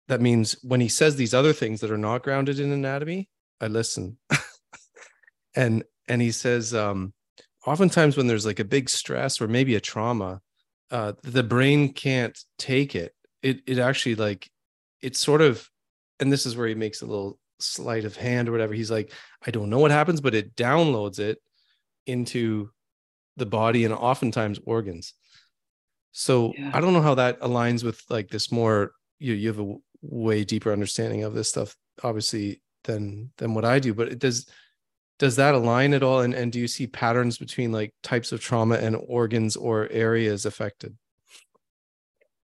that 0.08 0.22
means 0.22 0.54
when 0.64 0.82
he 0.82 0.88
says 0.90 1.16
these 1.16 1.34
other 1.34 1.54
things 1.54 1.82
that 1.82 1.92
are 1.92 1.98
not 1.98 2.24
grounded 2.24 2.60
in 2.60 2.72
anatomy, 2.72 3.30
I 3.60 3.68
listen. 3.68 4.18
and 5.56 5.84
and 6.08 6.22
he 6.22 6.32
says 6.32 6.74
um 6.74 7.14
oftentimes 7.66 8.18
when 8.18 8.28
there's 8.28 8.46
like 8.46 8.60
a 8.60 8.66
big 8.66 8.90
stress 8.90 9.42
or 9.42 9.48
maybe 9.48 9.76
a 9.76 9.82
trauma, 9.82 10.42
uh 10.92 11.14
the 11.24 11.44
brain 11.44 11.94
can't 11.94 12.38
take 12.58 12.96
it. 12.96 13.14
It 13.42 13.62
it 13.68 13.80
actually 13.80 14.16
like 14.16 14.50
it's 15.02 15.20
sort 15.20 15.42
of 15.42 15.68
and 16.20 16.32
this 16.32 16.46
is 16.46 16.56
where 16.56 16.68
he 16.68 16.76
makes 16.76 17.02
a 17.02 17.06
little 17.06 17.40
sleight 17.60 18.06
of 18.06 18.16
hand 18.16 18.48
or 18.48 18.52
whatever. 18.52 18.74
He's 18.74 18.92
like, 18.92 19.12
I 19.46 19.52
don't 19.52 19.70
know 19.70 19.80
what 19.80 19.92
happens, 19.92 20.22
but 20.22 20.36
it 20.36 20.56
downloads 20.56 21.20
it 21.20 21.40
into 22.06 22.72
the 23.38 23.46
body 23.46 23.86
and 23.86 23.94
oftentimes 23.94 24.60
organs. 24.66 25.14
So 26.12 26.54
Yeah. 26.58 26.72
I 26.74 26.82
don't 26.82 26.94
know 26.94 27.02
how 27.02 27.16
that 27.16 27.40
aligns 27.42 27.84
with 27.84 28.04
like 28.10 28.30
this 28.30 28.52
more 28.52 28.94
you 29.20 29.34
you 29.34 29.48
have 29.48 29.60
a 29.60 29.76
way 30.02 30.44
deeper 30.44 30.72
understanding 30.72 31.24
of 31.24 31.34
this 31.34 31.50
stuff 31.50 31.76
obviously 32.04 32.62
than 32.84 33.32
than 33.38 33.54
what 33.54 33.66
I 33.66 33.80
do, 33.80 33.94
but 33.94 34.10
it 34.10 34.20
does 34.20 34.48
does 35.20 35.36
that 35.38 35.56
align 35.56 35.94
at 35.94 36.04
all 36.04 36.22
and 36.22 36.34
and 36.34 36.52
do 36.52 36.60
you 36.60 36.68
see 36.68 36.88
patterns 36.88 37.38
between 37.38 37.72
like 37.72 37.94
types 38.04 38.32
of 38.32 38.42
trauma 38.42 38.76
and 38.76 38.96
organs 38.96 39.56
or 39.56 39.88
areas 39.92 40.46
affected? 40.46 40.98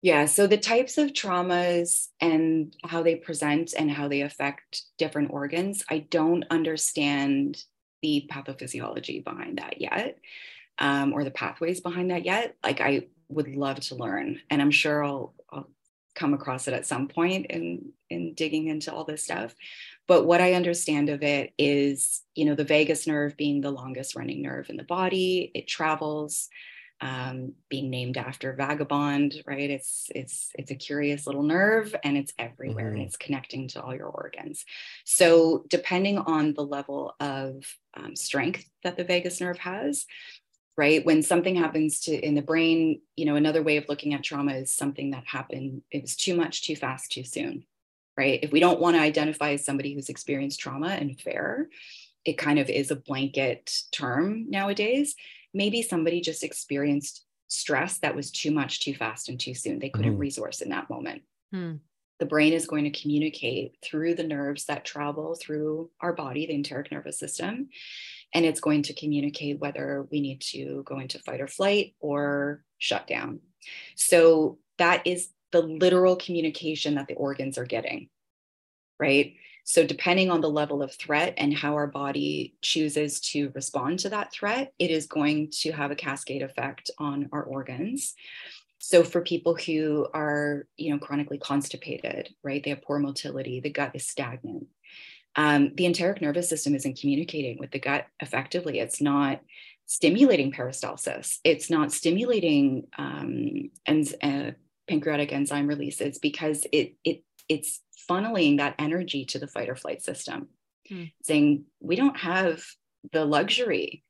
Yeah, 0.00 0.26
so 0.26 0.48
the 0.48 0.58
types 0.58 0.98
of 0.98 1.12
traumas 1.12 2.08
and 2.20 2.74
how 2.82 3.02
they 3.04 3.14
present 3.14 3.72
and 3.78 3.88
how 3.90 4.08
they 4.08 4.22
affect 4.22 4.82
different 4.98 5.30
organs, 5.30 5.84
I 5.88 6.00
don't 6.00 6.44
understand 6.50 7.62
the 8.02 8.28
pathophysiology 8.30 9.24
behind 9.24 9.58
that 9.58 9.80
yet, 9.80 10.18
um, 10.78 11.12
or 11.12 11.24
the 11.24 11.30
pathways 11.30 11.80
behind 11.80 12.10
that 12.10 12.24
yet. 12.24 12.56
Like 12.62 12.80
I 12.80 13.06
would 13.28 13.54
love 13.54 13.80
to 13.80 13.94
learn, 13.94 14.40
and 14.50 14.60
I'm 14.60 14.70
sure 14.70 15.04
I'll, 15.04 15.34
I'll 15.50 15.68
come 16.14 16.34
across 16.34 16.68
it 16.68 16.74
at 16.74 16.86
some 16.86 17.08
point 17.08 17.46
in 17.46 17.92
in 18.10 18.34
digging 18.34 18.66
into 18.68 18.92
all 18.92 19.04
this 19.04 19.24
stuff. 19.24 19.54
But 20.06 20.26
what 20.26 20.40
I 20.40 20.54
understand 20.54 21.08
of 21.08 21.22
it 21.22 21.54
is, 21.56 22.22
you 22.34 22.44
know, 22.44 22.54
the 22.54 22.64
vagus 22.64 23.06
nerve 23.06 23.36
being 23.36 23.60
the 23.60 23.70
longest 23.70 24.14
running 24.14 24.42
nerve 24.42 24.68
in 24.68 24.76
the 24.76 24.84
body, 24.84 25.50
it 25.54 25.66
travels 25.66 26.48
um, 27.02 27.54
being 27.68 27.90
named 27.90 28.16
after 28.16 28.52
vagabond 28.54 29.34
right? 29.44 29.68
It's 29.70 30.06
it's 30.14 30.50
it's 30.56 30.70
a 30.70 30.76
curious 30.76 31.26
little 31.26 31.42
nerve 31.42 31.94
and 32.04 32.16
it's 32.16 32.32
everywhere 32.38 32.92
and 32.92 33.02
Mhm. 33.02 33.06
it's 33.06 33.16
connecting 33.16 33.68
to 33.68 33.82
all 33.82 33.94
your 33.94 34.06
organs. 34.08 34.64
So 35.04 35.64
depending 35.68 36.16
on 36.18 36.54
the 36.54 36.64
level 36.64 37.14
of 37.20 37.66
um, 37.94 38.14
strength 38.16 38.64
that 38.84 38.96
the 38.96 39.04
vagus 39.04 39.40
nerve 39.40 39.58
has 39.58 40.06
right? 40.78 41.04
When 41.04 41.22
something 41.22 41.54
happens 41.56 42.00
to 42.00 42.12
in 42.14 42.34
the 42.34 42.42
brain 42.42 43.02
you 43.16 43.26
know 43.26 43.36
another 43.36 43.62
way 43.62 43.76
of 43.76 43.88
looking 43.88 44.14
at 44.14 44.22
trauma 44.24 44.54
is 44.54 44.74
something 44.74 45.10
that 45.10 45.26
happened 45.26 45.82
it 45.90 46.02
was 46.02 46.16
too 46.16 46.34
much 46.36 46.62
too 46.62 46.76
fast 46.76 47.12
too 47.12 47.24
soon 47.24 47.64
right? 48.16 48.40
If 48.42 48.52
we 48.52 48.60
don't 48.60 48.80
want 48.80 48.94
to 48.96 49.00
identify 49.02 49.52
as 49.52 49.64
somebody 49.64 49.94
who's 49.94 50.08
experienced 50.10 50.60
trauma 50.60 50.88
and 50.88 51.20
fair 51.20 51.68
it 52.24 52.38
kind 52.38 52.58
of 52.60 52.68
is 52.70 52.90
a 52.90 52.96
blanket 52.96 53.82
term 53.90 54.48
nowadays 54.50 55.14
maybe 55.54 55.82
somebody 55.82 56.20
just 56.20 56.44
experienced 56.44 57.24
stress 57.48 57.98
that 57.98 58.16
was 58.16 58.30
too 58.30 58.50
much 58.50 58.80
too 58.80 58.94
fast 58.94 59.28
and 59.28 59.38
too 59.38 59.54
soon 59.54 59.78
they 59.78 59.90
couldn't 59.90 60.16
Mhm. 60.16 60.20
resource 60.20 60.60
in 60.62 60.70
that 60.70 60.88
moment 60.88 61.22
Hmm. 61.52 61.76
the 62.18 62.26
brain 62.26 62.52
is 62.52 62.66
going 62.66 62.84
to 62.84 63.00
communicate 63.00 63.76
through 63.82 64.14
the 64.14 64.22
nerves 64.22 64.64
that 64.66 64.84
travel 64.84 65.34
through 65.34 65.90
our 66.00 66.12
body 66.14 66.46
the 66.46 66.54
enteric 66.54 66.90
nervous 66.90 67.18
system 67.18 67.68
and 68.34 68.46
it's 68.46 68.60
going 68.60 68.82
to 68.84 68.94
communicate 68.94 69.58
whether 69.58 70.08
we 70.10 70.20
need 70.20 70.40
to 70.40 70.82
go 70.86 70.98
into 70.98 71.18
fight 71.18 71.40
or 71.42 71.48
flight 71.48 71.94
or 72.00 72.64
shut 72.78 73.06
down 73.06 73.40
so 73.96 74.58
that 74.78 75.06
is 75.06 75.30
the 75.50 75.60
literal 75.60 76.16
communication 76.16 76.94
that 76.94 77.06
the 77.08 77.14
organs 77.14 77.58
are 77.58 77.66
getting 77.66 78.08
right 78.98 79.34
so, 79.64 79.86
depending 79.86 80.30
on 80.30 80.40
the 80.40 80.50
level 80.50 80.82
of 80.82 80.92
threat 80.92 81.34
and 81.36 81.54
how 81.54 81.74
our 81.74 81.86
body 81.86 82.54
chooses 82.62 83.20
to 83.20 83.52
respond 83.54 84.00
to 84.00 84.08
that 84.08 84.32
threat, 84.32 84.72
it 84.78 84.90
is 84.90 85.06
going 85.06 85.50
to 85.60 85.72
have 85.72 85.90
a 85.90 85.96
cascade 85.96 86.42
effect 86.42 86.90
on 86.98 87.28
our 87.32 87.44
organs. 87.44 88.14
So, 88.78 89.04
for 89.04 89.20
people 89.20 89.54
who 89.54 90.08
are, 90.12 90.66
you 90.76 90.90
know, 90.90 90.98
chronically 90.98 91.38
constipated, 91.38 92.34
right, 92.42 92.62
they 92.62 92.70
have 92.70 92.82
poor 92.82 92.98
motility, 92.98 93.60
the 93.60 93.70
gut 93.70 93.92
is 93.94 94.06
stagnant. 94.06 94.66
Um, 95.36 95.72
the 95.76 95.86
enteric 95.86 96.20
nervous 96.20 96.48
system 96.48 96.74
isn't 96.74 96.98
communicating 97.00 97.58
with 97.58 97.70
the 97.70 97.78
gut 97.78 98.06
effectively. 98.20 98.80
It's 98.80 99.00
not 99.00 99.40
stimulating 99.86 100.52
peristalsis. 100.52 101.38
It's 101.44 101.70
not 101.70 101.92
stimulating 101.92 102.88
um, 102.98 103.70
ens- 103.86 104.14
uh, 104.22 104.50
pancreatic 104.88 105.32
enzyme 105.32 105.68
releases 105.68 106.18
because 106.18 106.66
it 106.72 106.96
it 107.04 107.22
it's 107.52 107.80
funneling 108.08 108.56
that 108.58 108.74
energy 108.78 109.24
to 109.26 109.38
the 109.38 109.46
fight 109.46 109.68
or 109.68 109.76
flight 109.76 110.02
system, 110.02 110.48
Hmm. 110.88 111.04
saying 111.22 111.64
we 111.80 111.96
don't 111.96 112.16
have 112.16 112.64
the 113.12 113.24
luxury 113.24 114.02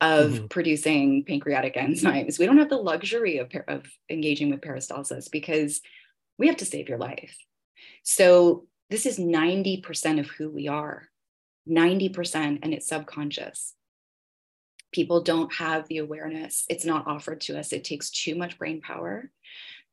of 0.00 0.32
Mhm. 0.32 0.50
producing 0.50 1.24
pancreatic 1.24 1.74
enzymes. 1.74 2.38
We 2.38 2.46
don't 2.46 2.58
have 2.58 2.70
the 2.70 2.76
luxury 2.92 3.38
of, 3.38 3.50
of 3.68 3.86
engaging 4.08 4.50
with 4.50 4.60
peristalsis 4.60 5.30
because 5.30 5.80
we 6.38 6.46
have 6.46 6.56
to 6.58 6.64
save 6.64 6.88
your 6.88 6.98
life. 6.98 7.36
So 8.02 8.66
this 8.88 9.04
is 9.06 9.18
90% 9.18 10.18
of 10.20 10.26
who 10.28 10.50
we 10.50 10.68
are, 10.68 11.08
90%, 11.66 12.60
and 12.62 12.72
it's 12.72 12.86
subconscious. 12.88 13.74
People 14.92 15.22
don't 15.22 15.52
have 15.54 15.86
the 15.88 15.98
awareness. 15.98 16.64
It's 16.68 16.84
not 16.84 17.06
offered 17.06 17.40
to 17.42 17.58
us. 17.58 17.72
It 17.72 17.84
takes 17.84 18.10
too 18.10 18.34
much 18.34 18.58
brain 18.58 18.80
power. 18.80 19.30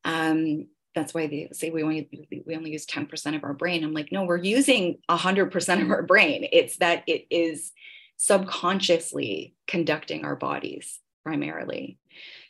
Um, 0.04 0.68
that's 0.98 1.14
why 1.14 1.28
they 1.28 1.48
say 1.54 1.70
we 1.70 1.84
only 1.84 2.10
we 2.46 2.56
only 2.56 2.72
use 2.72 2.88
10% 2.88 3.36
of 3.36 3.44
our 3.44 3.54
brain. 3.54 3.84
I'm 3.84 3.94
like, 3.94 4.12
no, 4.12 4.24
we're 4.24 4.38
using 4.38 4.98
100% 5.10 5.82
of 5.82 5.92
our 5.92 6.02
brain. 6.02 6.48
It's 6.52 6.78
that 6.78 7.04
it 7.06 7.28
is 7.30 7.72
subconsciously 8.18 9.54
conducting 9.68 10.26
our 10.26 10.36
bodies 10.36 11.00
primarily. 11.24 12.00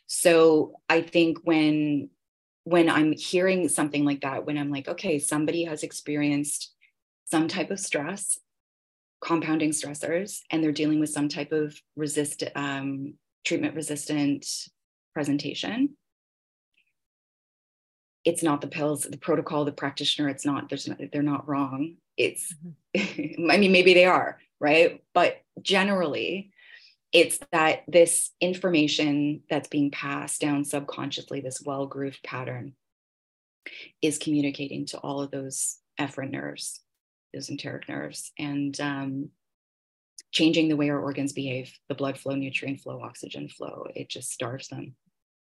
So 0.06 0.80
I 0.88 1.02
think 1.02 1.40
when 1.44 2.08
when 2.64 2.88
I'm 2.88 3.12
hearing 3.12 3.68
something 3.68 4.04
like 4.04 4.22
that, 4.22 4.46
when 4.46 4.56
I'm 4.56 4.70
like, 4.70 4.88
okay, 4.88 5.18
somebody 5.18 5.64
has 5.64 5.82
experienced 5.82 6.72
some 7.24 7.48
type 7.48 7.70
of 7.70 7.80
stress, 7.80 8.38
compounding 9.22 9.70
stressors, 9.70 10.40
and 10.50 10.62
they're 10.62 10.72
dealing 10.72 11.00
with 11.00 11.10
some 11.10 11.28
type 11.28 11.52
of 11.52 11.78
resist 11.96 12.44
um, 12.54 13.14
treatment 13.44 13.74
resistant 13.74 14.46
presentation 15.12 15.97
it's 18.28 18.42
not 18.42 18.60
the 18.60 18.68
pills 18.68 19.02
the 19.02 19.16
protocol 19.16 19.64
the 19.64 19.72
practitioner 19.72 20.28
it's 20.28 20.44
not 20.44 20.68
there's 20.68 20.86
not 20.86 20.98
they're 21.12 21.22
not 21.22 21.48
wrong. 21.48 21.96
It's 22.16 22.54
i 22.96 23.56
mean 23.58 23.72
maybe 23.72 23.94
they 23.94 24.04
are 24.04 24.38
right? 24.60 25.02
But 25.14 25.40
generally 25.62 26.50
it's 27.12 27.38
that 27.52 27.84
this 27.88 28.30
information 28.40 29.42
that's 29.48 29.68
being 29.68 29.90
passed 29.90 30.40
down 30.40 30.64
subconsciously 30.64 31.40
this 31.40 31.62
well 31.64 31.86
grooved 31.86 32.22
pattern 32.22 32.74
is 34.02 34.18
communicating 34.18 34.86
to 34.86 34.98
all 34.98 35.20
of 35.22 35.30
those 35.30 35.78
efferent 35.98 36.30
nerves 36.30 36.80
those 37.32 37.50
enteric 37.50 37.88
nerves 37.88 38.32
and 38.38 38.78
um, 38.80 39.30
changing 40.32 40.68
the 40.68 40.76
way 40.76 40.90
our 40.90 41.00
organs 41.00 41.32
behave 41.32 41.72
the 41.88 41.94
blood 41.94 42.18
flow 42.18 42.34
nutrient 42.34 42.80
flow 42.80 43.00
oxygen 43.02 43.48
flow 43.48 43.86
it 43.94 44.08
just 44.08 44.30
starves 44.30 44.68
them 44.68 44.94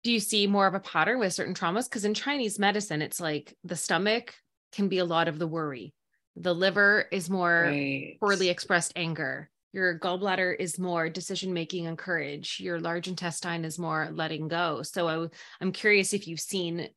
Do 0.04 0.12
you 0.12 0.20
see 0.20 0.48
more 0.48 0.68
of 0.68 0.74
a 0.74 0.80
pattern 0.80 1.20
with 1.20 1.34
certain 1.34 1.54
traumas? 1.54 1.90
Because 1.90 2.06
in 2.06 2.14
Chinese 2.14 2.58
medicine, 2.58 3.02
it's 3.02 3.20
like 3.20 3.56
the 3.64 3.76
stomach 3.76 4.34
can 4.72 4.88
be 4.88 4.98
a 4.98 5.06
lot 5.06 5.28
of 5.28 5.38
the 5.38 5.48
worry. 5.48 5.94
The 6.36 6.56
liver 6.56 7.06
is 7.12 7.30
more 7.30 7.64
right 7.66 8.18
poorly 8.20 8.50
expressed 8.50 8.94
anger. 8.96 9.50
Your 9.74 9.98
gallbladder 10.00 10.56
is 10.58 10.80
more 10.80 11.10
decision 11.10 11.54
making 11.54 11.88
and 11.88 11.98
courage. 11.98 12.60
Your 12.60 12.80
large 12.80 13.08
intestine 13.08 13.64
is 13.64 13.80
more 13.80 14.10
letting 14.12 14.48
go. 14.48 14.82
So 14.82 15.08
I, 15.08 15.64
am 15.64 15.72
curious 15.72 16.14
if 16.14 16.28
you've 16.28 16.42
seen, 16.42 16.90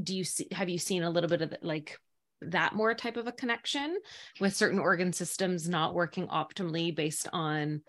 do 0.00 0.14
you 0.14 0.22
see, 0.22 0.46
have 0.52 0.68
you 0.68 0.78
seen 0.78 1.02
a 1.02 1.10
little 1.10 1.28
bit 1.28 1.42
of 1.42 1.50
the, 1.50 1.58
like 1.62 1.98
that 2.42 2.74
more 2.74 2.94
type 2.94 3.16
of 3.16 3.26
a 3.26 3.32
connection 3.32 3.98
with 4.40 4.56
certain 4.56 4.78
organ 4.78 5.12
systems 5.12 5.68
not 5.68 5.94
working 5.94 6.28
optimally 6.28 6.94
based 6.94 7.28
on 7.32 7.82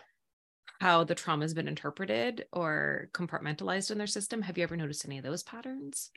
how 0.82 1.04
the 1.04 1.14
trauma 1.16 1.44
has 1.44 1.54
been 1.54 1.68
interpreted 1.68 2.46
or 2.52 3.10
compartmentalized 3.14 3.92
in 3.92 4.00
their 4.00 4.08
system? 4.08 4.42
Have 4.42 4.58
you 4.58 4.64
ever 4.64 4.76
noticed 4.76 5.06
any 5.06 5.20
of 5.20 5.24
those 5.24 5.44
patterns? 5.44 6.10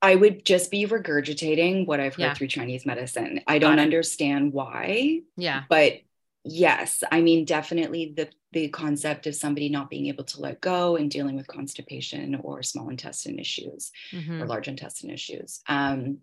I 0.00 0.14
would 0.14 0.44
just 0.44 0.70
be 0.70 0.86
regurgitating 0.86 1.86
what 1.86 2.00
I've 2.00 2.14
heard 2.14 2.22
Yeah. 2.22 2.34
through 2.34 2.48
Chinese 2.48 2.86
medicine. 2.86 3.40
I 3.46 3.58
don't 3.58 3.78
understand 3.78 4.52
why, 4.52 5.20
Yeah. 5.36 5.64
but 5.68 6.00
yes, 6.44 7.04
I 7.10 7.20
mean 7.20 7.44
definitely 7.44 8.12
the 8.16 8.30
the 8.52 8.68
concept 8.68 9.26
of 9.26 9.34
somebody 9.34 9.68
not 9.68 9.90
being 9.90 10.06
able 10.06 10.24
to 10.24 10.40
let 10.40 10.62
go 10.62 10.96
and 10.96 11.10
dealing 11.10 11.36
with 11.36 11.46
constipation 11.46 12.36
or 12.36 12.62
small 12.62 12.88
intestine 12.88 13.38
issues 13.38 13.92
Mhm. 14.12 14.40
or 14.40 14.46
large 14.46 14.66
intestine 14.68 15.10
issues. 15.10 15.60
Um, 15.68 16.18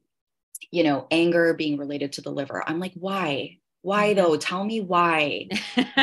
you 0.72 0.84
know, 0.84 1.06
anger 1.12 1.54
being 1.54 1.78
related 1.78 2.14
to 2.14 2.22
the 2.22 2.32
liver. 2.32 2.64
I'm 2.68 2.80
like, 2.80 2.94
why? 2.96 3.60
Why 3.84 4.14
Mhm. 4.14 4.16
though? 4.16 4.38
Tell 4.38 4.64
me 4.64 4.82
why. 4.82 5.50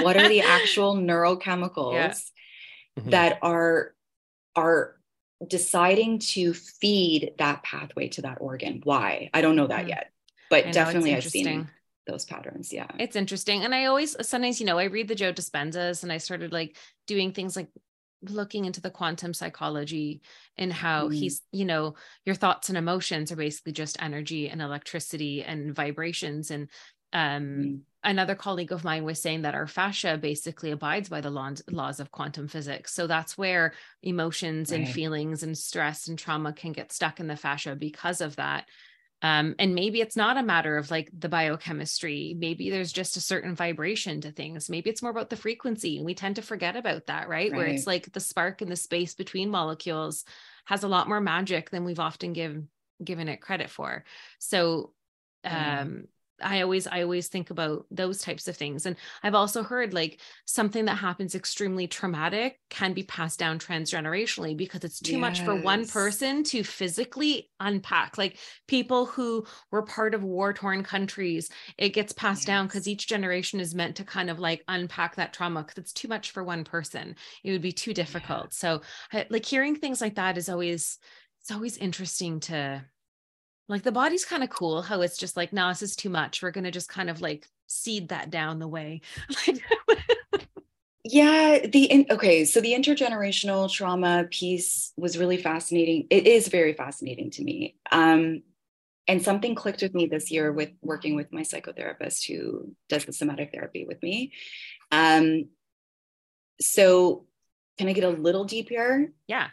what 0.02 0.16
are 0.16 0.28
the 0.28 0.42
actual 0.42 0.94
neurochemicals 1.08 1.92
Yeah. 1.94 3.02
Mhm. 3.02 3.10
that 3.10 3.38
are 3.42 3.94
are 4.54 4.96
deciding 5.48 6.18
to 6.18 6.52
feed 6.52 7.32
that 7.38 7.62
pathway 7.62 8.08
to 8.10 8.22
that 8.22 8.38
organ? 8.40 8.80
Why? 8.84 9.30
I 9.32 9.40
don't 9.40 9.56
know 9.56 9.66
that 9.68 9.86
Mhm. 9.86 9.88
yet, 9.88 10.12
but 10.50 10.66
know, 10.66 10.72
definitely 10.72 11.14
I've 11.14 11.24
seen 11.24 11.68
those 12.06 12.24
patterns. 12.26 12.72
Yeah. 12.72 12.90
It's 12.98 13.16
interesting. 13.16 13.64
And 13.64 13.74
I 13.74 13.86
always 13.86 14.14
sometimes, 14.26 14.60
you 14.60 14.66
know, 14.66 14.78
I 14.78 14.84
read 14.84 15.08
the 15.08 15.14
Joe 15.14 15.32
Dispenzas 15.32 16.02
and 16.02 16.12
I 16.12 16.18
started 16.18 16.52
like 16.52 16.76
doing 17.06 17.32
things 17.32 17.56
like 17.56 17.68
looking 18.22 18.66
into 18.66 18.82
the 18.82 18.90
quantum 18.90 19.32
psychology 19.32 20.20
and 20.58 20.70
how 20.72 21.08
Mm. 21.08 21.14
he's, 21.14 21.40
you 21.52 21.64
know, 21.64 21.94
your 22.26 22.34
thoughts 22.34 22.68
and 22.68 22.76
emotions 22.76 23.32
are 23.32 23.36
basically 23.36 23.72
just 23.72 24.02
energy 24.02 24.50
and 24.50 24.60
electricity 24.60 25.42
and 25.42 25.74
vibrations. 25.74 26.50
And 26.50 26.68
um 27.12 27.74
Mm. 27.76 27.80
another 28.02 28.34
colleague 28.34 28.72
of 28.72 28.84
mine 28.84 29.04
was 29.04 29.20
saying 29.20 29.42
that 29.42 29.54
our 29.54 29.66
fascia 29.66 30.16
basically 30.16 30.70
abides 30.70 31.08
by 31.10 31.20
the 31.20 31.30
laws, 31.30 31.62
laws 31.70 32.00
of 32.00 32.10
quantum 32.10 32.48
physics. 32.48 32.94
So 32.94 33.06
that's 33.06 33.36
where 33.36 33.74
emotions 34.02 34.72
and 34.72 34.88
feelings 34.88 35.42
and 35.42 35.56
stress 35.58 36.08
and 36.08 36.18
trauma 36.18 36.52
can 36.54 36.72
get 36.72 36.92
stuck 36.92 37.20
in 37.20 37.26
the 37.26 37.36
fascia 37.36 37.76
because 37.76 38.20
of 38.22 38.36
that. 38.36 38.66
Um, 39.22 39.54
and 39.58 39.74
maybe 39.74 40.00
it's 40.00 40.16
not 40.16 40.38
a 40.38 40.42
matter 40.42 40.78
of 40.78 40.90
like 40.90 41.10
the 41.12 41.28
biochemistry. 41.28 42.34
Maybe 42.38 42.70
there's 42.70 42.90
just 42.90 43.18
a 43.18 43.20
certain 43.20 43.54
vibration 43.54 44.22
to 44.22 44.32
things. 44.32 44.70
Maybe 44.70 44.88
it's 44.88 45.02
more 45.02 45.10
about 45.10 45.28
the 45.28 45.36
frequency. 45.36 45.98
And 45.98 46.06
we 46.06 46.14
tend 46.14 46.36
to 46.36 46.42
forget 46.42 46.74
about 46.74 47.06
that, 47.08 47.28
right? 47.28 47.52
Where 47.54 47.66
it's 47.66 47.86
like 47.86 48.10
the 48.12 48.20
spark 48.20 48.62
in 48.62 48.70
the 48.70 48.76
space 48.76 49.14
between 49.14 49.50
molecules 49.50 50.24
has 50.64 50.84
a 50.84 50.88
lot 50.88 51.06
more 51.08 51.20
magic 51.20 51.68
than 51.68 51.84
we've 51.84 52.00
often 52.00 52.32
given 52.32 52.68
given 53.04 53.28
it 53.28 53.42
credit 53.42 53.68
for. 53.68 54.04
So 54.38 54.94
Yeah. 55.50 55.82
um 55.82 56.04
I 56.42 56.62
always 56.62 56.86
I 56.86 57.02
always 57.02 57.28
think 57.28 57.50
about 57.50 57.86
those 57.90 58.22
types 58.22 58.48
of 58.48 58.56
things. 58.56 58.86
And 58.86 58.96
I've 59.22 59.34
also 59.34 59.62
heard 59.62 59.92
like 59.92 60.20
something 60.44 60.84
that 60.86 60.96
happens 60.96 61.34
extremely 61.34 61.86
traumatic 61.86 62.60
can 62.70 62.92
be 62.92 63.02
passed 63.02 63.38
down 63.38 63.58
transgenerationally 63.58 64.56
because 64.56 64.84
it's 64.84 65.00
too 65.00 65.18
much 65.18 65.42
for 65.42 65.54
one 65.54 65.86
person 65.86 66.42
to 66.44 66.62
physically 66.64 67.50
unpack. 67.60 68.18
Like 68.18 68.38
people 68.68 69.06
who 69.06 69.46
were 69.70 69.82
part 69.82 70.14
of 70.14 70.24
war 70.24 70.52
torn 70.52 70.82
countries 70.82 71.50
it 71.78 71.90
gets 71.90 72.12
passed 72.12 72.46
down 72.46 72.66
because 72.66 72.88
each 72.88 73.06
generation 73.06 73.60
is 73.60 73.74
meant 73.74 73.96
to 73.96 74.04
kind 74.04 74.30
of 74.30 74.38
like 74.38 74.62
unpack 74.68 75.16
that 75.16 75.32
trauma 75.32 75.62
because 75.62 75.78
it's 75.78 75.92
too 75.92 76.08
much 76.08 76.30
for 76.30 76.44
one 76.44 76.64
person. 76.64 77.16
It 77.44 77.52
would 77.52 77.62
be 77.62 77.72
too 77.72 77.94
difficult. 77.94 78.52
So 78.52 78.82
I, 79.12 79.26
like 79.30 79.44
hearing 79.44 79.76
things 79.76 80.00
like 80.00 80.16
that 80.16 80.38
is 80.38 80.48
always 80.48 80.98
it's 81.40 81.50
always 81.50 81.76
interesting 81.78 82.40
to 82.40 82.84
like 83.70 83.82
the 83.82 83.92
body's 83.92 84.24
kind 84.24 84.42
of 84.42 84.50
cool 84.50 84.82
how 84.82 85.00
it's 85.00 85.16
just 85.16 85.36
like 85.36 85.52
no 85.52 85.68
this 85.68 85.82
is 85.82 85.96
too 85.96 86.10
much 86.10 86.42
we're 86.42 86.50
going 86.50 86.64
to 86.64 86.70
just 86.70 86.88
kind 86.88 87.08
of 87.08 87.20
like 87.20 87.46
seed 87.66 88.08
that 88.08 88.30
down 88.30 88.58
the 88.58 88.68
way 88.68 89.00
like 89.46 89.62
Yeah, 91.02 91.66
the 91.66 91.84
in, 91.84 92.06
okay, 92.10 92.44
so 92.44 92.60
the 92.60 92.74
intergenerational 92.74 93.70
trauma 93.72 94.26
piece 94.30 94.92
was 94.96 95.16
really 95.16 95.38
fascinating. 95.38 96.06
It 96.10 96.26
is 96.26 96.48
very 96.48 96.74
fascinating 96.74 97.30
to 97.32 97.42
me. 97.42 97.76
Um, 97.90 98.42
and 99.08 99.22
something 99.22 99.54
clicked 99.54 99.80
with 99.82 99.94
me 99.94 100.06
this 100.06 100.30
year 100.30 100.52
with 100.52 100.70
working 100.82 101.16
with 101.16 101.32
my 101.32 101.40
psychotherapist 101.40 102.26
who 102.28 102.76
does 102.88 103.06
the 103.06 103.12
somatic 103.14 103.50
therapy 103.52 103.86
with 103.86 104.02
me. 104.02 104.32
Um, 104.92 105.46
so 106.60 107.26
can 107.78 107.88
I 107.88 107.92
get 107.94 108.04
a 108.04 108.10
little 108.10 108.44
deep 108.44 108.68
here? 108.68 109.12
yeah 109.26 109.48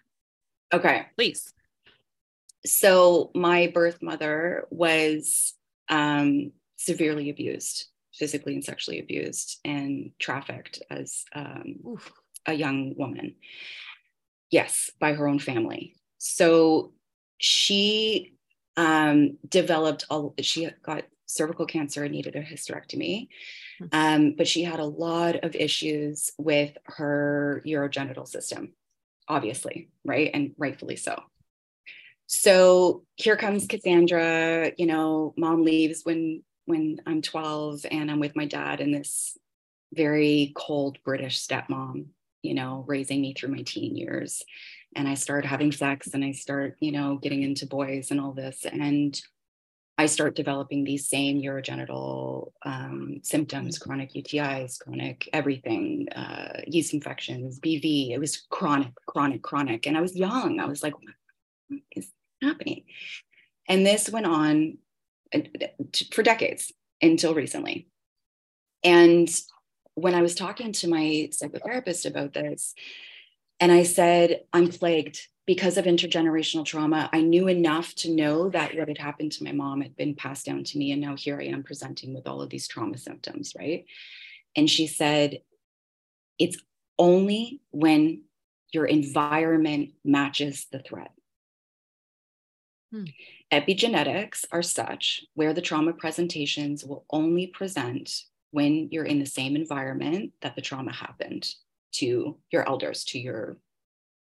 Okay. 0.73 1.07
please 1.15 1.53
So 2.65 3.31
my 3.33 3.67
birth 3.67 4.01
mother 4.01 4.67
was 4.69 5.53
um, 5.89 6.51
severely 6.75 7.29
abused, 7.29 7.85
physically 8.13 8.53
and 8.53 8.63
sexually 8.63 8.99
abused, 8.99 9.59
and 9.63 10.11
trafficked 10.19 10.81
as 10.89 11.23
um, 11.33 11.97
a 12.45 12.53
young 12.53 12.95
woman. 12.97 13.35
Yes, 14.49 14.91
by 14.99 15.13
her 15.13 15.27
own 15.27 15.39
family. 15.39 15.95
So 16.17 16.93
she 17.37 18.33
um, 18.75 19.37
developed 19.47 20.05
a, 20.09 20.29
she 20.41 20.69
got 20.83 21.03
cervical 21.25 21.65
cancer 21.65 22.03
and 22.03 22.13
needed 22.13 22.35
a 22.35 22.41
hysterectomy. 22.41 23.27
Hmm. 23.79 23.85
Um, 23.91 24.35
but 24.37 24.47
she 24.47 24.63
had 24.63 24.79
a 24.79 24.85
lot 24.85 25.43
of 25.43 25.55
issues 25.55 26.31
with 26.37 26.77
her 26.85 27.61
urogenital 27.65 28.27
system, 28.27 28.73
obviously, 29.27 29.89
right? 30.05 30.31
And 30.33 30.53
rightfully 30.57 30.95
so. 30.95 31.21
So 32.27 33.03
here 33.15 33.37
comes 33.37 33.67
Cassandra, 33.67 34.71
you 34.77 34.85
know, 34.85 35.33
mom 35.37 35.63
leaves 35.63 36.01
when 36.03 36.43
when 36.65 36.99
I'm 37.05 37.21
12 37.21 37.85
and 37.89 38.11
I'm 38.11 38.19
with 38.19 38.35
my 38.35 38.45
dad 38.45 38.81
and 38.81 38.93
this 38.93 39.37
very 39.93 40.51
cold 40.55 40.97
British 41.05 41.39
stepmom, 41.39 42.07
you 42.41 42.53
know, 42.53 42.83
raising 42.87 43.21
me 43.21 43.33
through 43.33 43.55
my 43.55 43.61
teen 43.61 43.95
years. 43.95 44.43
And 44.93 45.07
I 45.07 45.13
start 45.13 45.45
having 45.45 45.71
sex 45.71 46.13
and 46.13 46.25
I 46.25 46.33
start, 46.33 46.75
you 46.81 46.91
know, 46.91 47.15
getting 47.15 47.41
into 47.41 47.65
boys 47.65 48.11
and 48.11 48.19
all 48.19 48.33
this. 48.33 48.65
And 48.65 49.17
I 49.97 50.07
start 50.07 50.35
developing 50.35 50.83
these 50.83 51.07
same 51.07 51.41
urogenital 51.41 52.51
um, 52.65 53.21
symptoms, 53.23 53.79
chronic 53.79 54.13
UTIs, 54.13 54.79
chronic 54.79 55.29
everything, 55.31 56.09
uh, 56.09 56.61
yeast 56.67 56.93
infections, 56.93 57.61
BV. 57.61 58.11
It 58.11 58.19
was 58.19 58.45
chronic, 58.49 58.93
chronic, 59.05 59.41
chronic. 59.41 59.87
And 59.87 59.97
I 59.97 60.01
was 60.01 60.15
young. 60.17 60.59
I 60.59 60.65
was 60.65 60.83
like, 60.83 60.93
what 60.99 61.81
is 61.95 62.11
happening? 62.41 62.83
And 63.67 63.85
this 63.85 64.09
went 64.09 64.25
on 64.25 64.77
uh, 65.33 65.39
for 66.11 66.23
decades 66.23 66.71
until 67.01 67.33
recently. 67.33 67.87
And 68.83 69.29
when 69.95 70.13
I 70.13 70.21
was 70.21 70.35
talking 70.35 70.71
to 70.73 70.87
my 70.87 71.29
psychotherapist 71.31 72.05
about 72.05 72.33
this, 72.33 72.73
and 73.59 73.71
I 73.71 73.83
said, 73.83 74.41
I'm 74.53 74.67
plagued 74.67 75.19
because 75.47 75.77
of 75.77 75.85
intergenerational 75.85 76.65
trauma. 76.65 77.09
I 77.11 77.21
knew 77.21 77.47
enough 77.47 77.95
to 77.95 78.13
know 78.13 78.49
that 78.49 78.75
what 78.75 78.89
had 78.89 78.97
happened 78.97 79.31
to 79.33 79.43
my 79.43 79.53
mom 79.53 79.81
had 79.81 79.95
been 79.95 80.13
passed 80.13 80.45
down 80.45 80.63
to 80.65 80.77
me. 80.77 80.91
And 80.91 81.01
now 81.01 81.15
here 81.15 81.39
I 81.39 81.45
am 81.45 81.63
presenting 81.63 82.13
with 82.13 82.27
all 82.27 82.41
of 82.41 82.49
these 82.49 82.67
trauma 82.67 82.97
symptoms, 82.97 83.53
right? 83.57 83.85
And 84.55 84.69
she 84.69 84.87
said, 84.87 85.39
It's 86.37 86.57
only 86.99 87.61
when 87.71 88.23
your 88.71 88.85
environment 88.85 89.93
matches 90.03 90.67
the 90.71 90.79
threat. 90.79 91.11
Hmm. 92.91 93.05
Epigenetics 93.51 94.45
are 94.51 94.61
such 94.61 95.25
where 95.33 95.53
the 95.53 95.61
trauma 95.61 95.93
presentations 95.93 96.85
will 96.85 97.05
only 97.09 97.47
present 97.47 98.23
when 98.51 98.87
you're 98.91 99.05
in 99.05 99.19
the 99.19 99.25
same 99.25 99.55
environment 99.55 100.31
that 100.41 100.55
the 100.55 100.61
trauma 100.61 100.93
happened 100.93 101.49
to 101.93 102.37
your 102.51 102.67
elders, 102.67 103.03
to 103.05 103.19
your, 103.19 103.57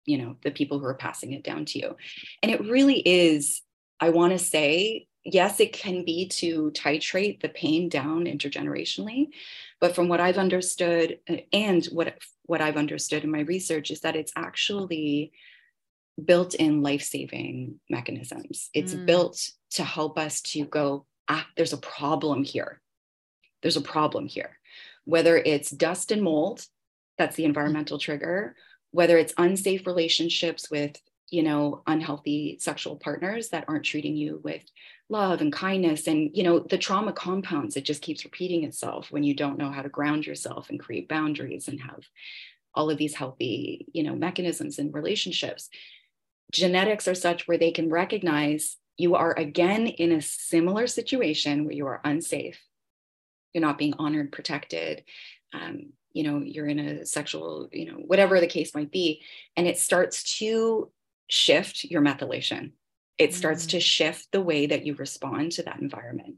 you 0.04 0.18
know, 0.18 0.36
the 0.42 0.50
people 0.50 0.78
who 0.78 0.86
are 0.86 0.94
passing 0.94 1.32
it 1.32 1.44
down 1.44 1.64
to 1.66 1.78
you. 1.78 1.96
And 2.42 2.50
it 2.50 2.60
really 2.62 2.98
is, 2.98 3.62
I 4.00 4.10
want 4.10 4.32
to 4.32 4.38
say, 4.38 5.06
yes, 5.24 5.60
it 5.60 5.72
can 5.72 6.04
be 6.04 6.28
to 6.28 6.70
titrate 6.72 7.40
the 7.40 7.48
pain 7.48 7.88
down 7.88 8.24
intergenerationally. 8.24 9.28
But 9.80 9.94
from 9.94 10.08
what 10.08 10.20
I've 10.20 10.38
understood 10.38 11.18
and 11.52 11.84
what, 11.86 12.18
what 12.44 12.60
I've 12.60 12.76
understood 12.76 13.24
in 13.24 13.30
my 13.30 13.40
research 13.40 13.90
is 13.90 14.00
that 14.00 14.16
it's 14.16 14.32
actually 14.36 15.32
built 16.22 16.54
in 16.54 16.82
life 16.82 17.02
saving 17.02 17.80
mechanisms. 17.90 18.70
It's 18.72 18.94
Mm. 18.94 19.06
built 19.06 19.50
to 19.72 19.84
help 19.84 20.18
us 20.18 20.40
to 20.42 20.64
go, 20.64 21.06
ah, 21.28 21.46
there's 21.56 21.72
a 21.72 21.78
problem 21.78 22.44
here. 22.44 22.80
There's 23.62 23.76
a 23.76 23.82
problem 23.82 24.26
here. 24.26 24.58
Whether 25.04 25.36
it's 25.36 25.70
dust 25.70 26.10
and 26.10 26.22
mold, 26.22 26.66
that's 27.18 27.36
the 27.36 27.44
environmental 27.44 27.98
trigger, 27.98 28.56
whether 28.90 29.18
it's 29.18 29.34
unsafe 29.36 29.86
relationships 29.86 30.70
with, 30.70 31.00
you 31.30 31.42
know, 31.42 31.82
unhealthy 31.86 32.58
sexual 32.60 32.96
partners 32.96 33.50
that 33.50 33.64
aren't 33.68 33.84
treating 33.84 34.16
you 34.16 34.40
with 34.44 34.64
love 35.08 35.40
and 35.40 35.52
kindness 35.52 36.08
and 36.08 36.30
you 36.34 36.42
know 36.42 36.58
the 36.58 36.76
trauma 36.76 37.12
compounds 37.12 37.76
it 37.76 37.84
just 37.84 38.02
keeps 38.02 38.24
repeating 38.24 38.64
itself 38.64 39.12
when 39.12 39.22
you 39.22 39.34
don't 39.34 39.56
know 39.58 39.70
how 39.70 39.80
to 39.80 39.88
ground 39.88 40.26
yourself 40.26 40.68
and 40.68 40.80
create 40.80 41.08
boundaries 41.08 41.68
and 41.68 41.80
have 41.80 42.00
all 42.74 42.90
of 42.90 42.98
these 42.98 43.14
healthy 43.14 43.86
you 43.92 44.02
know 44.02 44.16
mechanisms 44.16 44.80
and 44.80 44.92
relationships 44.92 45.68
genetics 46.52 47.08
are 47.08 47.14
such 47.14 47.46
where 47.48 47.58
they 47.58 47.70
can 47.70 47.90
recognize 47.90 48.76
you 48.96 49.14
are 49.14 49.34
again 49.38 49.86
in 49.86 50.12
a 50.12 50.22
similar 50.22 50.86
situation 50.86 51.64
where 51.64 51.74
you 51.74 51.86
are 51.86 52.00
unsafe. 52.04 52.60
You're 53.52 53.62
not 53.62 53.78
being 53.78 53.94
honored 53.98 54.32
protected. 54.32 55.04
Um, 55.52 55.92
you 56.12 56.22
know 56.22 56.40
you're 56.42 56.66
in 56.66 56.78
a 56.78 57.04
sexual 57.04 57.68
you 57.72 57.86
know 57.92 57.98
whatever 57.98 58.40
the 58.40 58.46
case 58.46 58.74
might 58.74 58.90
be. 58.90 59.22
And 59.56 59.66
it 59.66 59.78
starts 59.78 60.38
to 60.38 60.90
shift 61.28 61.84
your 61.84 62.00
methylation. 62.02 62.72
It 63.18 63.34
starts 63.34 63.66
Mm. 63.66 63.70
to 63.70 63.80
shift 63.80 64.28
the 64.32 64.40
way 64.40 64.66
that 64.66 64.86
you 64.86 64.94
respond 64.94 65.52
to 65.52 65.62
that 65.64 65.80
environment. 65.80 66.36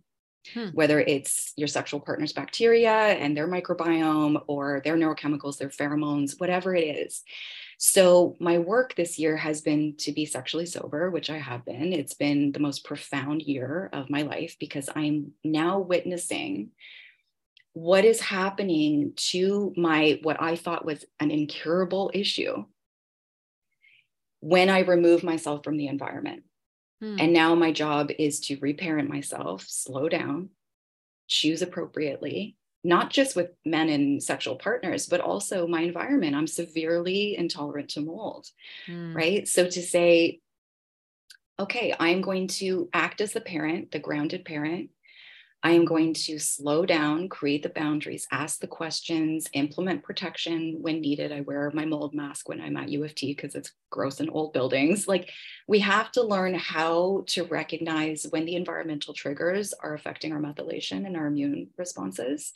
Hmm. 0.55 0.69
whether 0.69 0.99
it's 0.99 1.53
your 1.57 1.69
sexual 1.69 2.01
partner's 2.01 2.33
bacteria 2.33 2.91
and 2.91 3.37
their 3.37 3.47
microbiome 3.47 4.43
or 4.47 4.81
their 4.83 4.97
neurochemicals 4.97 5.59
their 5.59 5.69
pheromones 5.69 6.41
whatever 6.41 6.75
it 6.75 6.85
is 6.85 7.23
So, 7.81 8.37
my 8.41 8.59
work 8.59 8.97
this 8.97 9.21
year 9.21 9.37
has 9.37 9.61
been 9.61 9.95
to 9.99 10.11
be 10.11 10.27
sexually 10.27 10.67
sober, 10.67 11.11
which 11.11 11.31
I 11.31 11.39
have 11.39 11.65
been. 11.65 11.93
It's 11.93 12.15
been 12.15 12.51
the 12.51 12.59
most 12.59 12.85
profound 12.85 13.43
year 13.43 13.89
of 13.93 14.11
my 14.11 14.23
life 14.23 14.57
because 14.59 14.89
I'm 14.97 15.33
now 15.45 15.79
witnessing 15.79 16.71
what 17.75 18.05
is 18.05 18.21
happening 18.21 19.13
to 19.15 19.73
my 19.77 20.19
what 20.25 20.43
I 20.43 20.57
thought 20.57 20.85
was 20.85 21.05
an 21.21 21.31
incurable 21.31 22.11
issue 22.13 22.65
when 24.41 24.69
I 24.69 24.81
remove 24.81 25.23
myself 25.23 25.63
from 25.63 25.77
the 25.77 25.87
environment. 25.87 26.43
Hmm. 27.01 27.17
And 27.21 27.33
now 27.33 27.55
my 27.55 27.71
job 27.71 28.11
is 28.19 28.41
to 28.41 28.59
reparent 28.59 29.09
myself, 29.09 29.65
slow 29.69 30.09
down, 30.09 30.51
choose 31.29 31.63
appropriately, 31.63 32.57
not 32.85 33.11
just 33.11 33.35
with 33.35 33.51
men 33.65 33.89
and 33.89 34.23
sexual 34.23 34.57
partners, 34.57 35.07
but 35.07 35.21
also 35.21 35.67
my 35.67 35.83
environment. 35.83 36.37
I'm 36.37 36.47
severely 36.47 37.37
intolerant 37.37 37.91
to 37.91 38.01
mold, 38.01 38.47
mm. 38.87 39.15
right? 39.15 39.47
So 39.49 39.65
to 39.65 39.83
say, 39.83 40.41
okay, 41.59 41.95
I'm 41.99 42.21
going 42.21 42.49
to 42.49 42.89
act 42.93 43.21
as 43.21 43.33
the 43.33 43.41
parent, 43.41 43.91
the 43.91 43.99
grounded 43.99 44.45
parent, 44.45 44.91
I 45.63 45.73
am 45.73 45.85
going 45.85 46.15
to 46.15 46.39
slow 46.39 46.87
down, 46.87 47.29
create 47.29 47.65
the 47.65 47.69
boundaries, 47.69 48.29
ask 48.31 48.61
the 48.61 48.69
questions, 48.69 49.49
implement 49.55 50.05
protection 50.05 50.77
when 50.81 51.01
needed. 51.01 51.33
I 51.33 51.41
wear 51.41 51.73
my 51.75 51.85
mold 51.85 52.15
mask 52.15 52.49
when 52.49 52.61
I'm 52.61 52.77
at 52.77 52.91
U 52.91 53.03
of 53.03 53.13
T 53.15 53.35
because 53.35 53.57
it's 53.57 53.73
gross 53.91 54.21
in 54.21 54.31
old 54.31 54.53
buildings. 54.53 55.09
Like 55.09 55.31
we 55.67 55.81
have 55.81 56.13
to 56.13 56.23
learn 56.23 56.55
how 56.55 57.25
to 57.29 57.43
recognize 57.45 58.25
when 58.31 58.45
the 58.45 58.55
environmental 58.55 59.15
triggers 59.15 59.73
are 59.73 59.95
affecting 59.95 60.33
our 60.33 60.41
methylation 60.41 61.05
and 61.07 61.17
our 61.17 61.27
immune 61.27 61.71
responses. 61.77 62.53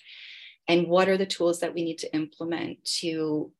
And 0.68 0.86
what 0.86 1.08
are 1.08 1.16
the 1.16 1.26
tools 1.26 1.58
that 1.58 1.74
we 1.74 1.82
need 1.82 1.98
to 1.98 2.14
implement 2.14 2.84
to 3.00 3.50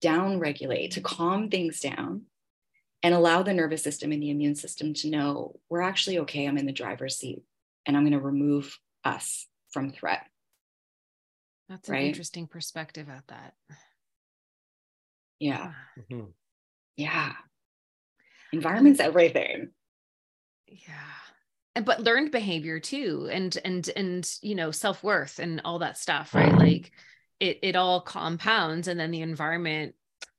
down 0.00 0.38
regulate, 0.38 0.92
to 0.92 1.02
calm 1.02 1.50
things 1.50 1.80
down 1.80 2.22
and 3.02 3.14
allow 3.14 3.42
the 3.42 3.52
nervous 3.52 3.82
system 3.82 4.12
and 4.12 4.22
the 4.22 4.30
immune 4.30 4.54
system 4.54 4.94
to 4.94 5.10
know 5.10 5.60
we're 5.68 5.82
actually 5.82 6.18
okay. 6.20 6.46
I'm 6.46 6.56
in 6.56 6.64
the 6.64 6.72
driver's 6.72 7.18
seat 7.18 7.42
and 7.86 7.96
I'm 7.96 8.02
going 8.02 8.12
to 8.12 8.20
remove 8.20 8.78
us 9.04 9.46
from 9.70 9.90
threat. 9.90 10.26
That's 11.68 11.88
an 11.88 11.96
interesting 11.96 12.46
perspective 12.46 13.08
at 13.08 13.26
that. 13.28 13.54
Yeah. 15.38 15.72
Mm-hmm. 15.98 16.26
Yeah. 16.96 17.32
Environment's 18.52 19.00
everything. 19.00 19.70
Yeah. 20.66 21.82
But 21.84 22.00
learned 22.00 22.30
behavior 22.30 22.80
too 22.80 23.28
and 23.30 23.56
and 23.64 23.88
and 23.96 24.38
you 24.40 24.54
know 24.54 24.70
self-worth 24.70 25.38
and 25.40 25.60
all 25.64 25.80
that 25.80 25.98
stuff, 25.98 26.34
right? 26.34 26.48
Mm-hmm. 26.48 26.58
Like 26.58 26.92
it 27.38 27.58
it 27.62 27.76
all 27.76 28.00
compounds 28.00 28.88
and 28.88 28.98
then 28.98 29.10
the 29.10 29.20
environment 29.20 29.94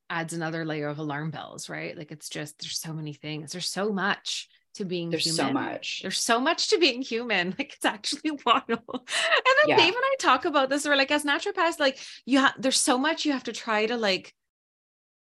adds 0.09 0.33
another 0.33 0.65
layer 0.65 0.87
of 0.87 0.97
alarm 0.97 1.29
bells, 1.29 1.69
right? 1.69 1.95
Like 1.95 2.11
it's 2.11 2.29
just 2.29 2.59
there's 2.59 2.79
so 2.79 2.93
many 2.93 3.13
things. 3.13 3.51
There's 3.51 3.69
so 3.69 3.91
much 3.91 4.47
to 4.77 4.85
being 4.85 5.09
there's 5.09 5.25
human. 5.25 5.47
so 5.47 5.53
much 5.53 5.99
there's 6.01 6.19
so 6.19 6.39
much 6.39 6.69
to 6.69 6.77
being 6.77 7.01
human 7.01 7.53
like 7.59 7.73
it's 7.73 7.85
actually 7.85 8.31
wild 8.45 8.63
and 8.67 8.79
then 8.89 9.67
yeah. 9.67 9.77
dave 9.77 9.93
and 9.93 10.03
i 10.03 10.15
talk 10.19 10.45
about 10.45 10.69
this 10.69 10.85
we're 10.85 10.95
like 10.95 11.11
as 11.11 11.23
naturopaths 11.23 11.79
like 11.79 11.99
you 12.25 12.39
have 12.39 12.53
there's 12.57 12.79
so 12.79 12.97
much 12.97 13.25
you 13.25 13.31
have 13.31 13.43
to 13.43 13.53
try 13.53 13.85
to 13.85 13.97
like 13.97 14.33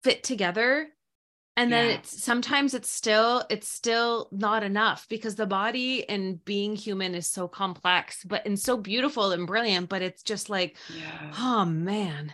fit 0.03 0.23
together 0.23 0.87
and 1.57 1.71
then 1.71 1.87
yeah. 1.87 1.95
it's 1.95 2.21
sometimes 2.23 2.73
it's 2.73 2.91
still 2.91 3.43
it's 3.49 3.67
still 3.67 4.27
not 4.31 4.63
enough 4.63 5.07
because 5.09 5.35
the 5.35 5.45
body 5.45 6.07
and 6.09 6.43
being 6.43 6.75
human 6.75 7.15
is 7.15 7.27
so 7.27 7.47
complex 7.47 8.23
but 8.25 8.45
and 8.45 8.59
so 8.59 8.77
beautiful 8.77 9.31
and 9.31 9.47
brilliant 9.47 9.89
but 9.89 10.01
it's 10.01 10.21
just 10.21 10.49
like 10.49 10.75
yeah. 10.95 11.31
oh 11.39 11.65
man 11.65 12.33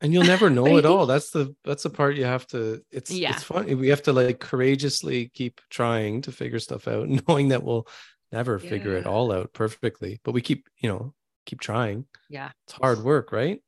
and 0.00 0.12
you'll 0.12 0.24
never 0.24 0.48
know 0.50 0.78
it 0.78 0.86
all 0.86 1.06
that's 1.06 1.30
the 1.30 1.54
that's 1.64 1.82
the 1.82 1.90
part 1.90 2.16
you 2.16 2.24
have 2.24 2.46
to 2.46 2.82
it's 2.90 3.10
yeah. 3.10 3.32
it's 3.32 3.42
fun 3.42 3.64
we 3.78 3.88
have 3.88 4.02
to 4.02 4.12
like 4.12 4.38
courageously 4.38 5.30
keep 5.34 5.60
trying 5.70 6.22
to 6.22 6.32
figure 6.32 6.58
stuff 6.58 6.88
out 6.88 7.08
knowing 7.28 7.48
that 7.48 7.62
we'll 7.62 7.86
never 8.32 8.60
yeah. 8.62 8.70
figure 8.70 8.96
it 8.96 9.06
all 9.06 9.32
out 9.32 9.52
perfectly 9.52 10.20
but 10.24 10.32
we 10.32 10.40
keep 10.40 10.68
you 10.78 10.88
know 10.88 11.14
keep 11.46 11.60
trying 11.60 12.04
yeah 12.28 12.50
it's 12.66 12.74
hard 12.74 13.02
work 13.02 13.32
right 13.32 13.60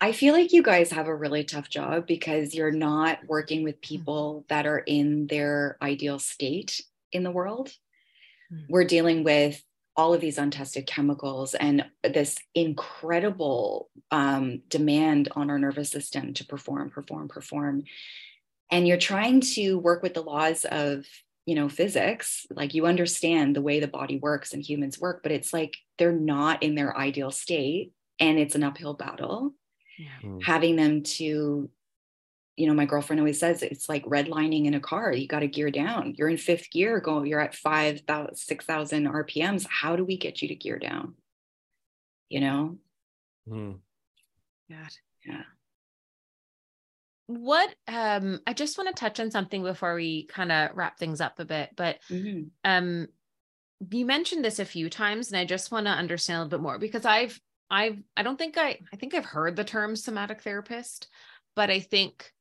I 0.00 0.12
feel 0.12 0.34
like 0.34 0.52
you 0.52 0.62
guys 0.62 0.90
have 0.92 1.06
a 1.06 1.14
really 1.14 1.44
tough 1.44 1.68
job 1.68 2.06
because 2.06 2.54
you're 2.54 2.70
not 2.70 3.20
working 3.26 3.62
with 3.64 3.76
mm-hmm. 3.76 3.94
people 3.94 4.44
that 4.48 4.66
are 4.66 4.78
in 4.78 5.26
their 5.26 5.76
ideal 5.80 6.18
state 6.18 6.82
in 7.10 7.22
the 7.22 7.30
world. 7.30 7.68
Mm-hmm. 8.52 8.64
We're 8.68 8.84
dealing 8.84 9.24
with 9.24 9.62
all 9.96 10.14
of 10.14 10.20
these 10.20 10.38
untested 10.38 10.86
chemicals 10.86 11.54
and 11.54 11.84
this 12.02 12.36
incredible 12.54 13.90
um, 14.10 14.62
demand 14.68 15.28
on 15.36 15.50
our 15.50 15.58
nervous 15.58 15.90
system 15.90 16.32
to 16.34 16.46
perform, 16.46 16.90
perform, 16.90 17.28
perform. 17.28 17.84
And 18.70 18.88
you're 18.88 18.96
trying 18.96 19.42
to 19.52 19.78
work 19.78 20.02
with 20.02 20.14
the 20.14 20.22
laws 20.22 20.64
of, 20.64 21.04
you 21.44 21.54
know, 21.54 21.68
physics. 21.68 22.46
Like 22.50 22.72
you 22.72 22.86
understand 22.86 23.54
the 23.54 23.62
way 23.62 23.80
the 23.80 23.88
body 23.88 24.18
works 24.18 24.54
and 24.54 24.62
humans 24.62 24.98
work, 24.98 25.22
but 25.22 25.32
it's 25.32 25.52
like 25.52 25.76
they're 25.98 26.12
not 26.12 26.62
in 26.62 26.74
their 26.74 26.96
ideal 26.96 27.30
state 27.30 27.92
and 28.18 28.38
it's 28.38 28.54
an 28.54 28.62
uphill 28.62 28.94
battle. 28.94 29.52
Yeah. 29.98 30.08
Mm. 30.30 30.42
Having 30.42 30.76
them 30.76 31.02
to 31.02 31.68
you 32.56 32.66
know, 32.66 32.74
my 32.74 32.84
girlfriend 32.84 33.20
always 33.20 33.40
says 33.40 33.62
it's 33.62 33.88
like 33.88 34.04
redlining 34.04 34.66
in 34.66 34.74
a 34.74 34.80
car. 34.80 35.12
You 35.12 35.26
got 35.26 35.40
to 35.40 35.48
gear 35.48 35.70
down. 35.70 36.14
You're 36.16 36.28
in 36.28 36.36
fifth 36.36 36.70
gear, 36.70 37.00
go, 37.00 37.22
you're 37.22 37.40
at 37.40 37.54
5,000, 37.54 38.36
6,000 38.36 39.08
RPMs. 39.08 39.66
How 39.68 39.96
do 39.96 40.04
we 40.04 40.18
get 40.18 40.42
you 40.42 40.48
to 40.48 40.54
gear 40.54 40.78
down? 40.78 41.14
You 42.28 42.40
know? 42.40 42.78
Mm. 43.48 43.78
God. 44.70 44.92
Yeah. 45.26 45.42
What 47.26 47.74
um 47.88 48.40
I 48.46 48.52
just 48.52 48.76
want 48.76 48.94
to 48.94 49.00
touch 49.00 49.18
on 49.20 49.30
something 49.30 49.62
before 49.62 49.94
we 49.94 50.26
kind 50.26 50.52
of 50.52 50.76
wrap 50.76 50.98
things 50.98 51.20
up 51.20 51.38
a 51.38 51.44
bit, 51.44 51.70
but 51.76 51.98
mm-hmm. 52.10 52.48
um 52.64 53.06
you 53.90 54.04
mentioned 54.04 54.44
this 54.44 54.58
a 54.58 54.64
few 54.64 54.90
times 54.90 55.30
and 55.30 55.38
I 55.38 55.44
just 55.44 55.72
want 55.72 55.86
to 55.86 55.92
understand 55.92 56.36
a 56.36 56.42
little 56.42 56.58
bit 56.58 56.62
more 56.62 56.78
because 56.78 57.06
I've 57.06 57.40
I've 57.70 57.98
I 58.16 58.22
don't 58.22 58.36
think 58.36 58.58
I 58.58 58.78
I 58.92 58.96
think 58.96 59.14
I've 59.14 59.24
heard 59.24 59.56
the 59.56 59.64
term 59.64 59.96
somatic 59.96 60.42
therapist, 60.42 61.08
but 61.56 61.70
I 61.70 61.80
think 61.80 62.32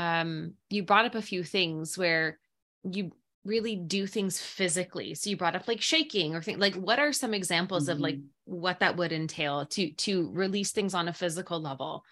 um, 0.00 0.54
you 0.70 0.82
brought 0.82 1.04
up 1.04 1.14
a 1.14 1.20
few 1.20 1.44
things 1.44 1.98
where 1.98 2.38
you 2.84 3.12
really 3.44 3.76
do 3.76 4.06
things 4.06 4.40
physically. 4.40 5.14
So 5.14 5.28
you 5.28 5.36
brought 5.36 5.56
up 5.56 5.68
like 5.68 5.82
shaking 5.82 6.34
or 6.34 6.40
things 6.40 6.58
like 6.58 6.74
what 6.74 6.98
are 6.98 7.12
some 7.12 7.34
examples 7.34 7.84
mm-hmm. 7.84 7.92
of 7.92 8.00
like 8.00 8.14
mm-hmm. 8.14 8.54
what 8.54 8.80
that 8.80 8.96
would 8.96 9.12
entail 9.12 9.66
to 9.66 9.92
to 9.92 10.30
release 10.32 10.72
things 10.72 10.94
on 10.94 11.08
a 11.08 11.12
physical 11.12 11.60
level? 11.60 12.02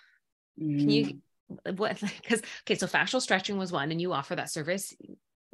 Mm-hmm. 0.61 0.79
Can 0.79 0.91
you 0.91 1.05
mm-hmm. 1.07 1.77
what 1.77 1.99
because 2.23 2.43
okay, 2.65 2.75
so 2.75 2.87
fascial 2.87 3.23
stretching 3.23 3.57
was 3.57 3.73
one 3.73 3.91
and 3.91 4.03
you 4.03 4.13
offer 4.13 4.37
that 4.37 4.51
service 4.51 4.95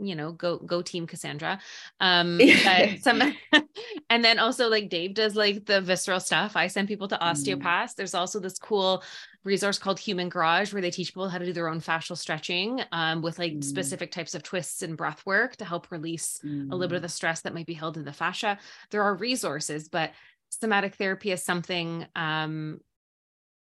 you 0.00 0.16
know 0.16 0.32
go 0.32 0.58
go 0.58 0.82
team 0.82 1.06
cassandra 1.06 1.60
um 2.00 2.40
but 2.64 2.98
some 3.00 3.22
and 4.10 4.24
then 4.24 4.40
also 4.40 4.68
like 4.68 4.88
dave 4.88 5.14
does 5.14 5.36
like 5.36 5.66
the 5.66 5.80
visceral 5.80 6.18
stuff 6.18 6.56
i 6.56 6.66
send 6.66 6.88
people 6.88 7.06
to 7.06 7.14
mm-hmm. 7.14 7.28
osteopaths 7.28 7.92
mm. 7.92 7.96
there's 7.96 8.12
also 8.12 8.40
this 8.40 8.58
cool 8.58 9.04
resource 9.44 9.78
called 9.78 9.98
human 9.98 10.28
garage 10.28 10.72
where 10.72 10.82
they 10.82 10.90
teach 10.90 11.08
people 11.08 11.28
how 11.28 11.38
to 11.38 11.44
do 11.44 11.52
their 11.52 11.68
own 11.68 11.80
fascial 11.80 12.16
stretching 12.16 12.80
um, 12.92 13.22
with 13.22 13.38
like 13.38 13.52
mm. 13.52 13.64
specific 13.64 14.10
types 14.10 14.34
of 14.34 14.42
twists 14.42 14.82
and 14.82 14.96
breath 14.96 15.24
work 15.26 15.56
to 15.56 15.64
help 15.64 15.90
release 15.90 16.40
mm. 16.44 16.70
a 16.70 16.74
little 16.74 16.88
bit 16.88 16.96
of 16.96 17.00
mm. 17.00 17.06
the 17.06 17.08
stress 17.08 17.42
that 17.42 17.54
might 17.54 17.66
be 17.66 17.74
held 17.74 17.96
in 17.96 18.04
the 18.04 18.12
fascia 18.12 18.58
there 18.90 19.02
are 19.02 19.14
resources 19.14 19.88
but 19.88 20.10
somatic 20.50 20.94
therapy 20.94 21.30
is 21.30 21.42
something 21.42 22.06
um 22.16 22.80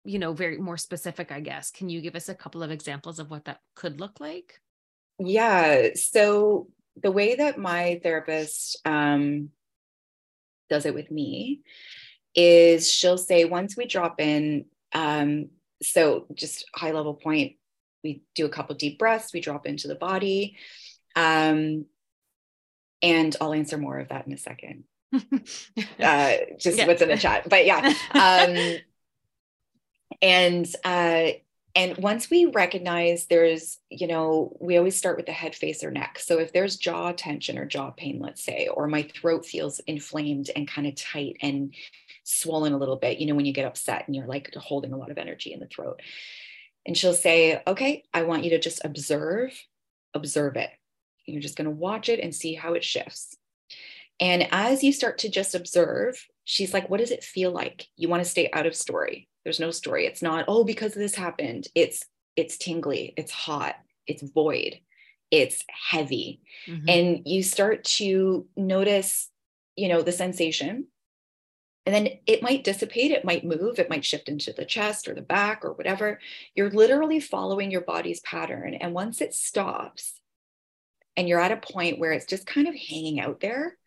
you 0.05 0.19
know 0.19 0.33
very 0.33 0.57
more 0.57 0.77
specific 0.77 1.31
i 1.31 1.39
guess 1.39 1.71
can 1.71 1.89
you 1.89 2.01
give 2.01 2.15
us 2.15 2.29
a 2.29 2.35
couple 2.35 2.61
of 2.61 2.71
examples 2.71 3.19
of 3.19 3.31
what 3.31 3.45
that 3.45 3.59
could 3.75 3.99
look 3.99 4.19
like 4.19 4.59
yeah. 5.19 5.89
So 5.95 6.67
the 7.01 7.11
way 7.11 7.35
that 7.35 7.57
my 7.57 7.99
therapist 8.03 8.79
um, 8.85 9.49
does 10.69 10.85
it 10.85 10.93
with 10.93 11.11
me 11.11 11.61
is 12.35 12.91
she'll 12.91 13.17
say 13.17 13.45
once 13.45 13.77
we 13.77 13.85
drop 13.85 14.19
in, 14.19 14.65
um, 14.93 15.49
so 15.83 16.25
just 16.33 16.65
high 16.73 16.91
level 16.91 17.13
point, 17.13 17.53
we 18.03 18.23
do 18.35 18.45
a 18.45 18.49
couple 18.49 18.75
deep 18.75 18.99
breaths, 18.99 19.33
we 19.33 19.41
drop 19.41 19.65
into 19.65 19.87
the 19.87 19.95
body. 19.95 20.57
Um, 21.15 21.85
and 23.01 23.35
I'll 23.39 23.53
answer 23.53 23.77
more 23.77 23.99
of 23.99 24.09
that 24.09 24.25
in 24.27 24.33
a 24.33 24.37
second. 24.37 24.85
uh, 25.13 26.33
just 26.57 26.87
what's 26.87 27.01
in 27.01 27.09
the 27.09 27.17
chat. 27.17 27.49
But 27.49 27.65
yeah. 27.65 27.93
Um, 28.13 28.77
and 30.21 30.67
uh, 30.83 31.31
and 31.75 31.97
once 31.97 32.29
we 32.29 32.45
recognize 32.45 33.25
there's 33.25 33.79
you 33.89 34.07
know 34.07 34.55
we 34.59 34.77
always 34.77 34.95
start 34.95 35.17
with 35.17 35.25
the 35.25 35.31
head 35.31 35.55
face 35.55 35.83
or 35.83 35.91
neck 35.91 36.19
so 36.19 36.39
if 36.39 36.53
there's 36.53 36.77
jaw 36.77 37.11
tension 37.11 37.57
or 37.57 37.65
jaw 37.65 37.91
pain 37.91 38.19
let's 38.19 38.43
say 38.43 38.67
or 38.67 38.87
my 38.87 39.03
throat 39.03 39.45
feels 39.45 39.79
inflamed 39.79 40.49
and 40.55 40.67
kind 40.67 40.87
of 40.87 40.95
tight 40.95 41.37
and 41.41 41.73
swollen 42.23 42.73
a 42.73 42.77
little 42.77 42.95
bit 42.95 43.19
you 43.19 43.25
know 43.25 43.35
when 43.35 43.45
you 43.45 43.53
get 43.53 43.65
upset 43.65 44.03
and 44.07 44.15
you're 44.15 44.27
like 44.27 44.53
holding 44.55 44.93
a 44.93 44.97
lot 44.97 45.11
of 45.11 45.17
energy 45.17 45.53
in 45.53 45.59
the 45.59 45.67
throat 45.67 46.01
and 46.85 46.97
she'll 46.97 47.13
say 47.13 47.61
okay 47.67 48.03
i 48.13 48.23
want 48.23 48.43
you 48.43 48.51
to 48.51 48.59
just 48.59 48.83
observe 48.85 49.51
observe 50.13 50.55
it 50.55 50.69
you're 51.25 51.41
just 51.41 51.55
going 51.55 51.65
to 51.65 51.71
watch 51.71 52.09
it 52.09 52.19
and 52.19 52.33
see 52.33 52.53
how 52.53 52.73
it 52.73 52.83
shifts 52.83 53.35
and 54.19 54.47
as 54.51 54.83
you 54.83 54.93
start 54.93 55.17
to 55.17 55.29
just 55.29 55.55
observe 55.55 56.25
she's 56.45 56.73
like 56.73 56.89
what 56.89 56.99
does 56.99 57.11
it 57.11 57.23
feel 57.23 57.51
like 57.51 57.87
you 57.97 58.07
want 58.07 58.23
to 58.23 58.29
stay 58.29 58.49
out 58.53 58.65
of 58.65 58.75
story 58.75 59.27
there's 59.43 59.59
no 59.59 59.71
story. 59.71 60.05
It's 60.05 60.21
not, 60.21 60.45
oh, 60.47 60.63
because 60.63 60.93
this 60.93 61.15
happened. 61.15 61.67
It's 61.75 62.05
it's 62.35 62.57
tingly, 62.57 63.13
it's 63.15 63.31
hot, 63.31 63.75
it's 64.07 64.23
void, 64.23 64.79
it's 65.29 65.63
heavy. 65.89 66.41
Mhm. 66.67 66.85
And 66.87 67.27
you 67.27 67.43
start 67.43 67.83
to 67.83 68.47
notice, 68.57 69.29
you 69.75 69.87
know, 69.87 70.01
the 70.01 70.11
sensation. 70.11 70.87
And 71.85 71.93
then 71.93 72.09
it 72.25 72.41
might 72.41 72.63
dissipate, 72.63 73.11
it 73.11 73.25
might 73.25 73.43
move, 73.43 73.77
it 73.77 73.89
might 73.89 74.05
shift 74.05 74.29
into 74.29 74.53
the 74.53 74.65
chest 74.65 75.07
or 75.07 75.13
the 75.13 75.21
back 75.21 75.65
or 75.65 75.73
whatever. 75.73 76.19
You're 76.55 76.69
literally 76.69 77.19
following 77.19 77.71
your 77.71 77.81
body's 77.81 78.21
pattern. 78.21 78.73
And 78.73 78.93
once 78.93 79.19
it 79.19 79.33
stops 79.33 80.13
and 81.17 81.27
you're 81.27 81.41
at 81.41 81.51
a 81.51 81.57
point 81.57 81.99
where 81.99 82.13
it's 82.13 82.25
just 82.25 82.47
kind 82.47 82.67
of 82.67 82.75
hanging 82.75 83.19
out 83.19 83.41
there, 83.41 83.77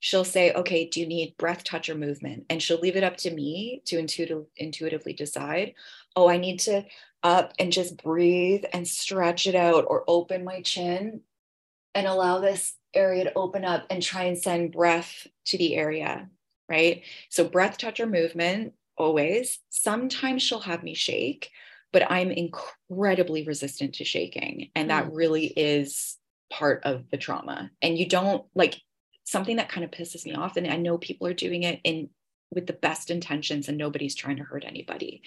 she'll 0.00 0.24
say, 0.24 0.52
Okay, 0.52 0.86
do 0.86 1.00
you 1.00 1.06
need 1.06 1.36
breath, 1.38 1.64
touch, 1.64 1.88
or 1.88 1.94
movement? 1.94 2.44
And 2.50 2.62
she'll 2.62 2.80
leave 2.80 2.96
it 2.96 3.04
up 3.04 3.16
to 3.18 3.30
me 3.30 3.82
to 3.86 3.98
intuitive, 3.98 4.44
intuitively 4.56 5.14
decide, 5.14 5.74
Oh, 6.14 6.28
I 6.28 6.36
need 6.36 6.60
to 6.60 6.84
up 7.22 7.52
and 7.58 7.72
just 7.72 8.02
breathe 8.02 8.64
and 8.72 8.86
stretch 8.86 9.46
it 9.46 9.54
out 9.54 9.84
or 9.88 10.04
open 10.06 10.44
my 10.44 10.60
chin 10.60 11.22
and 11.94 12.06
allow 12.06 12.38
this 12.38 12.74
area 12.94 13.24
to 13.24 13.32
open 13.34 13.64
up 13.64 13.86
and 13.90 14.02
try 14.02 14.24
and 14.24 14.38
send 14.38 14.72
breath 14.72 15.26
to 15.46 15.58
the 15.58 15.74
area, 15.74 16.28
right? 16.68 17.02
So, 17.30 17.48
breath, 17.48 17.78
touch, 17.78 18.00
or 18.00 18.06
movement 18.06 18.74
always. 18.96 19.58
Sometimes 19.70 20.42
she'll 20.42 20.60
have 20.60 20.82
me 20.82 20.94
shake, 20.94 21.50
but 21.92 22.10
I'm 22.10 22.30
incredibly 22.30 23.44
resistant 23.44 23.94
to 23.96 24.04
shaking. 24.04 24.70
And 24.74 24.90
that 24.90 25.06
mm. 25.06 25.10
really 25.12 25.46
is 25.46 26.16
part 26.50 26.82
of 26.84 27.10
the 27.10 27.18
trauma. 27.18 27.70
And 27.82 27.98
you 27.98 28.08
don't 28.08 28.44
like 28.54 28.80
something 29.24 29.56
that 29.56 29.68
kind 29.68 29.84
of 29.84 29.90
pisses 29.90 30.24
me 30.24 30.34
off. 30.34 30.56
And 30.56 30.66
I 30.66 30.76
know 30.76 30.98
people 30.98 31.26
are 31.26 31.34
doing 31.34 31.64
it 31.64 31.80
in 31.84 32.10
with 32.50 32.66
the 32.66 32.72
best 32.72 33.10
intentions 33.10 33.68
and 33.68 33.76
nobody's 33.76 34.14
trying 34.14 34.36
to 34.36 34.44
hurt 34.44 34.64
anybody. 34.66 35.22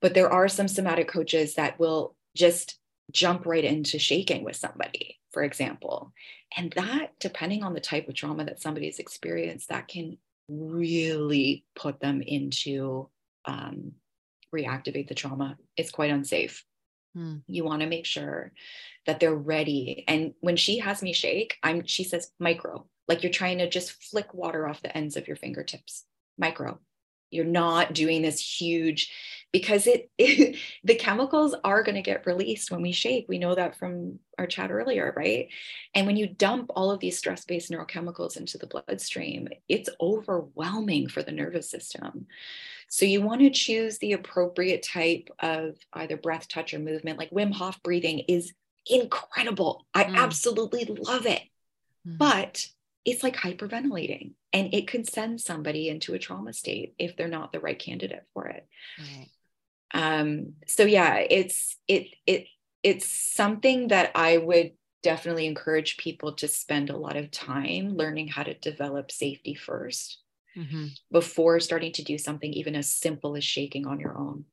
But 0.00 0.14
there 0.14 0.30
are 0.30 0.48
some 0.48 0.68
somatic 0.68 1.08
coaches 1.08 1.56
that 1.56 1.80
will 1.80 2.14
just 2.36 2.78
jump 3.10 3.46
right 3.46 3.64
into 3.64 3.98
shaking 3.98 4.44
with 4.44 4.54
somebody, 4.54 5.18
for 5.32 5.42
example. 5.42 6.12
And 6.56 6.72
that, 6.76 7.12
depending 7.18 7.64
on 7.64 7.74
the 7.74 7.80
type 7.80 8.08
of 8.08 8.14
trauma 8.14 8.44
that 8.44 8.60
somebody's 8.62 8.98
experienced, 8.98 9.68
that 9.70 9.88
can 9.88 10.18
really 10.48 11.64
put 11.74 12.00
them 12.00 12.22
into 12.22 13.08
um, 13.44 13.92
reactivate 14.54 15.08
the 15.08 15.14
trauma. 15.14 15.56
It's 15.76 15.90
quite 15.90 16.10
unsafe. 16.10 16.64
Hmm. 17.14 17.36
You 17.46 17.64
want 17.64 17.82
to 17.82 17.88
make 17.88 18.06
sure 18.06 18.52
that 19.06 19.20
they're 19.20 19.34
ready. 19.34 20.04
And 20.06 20.34
when 20.40 20.56
she 20.56 20.78
has 20.78 21.02
me 21.02 21.12
shake, 21.12 21.56
I'm 21.62 21.86
she 21.86 22.04
says 22.04 22.30
micro, 22.38 22.86
like 23.06 23.22
you're 23.22 23.32
trying 23.32 23.58
to 23.58 23.68
just 23.68 24.02
flick 24.04 24.34
water 24.34 24.68
off 24.68 24.82
the 24.82 24.96
ends 24.96 25.16
of 25.16 25.26
your 25.26 25.36
fingertips. 25.36 26.04
Micro. 26.36 26.78
You're 27.30 27.44
not 27.44 27.94
doing 27.94 28.22
this 28.22 28.40
huge 28.40 29.12
because 29.52 29.86
it, 29.86 30.10
it 30.18 30.56
the 30.84 30.94
chemicals 30.94 31.54
are 31.64 31.82
going 31.82 31.94
to 31.94 32.02
get 32.02 32.26
released 32.26 32.70
when 32.70 32.82
we 32.82 32.92
shake. 32.92 33.26
We 33.28 33.38
know 33.38 33.54
that 33.54 33.76
from 33.76 34.18
our 34.38 34.46
chat 34.46 34.70
earlier, 34.70 35.12
right? 35.16 35.48
And 35.94 36.06
when 36.06 36.16
you 36.16 36.26
dump 36.26 36.70
all 36.76 36.90
of 36.90 37.00
these 37.00 37.18
stress-based 37.18 37.70
neurochemicals 37.70 38.36
into 38.36 38.58
the 38.58 38.66
bloodstream, 38.66 39.48
it's 39.68 39.88
overwhelming 40.00 41.08
for 41.08 41.22
the 41.22 41.32
nervous 41.32 41.70
system. 41.70 42.26
So 42.88 43.04
you 43.04 43.20
want 43.20 43.40
to 43.40 43.50
choose 43.50 43.98
the 43.98 44.12
appropriate 44.12 44.82
type 44.82 45.28
of 45.40 45.76
either 45.92 46.16
breath, 46.16 46.48
touch, 46.48 46.72
or 46.72 46.78
movement. 46.78 47.18
Like 47.18 47.30
Wim 47.30 47.52
Hof 47.52 47.82
breathing 47.82 48.20
is 48.28 48.52
incredible. 48.86 49.86
I 49.92 50.04
Mm. 50.04 50.16
absolutely 50.16 50.84
love 50.84 51.26
it. 51.26 51.42
Mhm. 52.06 52.18
But 52.18 52.68
it's 53.04 53.22
like 53.22 53.36
hyperventilating 53.36 54.32
and 54.52 54.74
it 54.74 54.88
can 54.88 55.04
send 55.04 55.40
somebody 55.40 55.88
into 55.88 56.14
a 56.14 56.18
trauma 56.18 56.52
state 56.52 56.94
if 56.98 57.16
they're 57.16 57.28
not 57.28 57.52
the 57.52 57.60
right 57.60 57.78
candidate 57.78 58.24
for 58.34 58.46
it. 58.46 58.66
Right. 58.98 59.28
Um, 59.94 60.54
so 60.66 60.84
yeah, 60.84 61.16
it's 61.16 61.76
it 61.86 62.08
it 62.26 62.46
it's 62.82 63.06
something 63.06 63.88
that 63.88 64.12
I 64.14 64.36
would 64.36 64.72
definitely 65.02 65.46
encourage 65.46 65.96
people 65.96 66.34
to 66.34 66.48
spend 66.48 66.90
a 66.90 66.96
lot 66.96 67.16
of 67.16 67.30
time 67.30 67.96
learning 67.96 68.28
how 68.28 68.42
to 68.42 68.54
develop 68.54 69.10
safety 69.10 69.54
first 69.54 70.18
Mhm. 70.56 70.90
before 71.10 71.60
starting 71.60 71.92
to 71.92 72.02
do 72.02 72.18
something 72.18 72.52
even 72.52 72.74
as 72.76 72.92
simple 72.92 73.36
as 73.36 73.44
shaking 73.44 73.86
on 73.86 74.00
your 74.00 74.18
own. 74.18 74.44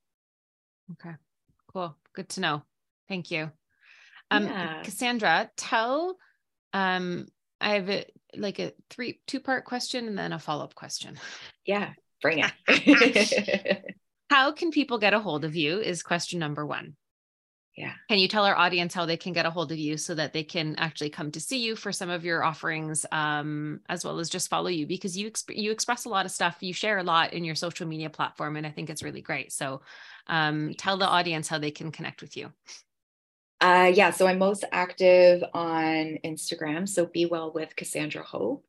Okay. 0.93 1.15
Cool. 1.73 1.95
Good 2.13 2.29
to 2.29 2.41
know. 2.41 2.63
Thank 3.09 3.31
you. 3.31 3.51
Um, 4.31 4.43
Yeah. 4.43 4.83
Cassandra, 4.83 5.51
tell 5.57 6.17
um 6.73 7.27
I 7.59 7.75
have 7.75 7.89
a, 7.89 8.05
like 8.37 8.59
a 8.59 8.73
three 8.89 9.19
two 9.27 9.39
part 9.39 9.65
question 9.65 10.07
and 10.07 10.17
then 10.17 10.33
a 10.33 10.39
follow 10.39 10.63
up 10.63 10.75
question. 10.75 11.17
Yeah, 11.65 11.91
bring 12.21 12.43
it. 12.67 13.85
How 14.29 14.51
can 14.51 14.71
people 14.71 14.97
get 14.97 15.13
a 15.13 15.19
hold 15.19 15.45
of 15.45 15.55
you? 15.55 15.79
Is 15.79 16.03
question 16.03 16.39
number 16.39 16.65
one. 16.65 16.95
Yeah. 17.75 17.91
Can 18.07 18.19
you 18.19 18.29
tell 18.29 18.45
our 18.45 18.55
audience 18.55 18.93
how 18.93 19.05
they 19.05 19.17
can 19.17 19.33
get 19.33 19.45
a 19.45 19.49
hold 19.49 19.71
of 19.71 19.77
you 19.77 19.97
so 19.97 20.15
that 20.15 20.31
they 20.31 20.43
can 20.43 20.75
actually 20.77 21.09
come 21.09 21.31
to 21.31 21.41
see 21.41 21.57
you 21.57 21.75
for 21.75 21.91
some 21.91 22.09
of 22.09 22.23
your 22.23 22.41
offerings, 22.41 23.05
um, 23.11 23.81
as 23.89 24.05
well 24.05 24.19
as 24.19 24.29
just 24.29 24.49
follow 24.49 24.69
you 24.69 24.87
because 24.87 25.17
you 25.17 25.29
exp- 25.29 25.55
you 25.55 25.71
express 25.71 26.05
a 26.05 26.09
lot 26.09 26.25
of 26.25 26.31
stuff, 26.31 26.57
you 26.61 26.73
share 26.73 26.99
a 26.99 27.03
lot 27.03 27.33
in 27.33 27.43
your 27.43 27.55
social 27.55 27.85
media 27.85 28.09
platform, 28.09 28.55
and 28.55 28.65
I 28.65 28.71
think 28.71 28.89
it's 28.89 29.03
really 29.03 29.21
great. 29.21 29.51
So, 29.51 29.81
um, 30.27 30.73
tell 30.77 30.95
the 30.95 31.07
audience 31.07 31.49
how 31.49 31.59
they 31.59 31.71
can 31.71 31.91
connect 31.91 32.21
with 32.21 32.37
you. 32.37 32.53
Uh, 33.61 33.91
yeah, 33.93 34.11
so 34.11 34.27
I'm 34.27 34.37
most 34.37 34.63
active 34.71 35.43
on 35.53 36.17
Instagram. 36.23 36.87
So 36.87 37.05
Be 37.05 37.25
Well 37.25 37.51
with 37.53 37.75
Cassandra 37.75 38.23
Hope 38.23 38.65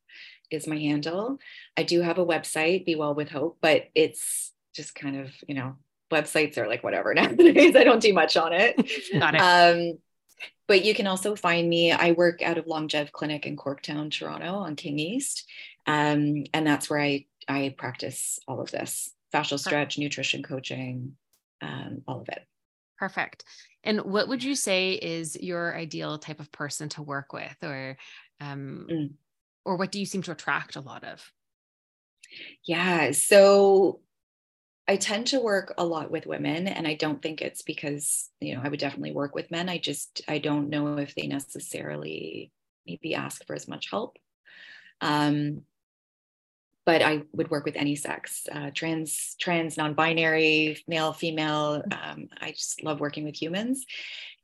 is 0.50 0.66
my 0.66 0.78
handle. 0.78 1.38
I 1.76 1.82
do 1.82 2.00
have 2.02 2.18
a 2.18 2.26
website, 2.26 2.86
Be 2.86 2.94
Well 2.94 3.14
with 3.14 3.30
Hope, 3.30 3.58
but 3.60 3.84
it's 3.94 4.52
just 4.74 4.94
kind 4.94 5.16
of, 5.18 5.32
you 5.48 5.54
know, 5.54 5.76
websites 6.12 6.56
are 6.56 6.68
like 6.68 6.84
whatever 6.84 7.14
nowadays. 7.14 7.74
I 7.74 7.84
don't 7.84 8.02
do 8.02 8.12
much 8.12 8.36
on 8.36 8.52
it. 8.52 8.76
Got 9.12 9.34
it. 9.34 9.40
Um, 9.40 9.98
but 10.68 10.84
you 10.84 10.94
can 10.94 11.06
also 11.06 11.36
find 11.36 11.68
me. 11.68 11.92
I 11.92 12.12
work 12.12 12.42
out 12.42 12.58
of 12.58 12.66
Longev 12.66 13.12
Clinic 13.12 13.46
in 13.46 13.56
Corktown, 13.56 14.10
Toronto 14.10 14.54
on 14.54 14.76
King 14.76 14.98
East. 14.98 15.48
Um, 15.86 16.44
and 16.52 16.66
that's 16.66 16.90
where 16.90 17.00
I, 17.00 17.26
I 17.48 17.74
practice 17.76 18.38
all 18.48 18.60
of 18.60 18.70
this 18.70 19.12
fascial 19.32 19.58
stretch, 19.58 19.98
nutrition 19.98 20.42
coaching, 20.42 21.16
um, 21.62 22.02
all 22.06 22.20
of 22.20 22.28
it. 22.28 22.44
Perfect. 22.98 23.44
And 23.86 24.00
what 24.02 24.28
would 24.28 24.44
you 24.44 24.54
say 24.54 24.94
is 24.94 25.36
your 25.40 25.76
ideal 25.76 26.18
type 26.18 26.40
of 26.40 26.52
person 26.52 26.90
to 26.90 27.02
work 27.02 27.32
with, 27.32 27.56
or, 27.62 27.96
um, 28.40 28.90
Mm. 28.90 29.16
or 29.64 29.76
what 29.76 29.92
do 29.92 30.00
you 30.00 30.06
seem 30.06 30.22
to 30.22 30.32
attract 30.32 30.76
a 30.76 30.80
lot 30.80 31.04
of? 31.04 31.32
Yeah. 32.66 33.12
So 33.12 34.00
I 34.88 34.96
tend 34.96 35.28
to 35.28 35.40
work 35.40 35.74
a 35.78 35.86
lot 35.86 36.10
with 36.10 36.26
women, 36.26 36.68
and 36.68 36.86
I 36.88 36.94
don't 36.94 37.22
think 37.22 37.42
it's 37.42 37.62
because, 37.62 38.30
you 38.40 38.54
know, 38.54 38.62
I 38.62 38.68
would 38.68 38.80
definitely 38.80 39.12
work 39.12 39.34
with 39.34 39.50
men. 39.50 39.68
I 39.68 39.78
just, 39.78 40.22
I 40.28 40.38
don't 40.38 40.70
know 40.70 40.98
if 40.98 41.14
they 41.14 41.26
necessarily 41.26 42.52
maybe 42.86 43.14
ask 43.14 43.46
for 43.46 43.54
as 43.54 43.68
much 43.68 43.90
help. 43.90 44.18
Um, 45.00 45.62
but 46.86 47.02
I 47.02 47.22
would 47.32 47.50
work 47.50 47.64
with 47.64 47.74
any 47.74 47.96
sex, 47.96 48.46
uh, 48.50 48.70
trans, 48.72 49.34
trans, 49.40 49.76
non-binary, 49.76 50.78
male, 50.86 51.12
female. 51.12 51.82
Um, 51.90 52.28
I 52.40 52.52
just 52.52 52.84
love 52.84 53.00
working 53.00 53.24
with 53.24 53.34
humans. 53.34 53.84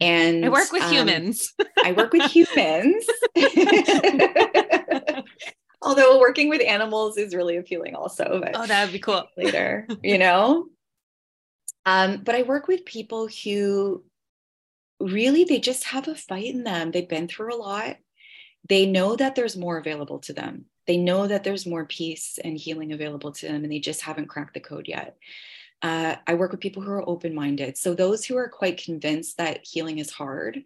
And 0.01 0.45
I 0.45 0.49
work 0.49 0.73
with 0.73 0.83
um, 0.83 0.93
humans. 0.93 1.55
I 1.83 1.93
work 1.93 2.13
with 2.13 2.23
humans. 2.33 3.07
Although 5.83 6.19
working 6.19 6.49
with 6.49 6.61
animals 6.63 7.17
is 7.17 7.35
really 7.35 7.57
appealing 7.57 7.95
also. 7.95 8.41
But 8.43 8.57
oh, 8.57 8.67
that 8.67 8.85
would 8.85 8.93
be 8.93 8.99
cool. 8.99 9.25
later, 9.37 9.87
you 10.03 10.19
know? 10.19 10.67
Um, 11.87 12.23
but 12.25 12.35
I 12.35 12.43
work 12.43 12.67
with 12.67 12.85
people 12.85 13.29
who 13.29 14.03
really 15.01 15.45
they 15.45 15.61
just 15.61 15.85
have 15.85 16.09
a 16.09 16.17
fight 16.17 16.47
in 16.47 16.65
them. 16.65 16.91
They've 16.91 17.09
been 17.09 17.29
through 17.29 17.55
a 17.55 17.57
lot. 17.57 17.97
They 18.69 18.87
know 18.87 19.15
that 19.15 19.37
there's 19.37 19.57
more 19.57 19.79
available 19.79 20.19
to 20.21 20.33
them. 20.33 20.67
They 20.87 20.97
know 20.97 21.27
that 21.27 21.45
there's 21.45 21.67
more 21.67 21.87
peace 21.87 22.39
and 22.43 22.57
healing 22.57 22.93
available 22.93 23.33
to 23.33 23.47
them, 23.47 23.63
and 23.65 23.73
they 23.73 23.81
just 23.81 24.03
haven't 24.03 24.29
cracked 24.29 24.55
the 24.55 24.61
code 24.61 24.89
yet. 24.89 25.17
Uh, 25.81 26.17
I 26.27 26.35
work 26.35 26.53
with 26.53 26.61
people 26.61 26.83
who 26.83 26.91
are 26.93 27.09
open 27.09 27.35
minded. 27.35 27.77
So, 27.77 27.95
those 27.95 28.25
who 28.25 28.37
are 28.37 28.49
quite 28.49 28.83
convinced 28.83 29.37
that 29.39 29.65
healing 29.65 29.99
is 29.99 30.11
hard, 30.11 30.63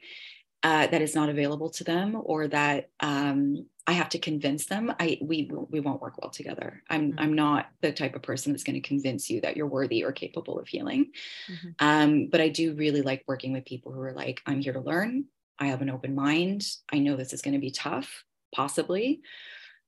uh, 0.63 0.87
that 0.89 1.03
is 1.03 1.15
not 1.15 1.29
available 1.29 1.71
to 1.71 1.85
them, 1.85 2.17
or 2.25 2.49
that 2.49 2.91
um, 3.01 3.67
I 3.87 3.93
have 3.93 4.09
to 4.11 4.19
convince 4.19 4.67
them, 4.67 4.93
I 4.99 5.19
we 5.23 5.51
we 5.71 5.81
won't 5.81 6.03
work 6.03 6.19
well 6.21 6.31
together. 6.31 6.83
I'm 6.91 7.13
Mhm. 7.13 7.15
I'm 7.19 7.35
not 7.35 7.71
the 7.83 7.93
type 7.93 8.17
of 8.17 8.23
person 8.23 8.53
that's 8.53 8.65
going 8.65 8.81
to 8.81 8.89
convince 8.89 9.31
you 9.31 9.41
that 9.43 9.57
you're 9.57 9.69
worthy 9.69 10.03
or 10.05 10.13
capable 10.13 10.59
of 10.59 10.67
healing. 10.69 11.13
Mhm. 11.49 11.75
Um, 11.79 12.27
but 12.29 12.41
I 12.41 12.49
do 12.49 12.75
really 12.75 13.03
like 13.03 13.25
working 13.29 13.53
with 13.53 13.65
people 13.65 13.93
who 13.93 14.01
are 14.01 14.13
like, 14.13 14.43
I'm 14.47 14.61
here 14.61 14.73
to 14.73 14.81
learn. 14.81 15.27
I 15.59 15.69
have 15.69 15.83
an 15.83 15.91
open 15.91 16.15
mind. 16.15 16.67
I 16.93 16.99
know 16.99 17.17
this 17.17 17.33
is 17.33 17.43
going 17.43 17.55
to 17.55 17.61
be 17.61 17.71
tough, 17.71 18.25
possibly, 18.53 19.23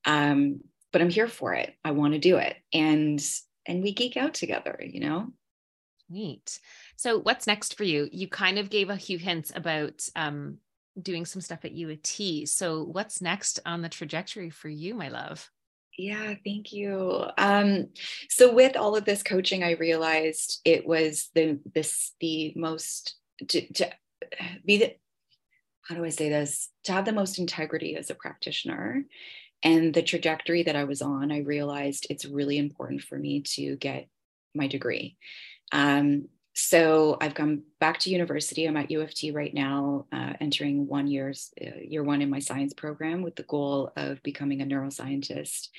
um, 0.05 0.61
but 0.91 1.01
I'm 1.01 1.09
here 1.09 1.27
for 1.27 1.53
it. 1.53 1.73
I 1.83 1.91
want 1.91 2.13
to 2.13 2.19
do 2.19 2.37
it, 2.37 2.55
and 2.73 3.23
and 3.65 3.83
we 3.83 3.93
geek 3.93 4.17
out 4.17 4.33
together. 4.33 4.79
You 4.83 4.99
know. 5.01 5.27
Neat. 6.11 6.59
So, 6.95 7.19
what's 7.19 7.45
next 7.45 7.77
for 7.77 7.83
you? 7.83 8.09
You 8.11 8.27
kind 8.27 8.57
of 8.57 8.71
gave 8.71 8.89
a 8.89 8.97
few 8.97 9.19
hints 9.19 9.51
about 9.53 10.07
um, 10.15 10.57
doing 10.99 11.25
some 11.25 11.41
stuff 11.41 11.63
at 11.65 11.73
U 11.73 11.89
of 11.91 12.01
T. 12.01 12.47
So, 12.47 12.83
what's 12.83 13.21
next 13.21 13.59
on 13.65 13.81
the 13.81 13.89
trajectory 13.89 14.49
for 14.49 14.69
you, 14.69 14.95
my 14.95 15.09
love? 15.09 15.49
Yeah, 15.99 16.33
thank 16.45 16.71
you. 16.71 17.25
Um, 17.37 17.89
so 18.29 18.53
with 18.53 18.77
all 18.77 18.95
of 18.95 19.03
this 19.03 19.21
coaching, 19.21 19.65
I 19.65 19.71
realized 19.71 20.61
it 20.63 20.87
was 20.87 21.29
the 21.35 21.59
this 21.75 22.13
the 22.21 22.53
most 22.55 23.15
to, 23.49 23.73
to 23.73 23.91
be 24.65 24.77
the 24.77 24.95
how 25.81 25.95
do 25.95 26.05
I 26.05 26.09
say 26.09 26.29
this? 26.29 26.69
To 26.85 26.93
have 26.93 27.03
the 27.03 27.11
most 27.11 27.37
integrity 27.37 27.97
as 27.97 28.09
a 28.09 28.15
practitioner 28.15 29.03
and 29.63 29.93
the 29.93 30.01
trajectory 30.01 30.63
that 30.63 30.75
I 30.75 30.85
was 30.85 31.01
on, 31.01 31.31
I 31.31 31.39
realized 31.39 32.07
it's 32.09 32.25
really 32.25 32.57
important 32.57 33.01
for 33.01 33.17
me 33.17 33.41
to 33.41 33.75
get 33.75 34.07
my 34.55 34.67
degree. 34.67 35.17
Um, 35.71 36.29
so 36.53 37.17
I've 37.21 37.35
come 37.35 37.63
back 37.79 37.99
to 37.99 38.09
university. 38.09 38.65
I'm 38.65 38.75
at 38.75 38.91
U 38.91 39.01
of 39.01 39.13
T 39.13 39.31
right 39.31 39.53
now, 39.53 40.07
uh, 40.11 40.33
entering 40.41 40.87
one 40.87 41.07
year's 41.07 41.51
uh, 41.61 41.79
year 41.81 42.03
one 42.03 42.21
in 42.21 42.29
my 42.29 42.39
science 42.39 42.73
program 42.73 43.21
with 43.21 43.35
the 43.35 43.43
goal 43.43 43.91
of 43.95 44.21
becoming 44.23 44.61
a 44.61 44.65
neuroscientist. 44.65 45.69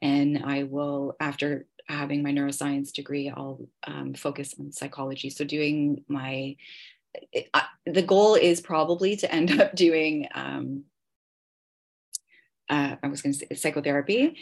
And 0.00 0.42
I 0.44 0.62
will, 0.62 1.14
after 1.20 1.66
having 1.88 2.22
my 2.22 2.30
neuroscience 2.32 2.92
degree, 2.92 3.28
I'll 3.28 3.60
um, 3.86 4.14
focus 4.14 4.54
on 4.58 4.72
psychology. 4.72 5.28
So 5.28 5.44
doing 5.44 6.04
my, 6.08 6.56
it, 7.32 7.50
uh, 7.52 7.60
the 7.84 8.02
goal 8.02 8.34
is 8.34 8.62
probably 8.62 9.16
to 9.16 9.34
end 9.34 9.50
up 9.60 9.74
doing, 9.74 10.28
um, 10.34 10.84
uh, 12.70 12.96
I 13.02 13.08
was 13.08 13.20
going 13.20 13.34
to 13.34 13.38
say 13.38 13.54
psychotherapy. 13.54 14.36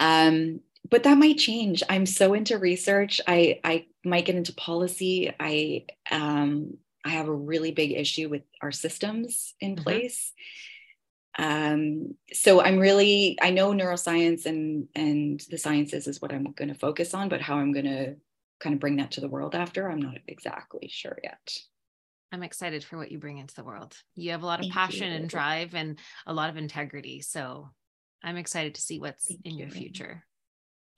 Um, 0.00 0.60
but 0.90 1.04
that 1.04 1.18
might 1.18 1.38
change. 1.38 1.82
I'm 1.88 2.06
so 2.06 2.34
into 2.34 2.58
research. 2.58 3.20
I 3.26 3.60
I 3.64 3.86
might 4.04 4.26
get 4.26 4.34
into 4.36 4.52
policy. 4.54 5.32
I 5.38 5.84
um 6.10 6.78
I 7.04 7.10
have 7.10 7.28
a 7.28 7.34
really 7.34 7.70
big 7.70 7.92
issue 7.92 8.28
with 8.28 8.42
our 8.60 8.72
systems 8.72 9.54
in 9.60 9.76
mm-hmm. 9.76 9.82
place. 9.82 10.32
Um, 11.36 12.14
so 12.32 12.60
I'm 12.60 12.78
really 12.78 13.38
I 13.40 13.50
know 13.50 13.72
neuroscience 13.72 14.46
and 14.46 14.88
and 14.94 15.40
the 15.50 15.58
sciences 15.58 16.06
is 16.06 16.20
what 16.20 16.32
I'm 16.32 16.52
going 16.52 16.68
to 16.68 16.74
focus 16.74 17.14
on, 17.14 17.28
but 17.28 17.40
how 17.40 17.56
I'm 17.56 17.72
going 17.72 17.86
to 17.86 18.16
kind 18.60 18.74
of 18.74 18.80
bring 18.80 18.96
that 18.96 19.12
to 19.12 19.20
the 19.20 19.28
world 19.28 19.54
after, 19.54 19.88
I'm 19.90 20.00
not 20.00 20.18
exactly 20.26 20.88
sure 20.88 21.18
yet. 21.22 21.58
I'm 22.34 22.42
excited 22.42 22.82
for 22.82 22.98
what 22.98 23.12
you 23.12 23.18
bring 23.18 23.38
into 23.38 23.54
the 23.54 23.62
world. 23.62 23.96
You 24.16 24.32
have 24.32 24.42
a 24.42 24.46
lot 24.46 24.58
of 24.58 24.64
Thank 24.64 24.74
passion 24.74 25.12
you. 25.12 25.18
and 25.18 25.28
drive 25.28 25.74
and 25.74 26.00
a 26.26 26.34
lot 26.34 26.50
of 26.50 26.56
integrity. 26.56 27.20
So 27.20 27.70
I'm 28.24 28.36
excited 28.36 28.74
to 28.74 28.80
see 28.80 28.98
what's 28.98 29.26
Thank 29.28 29.42
in 29.44 29.52
you. 29.52 29.58
your 29.60 29.70
future. 29.70 30.24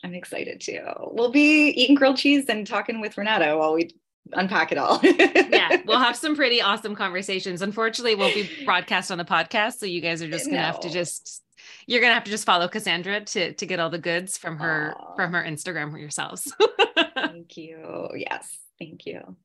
I'm 0.03 0.15
excited 0.15 0.63
too. 0.63 0.81
We'll 1.13 1.31
be 1.31 1.69
eating 1.69 1.95
grilled 1.95 2.17
cheese 2.17 2.47
and 2.49 2.67
talking 2.67 3.03
with 3.03 3.19
Renato 3.19 3.59
while 3.59 3.75
we 3.75 3.91
unpack 4.33 4.73
it 4.73 4.79
all. 4.79 4.99
yeah, 5.03 5.83
we'll 5.85 5.99
have 5.99 6.17
some 6.17 6.37
pretty 6.37 6.63
awesome 6.63 6.95
conversations. 6.95 7.61
Unfortunately, 7.61 8.15
we'll 8.15 8.33
be 8.33 8.49
broadcast 8.65 9.11
on 9.11 9.19
the 9.19 9.25
podcast, 9.25 9.79
so 9.79 9.85
you 9.85 10.01
guys 10.01 10.23
are 10.23 10.31
just 10.31 10.47
gonna 10.47 10.57
no. 10.57 10.65
have 10.65 10.81
to 10.81 10.91
just 10.91 11.43
you're 11.87 12.01
gonna 12.01 12.15
have 12.15 12.25
to 12.25 12.31
just 12.31 12.47
follow 12.47 12.67
Cassandra 12.69 13.21
to 13.21 13.53
to 13.53 13.67
get 13.67 13.79
all 13.79 13.91
the 13.91 13.99
goods 13.99 14.39
from 14.39 14.57
her 14.59 14.95
Aww. 14.99 15.17
from 15.17 15.33
her 15.33 15.43
Instagram 15.43 15.99
yourselves. 15.99 16.51
thank 17.15 17.57
you. 17.57 18.09
Yes, 18.15 18.57
thank 18.79 19.05
you. 19.07 19.37